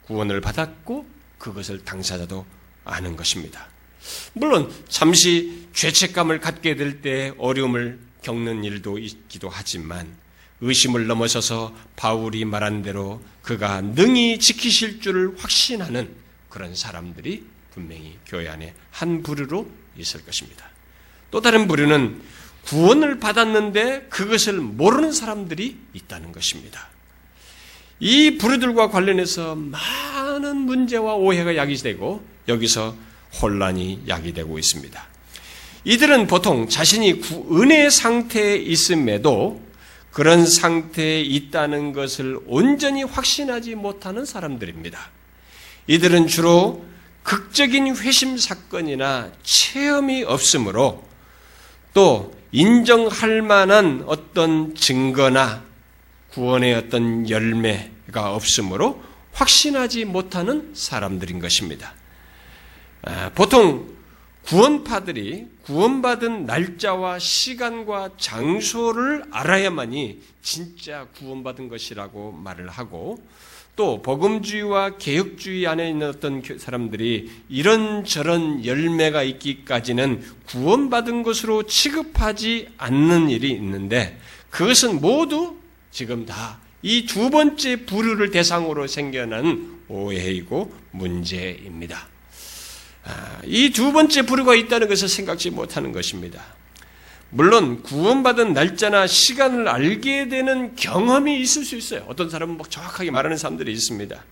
구원을 0.05 0.39
받았고 0.39 1.07
그것을 1.39 1.83
당사자도 1.83 2.45
아는 2.85 3.15
것입니다. 3.15 3.67
물론 4.33 4.71
잠시 4.89 5.67
죄책감을 5.73 6.39
갖게 6.39 6.75
될 6.75 7.01
때 7.01 7.33
어려움을 7.37 7.99
겪는 8.21 8.63
일도 8.63 8.99
있기도 8.99 9.49
하지만 9.49 10.15
의심을 10.61 11.07
넘어서서 11.07 11.75
바울이 11.95 12.45
말한 12.45 12.83
대로 12.83 13.21
그가 13.41 13.81
능히 13.81 14.39
지키실 14.39 15.01
줄을 15.01 15.33
확신하는 15.37 16.13
그런 16.49 16.75
사람들이 16.75 17.43
분명히 17.73 18.17
교회 18.25 18.47
안에 18.47 18.73
한 18.91 19.23
부류로 19.23 19.69
있을 19.97 20.23
것입니다. 20.23 20.69
또 21.31 21.41
다른 21.41 21.67
부류는 21.67 22.21
구원을 22.65 23.19
받았는데 23.19 24.07
그것을 24.09 24.53
모르는 24.53 25.11
사람들이 25.11 25.77
있다는 25.93 26.31
것입니다. 26.31 26.87
이 27.99 28.37
부류들과 28.37 28.89
관련해서 28.89 29.55
많은 29.55 30.57
문제와 30.57 31.15
오해가 31.15 31.55
야기되고 31.55 32.32
여기서 32.47 32.95
혼란이 33.41 34.03
야기되고 34.07 34.59
있습니다. 34.59 35.07
이들은 35.85 36.27
보통 36.27 36.69
자신이 36.69 37.21
은혜 37.51 37.89
상태에 37.89 38.55
있음에도 38.55 39.61
그런 40.11 40.45
상태에 40.45 41.21
있다는 41.21 41.91
것을 41.91 42.39
온전히 42.45 43.03
확신하지 43.03 43.75
못하는 43.75 44.25
사람들입니다. 44.25 45.09
이들은 45.87 46.27
주로 46.27 46.85
극적인 47.23 47.95
회심 47.97 48.37
사건이나 48.37 49.31
체험이 49.43 50.23
없으므로 50.23 51.03
또 51.93 52.33
인정할 52.51 53.41
만한 53.41 54.03
어떤 54.05 54.75
증거나 54.75 55.63
구원의 56.29 56.75
어떤 56.75 57.29
열매가 57.29 58.33
없으므로 58.35 59.03
확신하지 59.31 60.05
못하는 60.05 60.71
사람들인 60.75 61.39
것입니다. 61.39 61.93
아, 63.03 63.29
보통 63.33 63.93
구원파들이 64.43 65.47
구원받은 65.63 66.45
날짜와 66.45 67.19
시간과 67.19 68.11
장소를 68.17 69.23
알아야만이 69.31 70.21
진짜 70.41 71.07
구원받은 71.17 71.69
것이라고 71.69 72.33
말을 72.33 72.69
하고 72.69 73.23
또 73.75 74.01
복음주의와 74.01 74.97
개혁주의 74.97 75.65
안에 75.65 75.89
있는 75.89 76.09
어떤 76.09 76.43
사람들이 76.43 77.31
이런저런 77.49 78.65
열매가 78.65 79.23
있기까지는 79.23 80.21
구원받은 80.47 81.23
것으로 81.23 81.63
취급하지 81.63 82.69
않는 82.77 83.29
일이 83.29 83.51
있는데 83.51 84.19
그것은 84.49 84.99
모두 84.99 85.57
지금 85.91 86.25
다 86.25 86.63
이 86.83 87.05
두 87.05 87.29
번째 87.29 87.85
부류를 87.85 88.29
대상으로 88.29 88.87
생겨난 88.87 89.79
오해이고 89.87 90.69
문제입니다. 90.91 92.12
아, 93.05 93.41
이두 93.45 93.91
번째 93.91 94.23
부류가 94.23 94.55
있다는 94.55 94.87
것을 94.87 95.07
생각지 95.07 95.49
못하는 95.49 95.91
것입니다. 95.91 96.43
물론 97.29 97.81
구원받은 97.81 98.53
날짜나 98.53 99.07
시간을 99.07 99.67
알게 99.67 100.29
되는 100.29 100.75
경험이 100.75 101.39
있을 101.41 101.65
수 101.65 101.75
있어요. 101.75 102.05
어떤 102.07 102.29
사람은 102.29 102.57
막 102.57 102.69
정확하게 102.69 103.11
말하는 103.11 103.37
사람들이 103.37 103.71
있습니다. 103.73 104.23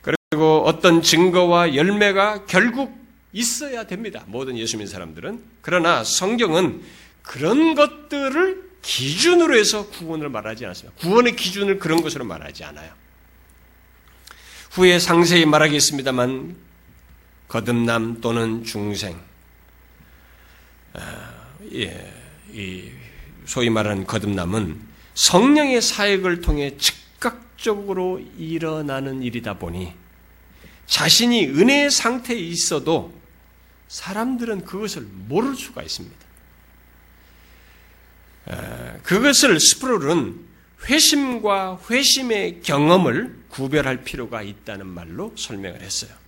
그리고 0.00 0.62
어떤 0.64 1.02
증거와 1.02 1.74
열매가 1.74 2.46
결국 2.46 2.96
있어야 3.32 3.84
됩니다. 3.84 4.22
모든 4.26 4.56
예수 4.56 4.76
믿는 4.76 4.90
사람들은. 4.90 5.42
그러나 5.60 6.04
성경은 6.04 6.82
그런 7.22 7.74
것들을 7.74 8.70
기준으로 8.82 9.56
해서 9.56 9.88
구원을 9.88 10.28
말하지 10.28 10.66
않습니다. 10.66 10.98
구원의 11.00 11.36
기준을 11.36 11.78
그런 11.78 12.00
것으로 12.00 12.24
말하지 12.24 12.64
않아요. 12.64 12.92
후에 14.70 14.98
상세히 15.00 15.44
말하겠습니다만 15.46 16.69
거듭남 17.50 18.20
또는 18.20 18.62
중생, 18.62 19.20
아, 20.92 21.34
예, 21.72 22.12
이 22.52 22.92
소위 23.44 23.68
말하는 23.68 24.06
거듭남은 24.06 24.80
성령의 25.14 25.82
사역을 25.82 26.42
통해 26.42 26.76
즉각적으로 26.78 28.20
일어나는 28.38 29.24
일이다 29.24 29.54
보니 29.54 29.92
자신이 30.86 31.46
은혜의 31.46 31.90
상태에 31.90 32.38
있어도 32.38 33.12
사람들은 33.88 34.64
그것을 34.64 35.02
모를 35.02 35.56
수가 35.56 35.82
있습니다. 35.82 36.16
그것을 39.02 39.58
스프롤은 39.58 40.38
회심과 40.88 41.80
회심의 41.90 42.60
경험을 42.62 43.40
구별할 43.48 44.04
필요가 44.04 44.42
있다는 44.42 44.86
말로 44.86 45.32
설명을 45.36 45.82
했어요. 45.82 46.20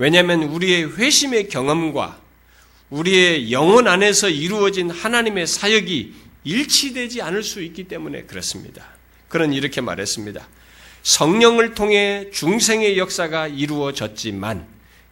왜냐하면 0.00 0.44
우리의 0.44 0.96
회심의 0.96 1.48
경험과 1.48 2.18
우리의 2.88 3.52
영혼 3.52 3.86
안에서 3.86 4.30
이루어진 4.30 4.88
하나님의 4.88 5.46
사역이 5.46 6.14
일치되지 6.42 7.20
않을 7.20 7.42
수 7.42 7.62
있기 7.62 7.84
때문에 7.84 8.22
그렇습니다. 8.22 8.82
그런 9.28 9.52
이렇게 9.52 9.82
말했습니다. 9.82 10.48
성령을 11.02 11.74
통해 11.74 12.30
중생의 12.32 12.96
역사가 12.96 13.48
이루어졌지만 13.48 14.66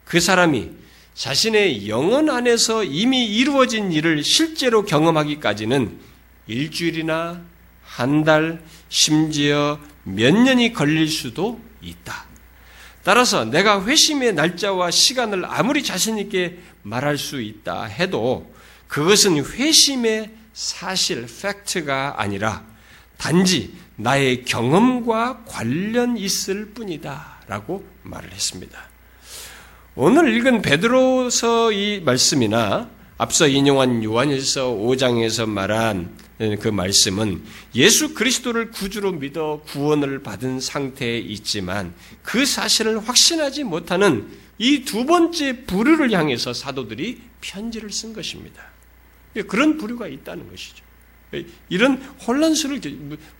그 0.05 0.19
사람이 0.19 0.71
자신의 1.13 1.87
영혼 1.87 2.31
안에서 2.31 2.83
이미 2.83 3.27
이루어진 3.27 3.91
일을 3.91 4.23
실제로 4.23 4.85
경험하기까지는 4.85 5.99
일주일이나 6.47 7.45
한 7.83 8.23
달, 8.23 8.63
심지어 8.89 9.79
몇 10.03 10.33
년이 10.33 10.73
걸릴 10.73 11.07
수도 11.07 11.61
있다. 11.79 12.28
따라서 13.09 13.43
내가 13.43 13.83
회심의 13.85 14.35
날짜와 14.35 14.91
시간을 14.91 15.43
아무리 15.43 15.81
자신있게 15.81 16.59
말할 16.83 17.17
수 17.17 17.41
있다 17.41 17.85
해도 17.85 18.53
그것은 18.87 19.43
회심의 19.43 20.29
사실, 20.53 21.25
팩트가 21.25 22.21
아니라 22.21 22.63
단지 23.17 23.73
나의 23.95 24.45
경험과 24.45 25.45
관련 25.47 26.17
있을 26.17 26.67
뿐이다. 26.75 27.39
라고 27.47 27.83
말을 28.03 28.31
했습니다. 28.31 28.79
오늘 29.95 30.31
읽은 30.37 30.61
베드로서 30.61 31.71
이 31.71 32.01
말씀이나 32.05 32.91
앞서 33.17 33.47
인용한 33.47 34.03
요한일서 34.03 34.67
5장에서 34.67 35.49
말한 35.49 36.15
그 36.61 36.69
말씀은 36.69 37.43
예수 37.75 38.13
그리스도를 38.13 38.71
구주로 38.71 39.11
믿어 39.11 39.61
구원을 39.67 40.23
받은 40.23 40.61
상태에 40.61 41.17
있지만 41.17 41.93
그 42.23 42.45
사실을 42.45 42.99
확신하지 43.07 43.65
못하는 43.65 44.29
이 44.57 44.83
두 44.85 45.05
번째 45.05 45.65
부류를 45.65 46.11
향해서 46.11 46.53
사도들이 46.53 47.21
편지를 47.41 47.91
쓴 47.91 48.13
것입니다. 48.13 48.63
그런 49.47 49.77
부류가 49.77 50.07
있다는 50.07 50.49
것이죠. 50.49 50.83
이런 51.69 52.01
혼란스러울 52.25 52.81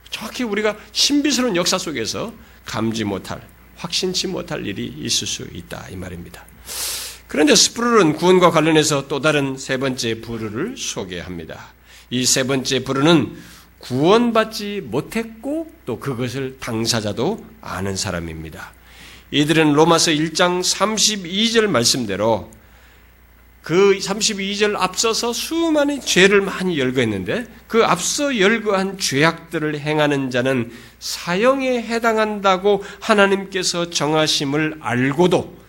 정확히 0.10 0.44
우리가 0.44 0.78
신비스러운 0.92 1.56
역사 1.56 1.78
속에서 1.78 2.34
감지 2.66 3.04
못할, 3.04 3.46
확신치 3.76 4.28
못할 4.28 4.66
일이 4.66 4.86
있을 4.86 5.26
수 5.26 5.48
있다 5.54 5.88
이 5.90 5.96
말입니다. 5.96 6.46
그런데 7.28 7.56
스프룰은 7.56 8.14
구원과 8.14 8.52
관련해서 8.52 9.08
또 9.08 9.20
다른 9.22 9.58
세 9.58 9.78
번째 9.78 10.22
부류를 10.22 10.76
소개합니다. 10.78 11.79
이 12.12 12.26
세 12.26 12.44
번째 12.44 12.84
부류는 12.84 13.36
구원받지 13.80 14.82
못했고 14.86 15.72
또 15.86 16.00
그것을 16.00 16.58
당사자도 16.60 17.46
아는 17.62 17.96
사람입니다. 17.96 18.74
이들은 19.32 19.74
로마서 19.74 20.12
1장 20.12 20.62
32절 20.62 21.68
말씀대로 21.68 22.52
그 23.62 23.98
32절 24.00 24.76
앞서서 24.76 25.32
수많은 25.32 26.02
죄를 26.02 26.42
많이 26.42 26.80
열거했는데 26.80 27.46
그 27.68 27.84
앞서 27.86 28.38
열거한 28.40 28.98
죄악들을 28.98 29.80
행하는 29.80 30.32
자는 30.32 30.72
사형에 31.00 31.84
해당한다고 31.84 32.84
하나님께서 33.00 33.90
정하심을 33.92 34.78
알고도 34.82 35.60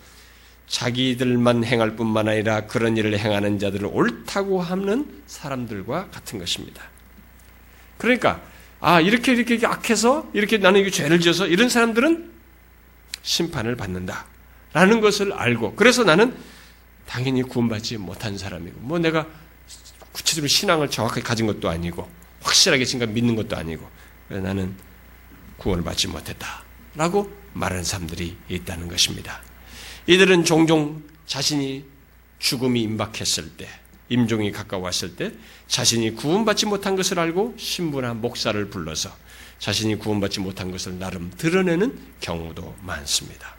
자기들만 0.71 1.65
행할 1.65 1.97
뿐만 1.97 2.29
아니라 2.29 2.61
그런 2.61 2.95
일을 2.95 3.19
행하는 3.19 3.59
자들을 3.59 3.89
옳다고 3.91 4.61
하는 4.61 5.21
사람들과 5.27 6.09
같은 6.09 6.39
것입니다. 6.39 6.81
그러니까 7.97 8.41
아 8.79 9.01
이렇게 9.01 9.33
이렇게 9.33 9.59
악해서 9.67 10.31
이렇게 10.33 10.57
나는 10.57 10.81
이 10.81 10.89
죄를 10.89 11.19
지어서 11.19 11.45
이런 11.45 11.67
사람들은 11.67 12.31
심판을 13.21 13.75
받는다. 13.75 14.25
라는 14.71 15.01
것을 15.01 15.33
알고 15.33 15.75
그래서 15.75 16.05
나는 16.05 16.33
당연히 17.05 17.43
구원받지 17.43 17.97
못한 17.97 18.37
사람이고 18.37 18.79
뭐 18.79 18.97
내가 18.97 19.27
구체적으로 20.13 20.47
신앙을 20.47 20.89
정확하게 20.89 21.21
가진 21.21 21.47
것도 21.47 21.69
아니고 21.69 22.09
확실하게 22.41 22.85
지금 22.85 23.13
믿는 23.13 23.35
것도 23.35 23.57
아니고 23.57 23.87
나는 24.29 24.73
구원을 25.57 25.83
받지 25.83 26.07
못했다. 26.07 26.63
라고 26.95 27.29
말하는 27.53 27.83
사람들이 27.83 28.37
있다는 28.47 28.87
것입니다. 28.87 29.41
이들은 30.07 30.45
종종 30.45 31.03
자신이 31.25 31.85
죽음이 32.39 32.81
임박했을 32.81 33.51
때, 33.57 33.67
임종이 34.09 34.51
가까웠을 34.51 35.15
때 35.15 35.31
자신이 35.67 36.15
구원받지 36.15 36.65
못한 36.65 36.95
것을 36.95 37.19
알고 37.19 37.55
신부나 37.57 38.13
목사를 38.15 38.69
불러서 38.69 39.15
자신이 39.59 39.95
구원받지 39.95 40.39
못한 40.39 40.71
것을 40.71 40.99
나름 40.99 41.31
드러내는 41.37 41.97
경우도 42.19 42.75
많습니다. 42.81 43.55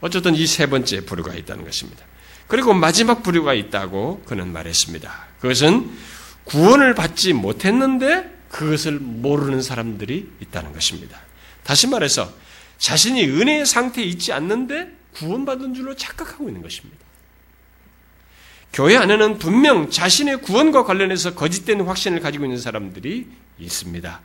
어쨌든 0.00 0.34
이 0.34 0.46
세 0.46 0.66
번째 0.66 1.04
부류가 1.04 1.34
있다는 1.34 1.64
것입니다. 1.64 2.04
그리고 2.48 2.74
마지막 2.74 3.22
부류가 3.22 3.54
있다고 3.54 4.22
그는 4.26 4.52
말했습니다. 4.52 5.26
그것은 5.40 5.90
구원을 6.44 6.94
받지 6.94 7.32
못했는데 7.32 8.28
그것을 8.48 8.98
모르는 8.98 9.62
사람들이 9.62 10.28
있다는 10.40 10.72
것입니다. 10.72 11.20
다시 11.62 11.86
말해서 11.86 12.32
자신이 12.78 13.24
은혜의 13.24 13.64
상태에 13.64 14.04
있지 14.04 14.32
않는데 14.32 15.01
구원받은 15.14 15.74
줄로 15.74 15.94
착각하고 15.94 16.48
있는 16.48 16.62
것입니다. 16.62 16.98
교회 18.72 18.96
안에는 18.96 19.38
분명 19.38 19.90
자신의 19.90 20.40
구원과 20.40 20.84
관련해서 20.84 21.34
거짓된 21.34 21.82
확신을 21.82 22.20
가지고 22.20 22.44
있는 22.44 22.58
사람들이 22.58 23.26
있습니다. 23.58 24.20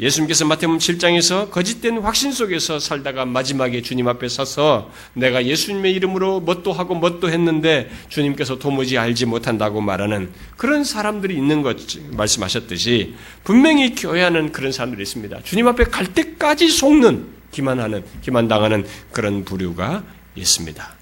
예수님께서 0.00 0.44
마태복음 0.44 0.78
7장에서 0.78 1.50
거짓된 1.50 1.98
확신 1.98 2.30
속에서 2.30 2.78
살다가 2.78 3.24
마지막에 3.24 3.82
주님 3.82 4.06
앞에 4.06 4.28
서서 4.28 4.92
내가 5.14 5.44
예수님의 5.44 5.92
이름으로 5.94 6.40
뭣도 6.40 6.72
하고 6.72 6.94
뭣도 6.94 7.30
했는데 7.30 7.90
주님께서 8.08 8.60
도무지 8.60 8.96
알지 8.96 9.26
못한다고 9.26 9.80
말하는 9.80 10.30
그런 10.56 10.84
사람들이 10.84 11.34
있는 11.34 11.62
것 11.62 11.76
말씀하셨듯이 12.12 13.16
분명히 13.42 13.94
교회 13.96 14.22
하는 14.22 14.52
그런 14.52 14.70
사람들이 14.70 15.02
있습니다. 15.02 15.42
주님 15.42 15.66
앞에 15.66 15.84
갈 15.84 16.14
때까지 16.14 16.68
속는 16.68 17.37
기만하는 17.50 18.04
기만당하는 18.22 18.86
그런 19.12 19.44
부류가 19.44 20.04
있습니다. 20.34 20.94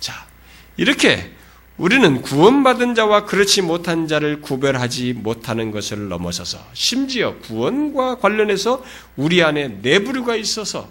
자, 0.00 0.26
이렇게 0.76 1.32
우리는 1.76 2.22
구원받은 2.22 2.94
자와 2.94 3.24
그렇지 3.24 3.62
못한 3.62 4.06
자를 4.06 4.40
구별하지 4.40 5.14
못하는 5.14 5.72
것을 5.72 6.08
넘어서서 6.08 6.58
심지어 6.72 7.36
구원과 7.38 8.18
관련해서 8.18 8.84
우리 9.16 9.42
안에 9.42 9.80
내부류가 9.82 10.36
있어서 10.36 10.88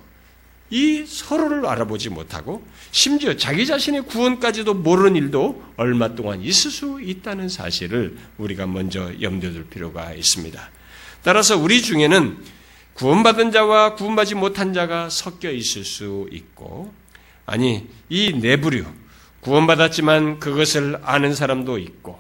이 0.70 1.06
서로를 1.06 1.68
알아보지 1.68 2.10
못하고 2.10 2.66
심지어 2.92 3.38
자기 3.38 3.66
자신의 3.66 4.04
구원까지도 4.08 4.74
모르는 4.74 5.16
일도 5.16 5.64
얼마 5.78 6.16
동안 6.16 6.42
있을 6.42 6.72
수 6.72 7.00
있다는 7.02 7.48
사실을 7.48 8.18
우리가 8.38 8.66
먼저 8.66 9.12
염두에 9.22 9.52
둘 9.52 9.66
필요가 9.68 10.14
있습니다. 10.14 10.70
따라서 11.24 11.58
우리 11.58 11.82
중에는 11.82 12.38
구원받은 12.96 13.52
자와 13.52 13.96
구원받지 13.96 14.36
못한 14.36 14.74
자가 14.74 15.10
섞여 15.10 15.50
있을 15.50 15.84
수 15.84 16.28
있고 16.32 16.94
아니 17.46 17.88
이 18.10 18.34
내부류 18.34 18.86
구원받았지만 19.44 20.40
그것을 20.40 21.00
아는 21.04 21.36
사람도 21.36 21.78
있고, 21.78 22.20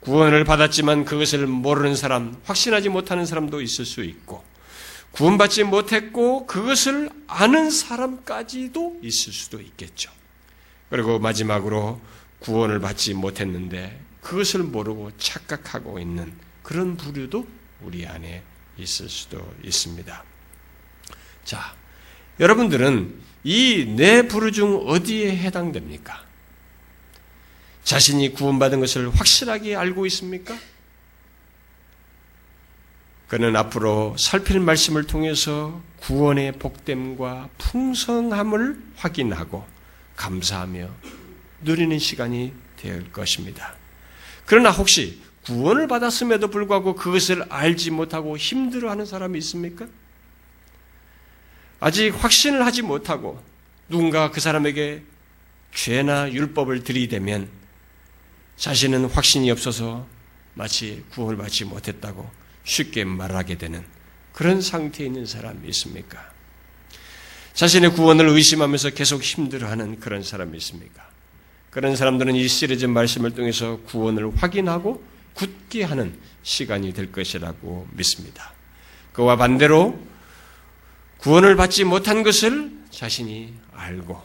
구원을 0.00 0.44
받았지만 0.44 1.04
그것을 1.04 1.46
모르는 1.46 1.96
사람, 1.96 2.40
확신하지 2.44 2.88
못하는 2.88 3.26
사람도 3.26 3.60
있을 3.60 3.84
수 3.84 4.04
있고, 4.04 4.44
구원받지 5.10 5.64
못했고 5.64 6.46
그것을 6.46 7.10
아는 7.26 7.68
사람까지도 7.68 9.00
있을 9.02 9.32
수도 9.32 9.60
있겠죠. 9.60 10.12
그리고 10.88 11.18
마지막으로 11.18 12.00
구원을 12.38 12.78
받지 12.78 13.12
못했는데 13.12 14.00
그것을 14.20 14.62
모르고 14.62 15.10
착각하고 15.18 15.98
있는 15.98 16.32
그런 16.62 16.96
부류도 16.96 17.44
우리 17.82 18.06
안에 18.06 18.44
있을 18.80 19.08
수도 19.08 19.54
있습니다. 19.62 20.24
자, 21.44 21.74
여러분들은 22.38 23.20
이네 23.44 24.28
부르 24.28 24.52
중 24.52 24.76
어디에 24.86 25.36
해당됩니까? 25.36 26.24
자신이 27.82 28.34
구원받은 28.34 28.80
것을 28.80 29.10
확실하게 29.10 29.76
알고 29.76 30.06
있습니까? 30.06 30.56
그는 33.28 33.54
앞으로 33.54 34.16
살필 34.18 34.58
말씀을 34.60 35.06
통해서 35.06 35.80
구원의 36.00 36.52
복됨과 36.58 37.48
풍성함을 37.58 38.82
확인하고 38.96 39.64
감사하며 40.16 40.90
누리는 41.62 41.98
시간이 41.98 42.52
될 42.76 43.12
것입니다. 43.12 43.74
그러나 44.46 44.70
혹시 44.70 45.22
구원을 45.50 45.88
받았음에도 45.88 46.48
불구하고 46.48 46.94
그것을 46.94 47.44
알지 47.48 47.90
못하고 47.90 48.36
힘들어하는 48.36 49.04
사람이 49.04 49.36
있습니까? 49.40 49.88
아직 51.80 52.10
확신을 52.10 52.64
하지 52.64 52.82
못하고 52.82 53.42
누군가 53.88 54.30
그 54.30 54.40
사람에게 54.40 55.02
죄나 55.74 56.30
율법을 56.30 56.84
들이대면 56.84 57.48
자신은 58.56 59.06
확신이 59.06 59.50
없어서 59.50 60.06
마치 60.54 61.04
구원을 61.10 61.36
받지 61.36 61.64
못했다고 61.64 62.30
쉽게 62.62 63.04
말하게 63.04 63.58
되는 63.58 63.84
그런 64.32 64.60
상태에 64.60 65.06
있는 65.06 65.26
사람이 65.26 65.68
있습니까? 65.70 66.30
자신의 67.54 67.94
구원을 67.94 68.28
의심하면서 68.28 68.90
계속 68.90 69.24
힘들어하는 69.24 69.98
그런 69.98 70.22
사람이 70.22 70.56
있습니까? 70.58 71.10
그런 71.70 71.96
사람들은 71.96 72.36
이 72.36 72.46
시리즈 72.46 72.86
말씀을 72.86 73.32
통해서 73.32 73.80
구원을 73.86 74.36
확인하고 74.36 75.02
굳게 75.40 75.84
하는 75.84 76.18
시간이 76.42 76.92
될 76.92 77.10
것이라고 77.10 77.88
믿습니다. 77.92 78.52
그와 79.14 79.36
반대로 79.36 79.98
구원을 81.18 81.56
받지 81.56 81.84
못한 81.84 82.22
것을 82.22 82.70
자신이 82.90 83.54
알고 83.72 84.20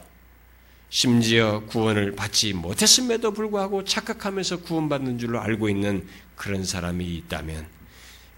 심지어 0.90 1.60
구원을 1.66 2.14
받지 2.14 2.52
못했음에도 2.52 3.32
불구하고 3.32 3.84
착각하면서 3.84 4.60
구원받는 4.60 5.18
줄로 5.18 5.40
알고 5.40 5.70
있는 5.70 6.06
그런 6.36 6.64
사람이 6.64 7.04
있다면 7.16 7.66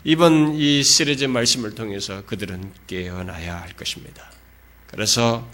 이번 0.04 0.54
이 0.54 0.84
시리즈 0.84 1.24
말씀을 1.24 1.74
통해서 1.74 2.24
그들은 2.26 2.72
깨어나야 2.86 3.60
할 3.60 3.74
것입니다. 3.74 4.30
그래서 4.86 5.48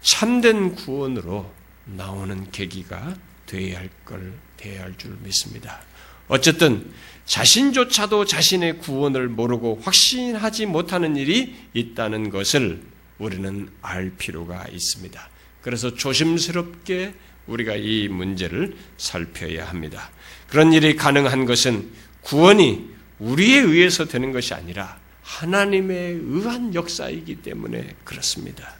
참된 0.00 0.76
구원으로 0.76 1.52
나오는 1.86 2.50
계기가 2.52 3.16
되어야 3.46 3.80
할 3.80 3.90
걸, 4.04 4.38
되어야 4.56 4.82
할 4.82 4.94
줄 4.96 5.16
믿습니다. 5.22 5.89
어쨌든 6.30 6.88
자신조차도 7.26 8.24
자신의 8.24 8.78
구원을 8.78 9.28
모르고 9.28 9.80
확신하지 9.82 10.66
못하는 10.66 11.16
일이 11.16 11.56
있다는 11.74 12.30
것을 12.30 12.80
우리는 13.18 13.68
알 13.82 14.10
필요가 14.16 14.64
있습니다. 14.72 15.28
그래서 15.60 15.94
조심스럽게 15.94 17.14
우리가 17.48 17.74
이 17.74 18.08
문제를 18.08 18.76
살펴야 18.96 19.68
합니다. 19.68 20.10
그런 20.48 20.72
일이 20.72 20.94
가능한 20.94 21.46
것은 21.46 21.90
구원이 22.22 22.88
우리에 23.18 23.58
의해서 23.58 24.04
되는 24.04 24.32
것이 24.32 24.54
아니라 24.54 24.98
하나님의 25.22 26.20
의한 26.22 26.74
역사이기 26.74 27.42
때문에 27.42 27.96
그렇습니다. 28.04 28.76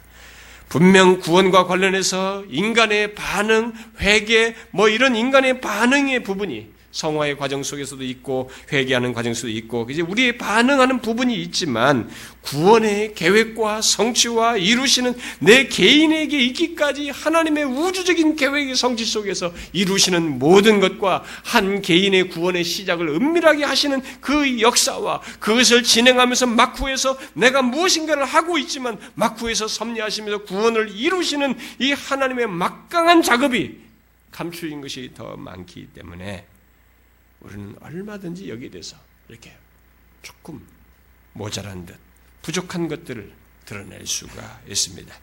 분명 0.69 1.19
구원과 1.19 1.65
관련해서 1.65 2.45
인간의 2.49 3.13
반응, 3.13 3.73
회개, 3.99 4.55
뭐 4.71 4.87
이런 4.87 5.17
인간의 5.17 5.59
반응의 5.59 6.23
부분이 6.23 6.80
성화의 6.91 7.37
과정 7.37 7.63
속에서도 7.63 8.03
있고 8.03 8.49
회개하는 8.71 9.13
과정 9.13 9.33
속에도 9.33 9.57
있고 9.57 9.87
이제 9.89 10.01
우리의 10.01 10.37
반응하는 10.37 11.01
부분이 11.01 11.35
있지만 11.43 12.09
구원의 12.41 13.13
계획과 13.13 13.81
성취와 13.81 14.57
이루시는 14.57 15.13
내 15.39 15.67
개인에게 15.67 16.39
있기까지 16.45 17.09
하나님의 17.09 17.65
우주적인 17.65 18.35
계획의 18.35 18.75
성취 18.75 19.05
속에서 19.05 19.53
이루시는 19.73 20.39
모든 20.39 20.79
것과 20.79 21.23
한 21.43 21.81
개인의 21.81 22.29
구원의 22.29 22.63
시작을 22.63 23.09
은밀하게 23.09 23.63
하시는 23.63 24.01
그 24.19 24.59
역사와 24.59 25.21
그것을 25.39 25.83
진행하면서 25.83 26.47
막후에서 26.47 27.17
내가 27.33 27.61
무엇인가를 27.61 28.25
하고 28.25 28.57
있지만 28.57 28.97
막후에서 29.13 29.67
섭리하시면서 29.67 30.43
구원을 30.43 30.89
이루시는 30.95 31.55
이 31.79 31.91
하나님의 31.93 32.47
막강한 32.47 33.21
작업이 33.21 33.79
감추인 34.31 34.81
것이 34.81 35.11
더 35.13 35.35
많기 35.35 35.87
때문에 35.87 36.45
우리는 37.41 37.75
얼마든지 37.81 38.49
여기에 38.49 38.69
대해서 38.69 38.97
이렇게 39.27 39.55
조금 40.21 40.65
모자란 41.33 41.85
듯 41.85 41.95
부족한 42.41 42.87
것들을 42.87 43.31
드러낼 43.65 44.05
수가 44.05 44.61
있습니다. 44.67 45.13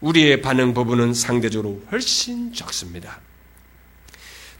우리의 0.00 0.40
반응 0.40 0.72
부분은 0.72 1.14
상대적으로 1.14 1.82
훨씬 1.90 2.52
적습니다. 2.52 3.20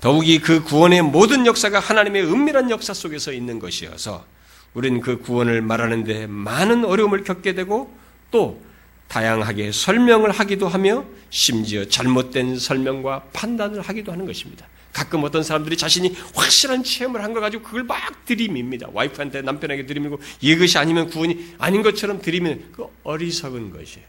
더욱이 0.01 0.39
그 0.39 0.63
구원의 0.63 1.03
모든 1.03 1.47
역사가 1.47 1.79
하나님의 1.79 2.25
은밀한 2.25 2.71
역사 2.71 2.95
속에서 2.95 3.33
있는 3.33 3.59
것이어서 3.59 4.27
우리는 4.73 5.01
그 5.01 5.19
구원을 5.19 5.63
말하는데 5.63 6.27
많은 6.27 6.85
어려움을 6.85 7.25
겪게 7.25 7.55
되고 7.55 7.95
또 8.31 8.63
다양하게 9.11 9.73
설명을 9.73 10.31
하기도 10.31 10.69
하며 10.69 11.05
심지어 11.31 11.85
잘못된 11.85 12.59
설명과 12.59 13.25
판단을 13.33 13.81
하기도 13.83 14.13
하는 14.13 14.25
것입니다. 14.25 14.67
가끔 14.93 15.23
어떤 15.25 15.43
사람들이 15.43 15.77
자신이 15.77 16.17
확실한 16.35 16.85
체험을 16.85 17.23
한 17.23 17.33
거 17.35 17.41
가지고 17.41 17.65
그걸 17.65 17.83
막 17.85 18.25
들이밉니다. 18.25 18.89
와이프한테 18.93 19.43
남편에게 19.43 19.87
들이미고 19.87 20.21
이것이 20.41 20.79
아니면 20.79 21.11
구원이 21.11 21.55
아닌 21.59 21.83
것처럼 21.83 22.23
들이면 22.23 22.71
그 22.73 22.87
어리석은 23.03 23.71
것이에요. 23.71 24.07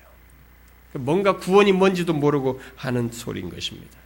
뭔가 0.93 1.37
구원이 1.37 1.71
뭔지도 1.71 2.13
모르고 2.13 2.61
하는 2.75 3.09
소리인 3.11 3.49
것입니다. 3.49 3.97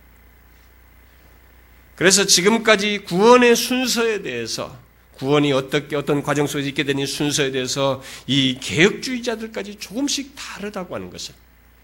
그래서 1.95 2.25
지금까지 2.25 2.99
구원의 2.99 3.55
순서에 3.55 4.21
대해서 4.21 4.77
구원이 5.17 5.53
어떻게 5.53 5.95
어떤 5.95 6.21
과정 6.23 6.47
속에서 6.47 6.67
있게 6.69 6.83
되는 6.83 7.05
순서에 7.05 7.51
대해서 7.51 8.01
이 8.27 8.57
개혁주의자들까지 8.59 9.75
조금씩 9.75 10.33
다르다고 10.35 10.95
하는 10.95 11.09
것을 11.09 11.33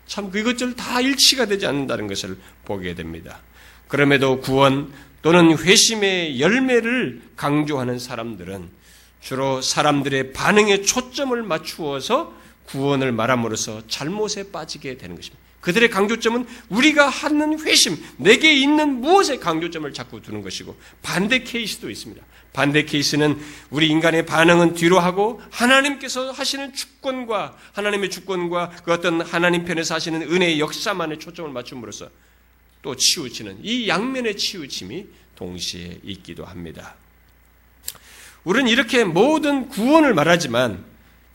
참 0.05 0.29
그것들 0.29 0.75
다 0.75 0.99
일치가 0.99 1.45
되지 1.45 1.65
않는다는 1.65 2.07
것을 2.07 2.37
보게 2.65 2.95
됩니다. 2.95 3.39
그럼에도 3.87 4.41
구원 4.41 4.91
또는 5.21 5.57
회심의 5.57 6.39
열매를 6.39 7.21
강조하는 7.35 7.99
사람들은 7.99 8.69
주로 9.21 9.61
사람들의 9.61 10.33
반응에 10.33 10.81
초점을 10.81 11.41
맞추어서 11.43 12.33
구원을 12.65 13.11
말함으로써 13.11 13.83
잘못에 13.87 14.51
빠지게 14.51 14.97
되는 14.97 15.15
것입니다. 15.15 15.39
그들의 15.61 15.89
강조점은 15.89 16.47
우리가 16.69 17.07
하는 17.07 17.59
회심, 17.59 17.95
내게 18.17 18.53
있는 18.53 18.99
무엇의 18.99 19.39
강조점을 19.39 19.93
자꾸 19.93 20.21
두는 20.21 20.41
것이고 20.41 20.75
반대 21.03 21.43
케이스도 21.43 21.89
있습니다. 21.89 22.23
반대 22.53 22.83
케이스는 22.83 23.39
우리 23.69 23.87
인간의 23.87 24.25
반응은 24.25 24.73
뒤로 24.73 24.99
하고 24.99 25.41
하나님께서 25.51 26.31
하시는 26.31 26.73
주권과 26.73 27.57
하나님의 27.73 28.09
주권과 28.09 28.71
그 28.83 28.91
어떤 28.91 29.21
하나님 29.21 29.63
편에서 29.63 29.95
하시는 29.95 30.21
은혜의 30.21 30.59
역사만에 30.59 31.17
초점을 31.17 31.49
맞춤으로써 31.51 32.09
또 32.81 32.95
치우치는 32.95 33.59
이 33.63 33.87
양면의 33.87 34.35
치우침이 34.37 35.05
동시에 35.35 35.99
있기도 36.03 36.45
합니다. 36.45 36.95
우리는 38.43 38.69
이렇게 38.69 39.03
모든 39.03 39.69
구원을 39.69 40.13
말하지만 40.13 40.83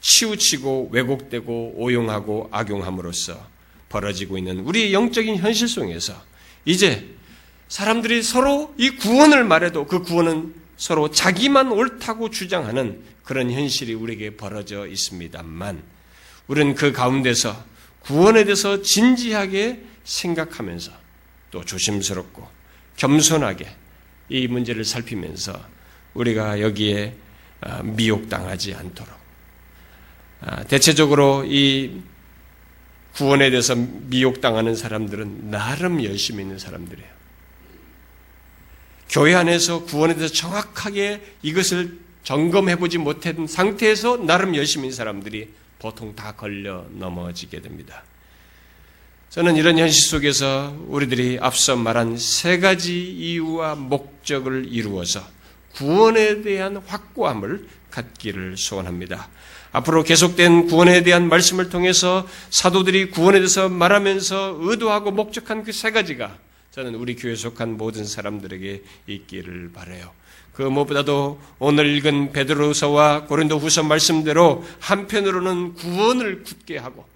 치우치고 0.00 0.90
왜곡되고 0.92 1.74
오용하고 1.76 2.48
악용함으로써 2.52 3.46
벌어지고 3.88 4.36
있는 4.38 4.60
우리의 4.60 4.92
영적인 4.92 5.36
현실 5.36 5.68
속에서 5.68 6.20
이제 6.64 7.14
사람들이 7.68 8.22
서로 8.22 8.74
이 8.76 8.90
구원을 8.90 9.44
말해도 9.44 9.86
그 9.86 10.02
구원은 10.02 10.65
서로 10.76 11.10
자기만 11.10 11.72
옳다고 11.72 12.30
주장하는 12.30 13.02
그런 13.24 13.50
현실이 13.50 13.94
우리에게 13.94 14.36
벌어져 14.36 14.86
있습니다만 14.86 15.82
우리는 16.46 16.74
그 16.74 16.92
가운데서 16.92 17.64
구원에 18.00 18.44
대해서 18.44 18.82
진지하게 18.82 19.82
생각하면서 20.04 20.92
또 21.50 21.64
조심스럽고 21.64 22.48
겸손하게 22.96 23.68
이 24.28 24.46
문제를 24.46 24.84
살피면서 24.84 25.58
우리가 26.14 26.60
여기에 26.60 27.14
아, 27.60 27.82
미혹당하지 27.82 28.74
않도록 28.74 29.14
아, 30.40 30.64
대체적으로 30.64 31.44
이 31.46 32.00
구원에 33.14 33.50
대해서 33.50 33.74
미혹당하는 33.74 34.76
사람들은 34.76 35.50
나름 35.50 36.04
열심히 36.04 36.42
있는 36.42 36.58
사람들이에요. 36.58 37.15
교회 39.08 39.34
안에서 39.34 39.84
구원에 39.84 40.14
대해서 40.14 40.32
정확하게 40.34 41.22
이것을 41.42 41.98
점검해보지 42.24 42.98
못한 42.98 43.46
상태에서 43.46 44.16
나름 44.18 44.54
있는 44.54 44.90
사람들이 44.90 45.50
보통 45.78 46.16
다 46.16 46.32
걸려 46.32 46.84
넘어지게 46.90 47.60
됩니다. 47.62 48.02
저는 49.30 49.56
이런 49.56 49.78
현실 49.78 50.08
속에서 50.08 50.74
우리들이 50.88 51.38
앞서 51.40 51.76
말한 51.76 52.16
세 52.16 52.58
가지 52.58 53.12
이유와 53.12 53.74
목적을 53.74 54.66
이루어서 54.70 55.22
구원에 55.74 56.42
대한 56.42 56.78
확고함을 56.78 57.68
갖기를 57.90 58.56
소원합니다. 58.56 59.28
앞으로 59.72 60.04
계속된 60.04 60.68
구원에 60.68 61.02
대한 61.02 61.28
말씀을 61.28 61.68
통해서 61.68 62.26
사도들이 62.50 63.10
구원에 63.10 63.38
대해서 63.38 63.68
말하면서 63.68 64.56
의도하고 64.60 65.10
목적한 65.10 65.64
그 65.64 65.72
세 65.72 65.90
가지가 65.90 66.38
저는 66.76 66.94
우리 66.96 67.16
교회 67.16 67.34
속한 67.34 67.78
모든 67.78 68.04
사람들에게 68.04 68.82
있기를 69.06 69.70
바래요. 69.72 70.12
그 70.52 70.60
무엇보다도 70.60 71.40
오늘 71.58 71.86
읽은 71.86 72.32
베드로서와 72.32 73.24
고린도후서 73.24 73.84
말씀대로 73.84 74.62
한편으로는 74.80 75.72
구원을 75.72 76.42
굳게 76.42 76.76
하고 76.76 77.06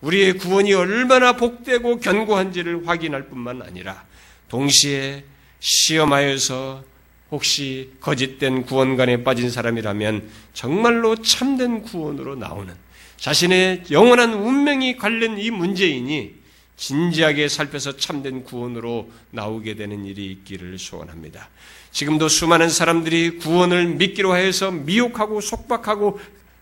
우리의 0.00 0.32
구원이 0.38 0.74
얼마나 0.74 1.36
복되고 1.36 2.00
견고한지를 2.00 2.88
확인할 2.88 3.28
뿐만 3.28 3.62
아니라 3.62 4.04
동시에 4.48 5.22
시험하여서 5.60 6.82
혹시 7.30 7.92
거짓된 8.00 8.64
구원관에 8.64 9.22
빠진 9.22 9.48
사람이라면 9.48 10.28
정말로 10.54 11.14
참된 11.22 11.82
구원으로 11.82 12.34
나오는 12.34 12.74
자신의 13.18 13.84
영원한 13.92 14.34
운명이 14.34 14.96
관련 14.96 15.38
이 15.38 15.52
문제이니 15.52 16.43
진지하게 16.76 17.48
살펴서 17.48 17.96
참된 17.96 18.44
구원으로 18.44 19.10
나오게 19.30 19.76
되는 19.76 20.04
일이 20.04 20.26
있기를 20.32 20.78
소원합니다. 20.78 21.48
지금도 21.92 22.28
수많은 22.28 22.68
사람들이 22.68 23.38
구원을 23.38 23.86
믿기로 23.94 24.32
하여서 24.32 24.70
미혹하고 24.70 25.40
속박하고 25.40 26.18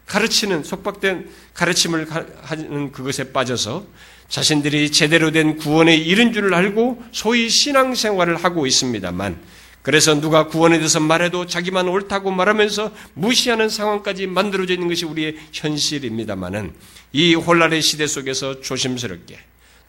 가르치는 0.07 0.65
속박된 0.65 1.31
가르침을 1.55 2.09
하는 2.43 2.93
그것에 2.93 3.33
빠져서 3.33 3.87
자신들이 4.29 4.93
제대로 4.93 5.31
된 5.31 5.57
구원에 5.57 5.97
이른 5.97 6.33
줄을 6.33 6.53
알고 6.55 7.03
소위 7.13 7.49
신앙생활을 7.49 8.37
하고 8.37 8.67
있습니다만 8.67 9.41
그래서 9.83 10.21
누가 10.21 10.47
구원에 10.47 10.79
대해서 10.79 11.01
말해도 11.01 11.47
자기만 11.47 11.89
옳다고 11.89 12.31
말하면서 12.31 12.93
무시하는 13.15 13.69
상황까지 13.69 14.27
만들어져 14.29 14.75
있는 14.75 14.89
것이 14.89 15.05
우리의 15.05 15.37
현실입니다만은 15.53 16.73
이 17.13 17.35
혼란의 17.35 17.83
시대 17.83 18.07
속에서 18.07 18.61
조심스럽게 18.61 19.39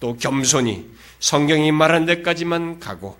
또 0.03 0.17
겸손히 0.17 0.85
성경이 1.21 1.71
말한 1.71 2.05
데까지만 2.05 2.81
가고 2.81 3.17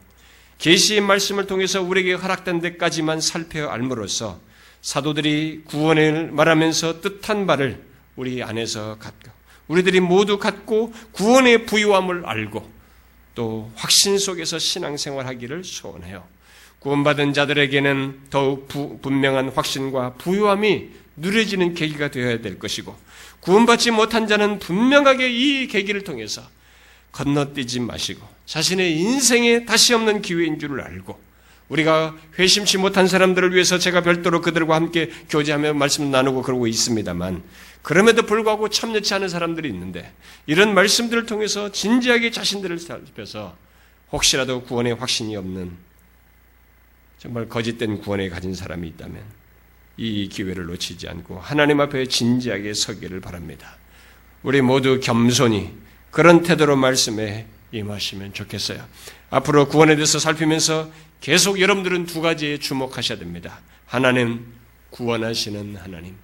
계시의 0.58 1.00
말씀을 1.00 1.48
통해서 1.48 1.82
우리에게 1.82 2.12
허락된 2.12 2.60
데까지만 2.60 3.22
살펴 3.22 3.70
알므로써 3.70 4.42
사도들이 4.82 5.62
구원을 5.64 6.34
말하면서 6.34 7.00
뜻한 7.00 7.48
바를 7.48 7.82
우리 8.18 8.44
안에서 8.44 8.98
갖고 9.00 9.32
우리들이 9.70 10.02
모두 10.02 10.40
갖고 10.40 10.92
구원의 11.14 11.68
부유함을 11.68 12.26
알고 12.26 12.70
또 13.34 13.72
확신 13.76 14.18
속에서 14.18 14.60
신앙생활하기를 14.60 15.64
소원해요. 15.64 16.26
구원받은 16.80 17.32
자들에게는 17.32 18.24
더욱 18.30 18.68
부, 18.68 19.00
분명한 19.02 19.54
확신과 19.56 20.16
부유함이 20.16 20.90
누려지는 21.16 21.76
계기가 21.76 22.12
되어야 22.12 22.42
될 22.42 22.60
것이고 22.60 22.94
구원받지 23.40 23.92
못한 23.92 24.28
자는 24.28 24.60
분명하게 24.60 25.30
이 25.30 25.68
계기를 25.68 26.04
통해서 26.04 26.44
건너뛰지 27.14 27.80
마시고 27.80 28.28
자신의 28.46 29.00
인생에 29.00 29.66
다시 29.66 29.94
없는 29.94 30.22
기회인 30.22 30.60
줄을 30.60 30.82
알고 30.82 31.18
우리가 31.70 32.16
회심치 32.38 32.78
못한 32.78 33.08
사람들을 33.08 33.54
위해서 33.54 33.80
제가 33.80 34.02
별도로 34.02 34.42
그들과 34.42 34.76
함께 34.76 35.10
교제하며 35.30 35.74
말씀 35.74 36.12
나누고 36.12 36.42
그러고 36.42 36.68
있습니다만 36.68 37.42
그럼에도 37.82 38.24
불구하고 38.24 38.70
참여치 38.70 39.14
않은 39.14 39.30
사람들이 39.30 39.70
있는데 39.70 40.12
이런 40.46 40.74
말씀들을 40.74 41.26
통해서 41.26 41.72
진지하게 41.72 42.32
자신들을 42.32 42.80
살펴서 42.80 43.56
혹시라도 44.12 44.62
구원의 44.64 44.96
확신이 44.96 45.36
없는 45.36 45.72
정말 47.18 47.48
거짓된 47.48 48.02
구원에 48.02 48.30
가진 48.30 48.54
사람이 48.54 48.88
있다면 48.90 49.24
이 49.98 50.28
기회를 50.28 50.66
놓치지 50.66 51.08
않고 51.08 51.40
하나님 51.40 51.80
앞에 51.80 52.08
진지하게 52.08 52.74
서기를 52.74 53.22
바랍니다. 53.22 53.78
우리 54.44 54.62
모두 54.62 55.00
겸손히 55.00 55.72
그런 56.14 56.44
태도로 56.44 56.76
말씀에 56.76 57.48
임하시면 57.72 58.34
좋겠어요. 58.34 58.86
앞으로 59.32 59.68
구원에 59.68 59.96
대해서 59.96 60.20
살피면서 60.20 60.92
계속 61.22 61.60
여러분들은 61.60 62.06
두 62.06 62.22
가지에 62.22 62.60
주목하셔야 62.60 63.18
됩니다. 63.18 63.60
하나님, 63.88 64.46
구원하시는 64.92 65.76
하나님. 65.78 66.16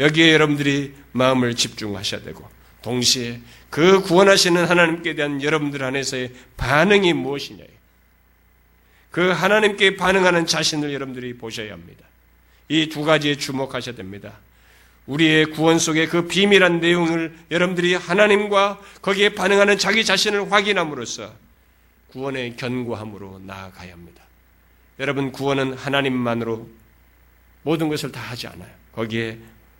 여기에 0.00 0.32
여러분들이 0.32 0.94
마음을 1.12 1.54
집중하셔야 1.54 2.22
되고, 2.22 2.48
동시에 2.82 3.40
그 3.70 4.02
구원하시는 4.02 4.64
하나님께 4.64 5.14
대한 5.14 5.40
여러분들 5.40 5.84
안에서의 5.84 6.32
반응이 6.56 7.12
무엇이냐. 7.12 7.62
그 9.12 9.30
하나님께 9.30 9.94
반응하는 9.96 10.46
자신을 10.46 10.92
여러분들이 10.92 11.34
보셔야 11.34 11.72
합니다. 11.72 12.04
이 12.68 12.88
두 12.88 13.04
가지에 13.04 13.36
주목하셔야 13.36 13.94
됩니다. 13.94 14.40
우리의 15.06 15.46
구원 15.46 15.78
속의 15.78 16.08
그 16.08 16.28
비밀한 16.28 16.80
내용을 16.80 17.34
여러분들이 17.50 17.94
하나님과 17.94 18.80
거기에 19.00 19.30
반응하는 19.30 19.78
자기 19.78 20.04
자신을 20.04 20.52
확인함으로써 20.52 21.32
구원의 22.08 22.56
견고함으로 22.56 23.40
나아가야 23.44 23.92
합니다. 23.92 24.22
여러분, 25.00 25.32
구원은 25.32 25.74
하나님만으로 25.74 26.68
모든 27.62 27.88
것을 27.88 28.12
다 28.12 28.20
하지 28.20 28.46
않아요. 28.46 28.70
거기에 28.92 29.38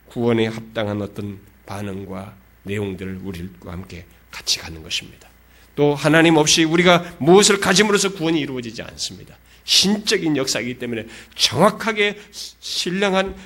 구원에 0.08 0.46
합당한 0.46 1.00
어떤 1.02 1.38
반응과 1.66 2.34
내용들을 2.64 3.20
우리와 3.22 3.72
함께 3.72 4.06
같이 4.30 4.58
가는 4.58 4.82
것입니다. 4.82 5.28
또 5.74 5.94
하나님 5.94 6.36
없이 6.36 6.64
우리가 6.64 7.16
무엇을 7.18 7.60
가짐으로써 7.60 8.12
구원이 8.12 8.40
이루어지지 8.40 8.82
않습니다. 8.82 9.36
신적인 9.64 10.36
역사이기 10.36 10.78
때문에 10.78 11.06
정확하게 11.34 12.20
신령한 12.30 13.36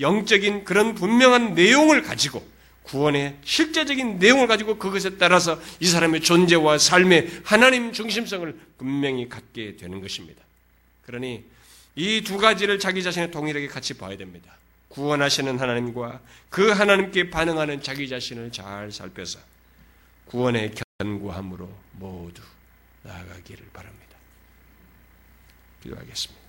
영적인 0.00 0.64
그런 0.64 0.94
분명한 0.94 1.54
내용을 1.54 2.02
가지고 2.02 2.46
구원의 2.84 3.36
실제적인 3.44 4.18
내용을 4.18 4.46
가지고 4.46 4.78
그것에 4.78 5.18
따라서 5.18 5.60
이 5.80 5.86
사람의 5.86 6.20
존재와 6.20 6.78
삶의 6.78 7.40
하나님 7.44 7.92
중심성을 7.92 8.58
분명히 8.78 9.28
갖게 9.28 9.76
되는 9.76 10.00
것입니다. 10.00 10.42
그러니 11.04 11.44
이 11.96 12.22
두 12.22 12.36
가지를 12.38 12.78
자기 12.78 13.02
자신의 13.02 13.30
동일하게 13.30 13.68
같이 13.68 13.94
봐야 13.94 14.16
됩니다. 14.16 14.56
구원하시는 14.88 15.58
하나님과 15.58 16.20
그 16.48 16.70
하나님께 16.70 17.30
반응하는 17.30 17.82
자기 17.82 18.08
자신을 18.08 18.52
잘 18.52 18.92
살펴서 18.92 19.38
구원의 20.26 20.72
견고함으로 20.98 21.68
모두 21.92 22.42
나아가기를 23.02 23.66
바랍니다. 23.72 24.05
기도하겠습니다. 25.86 26.45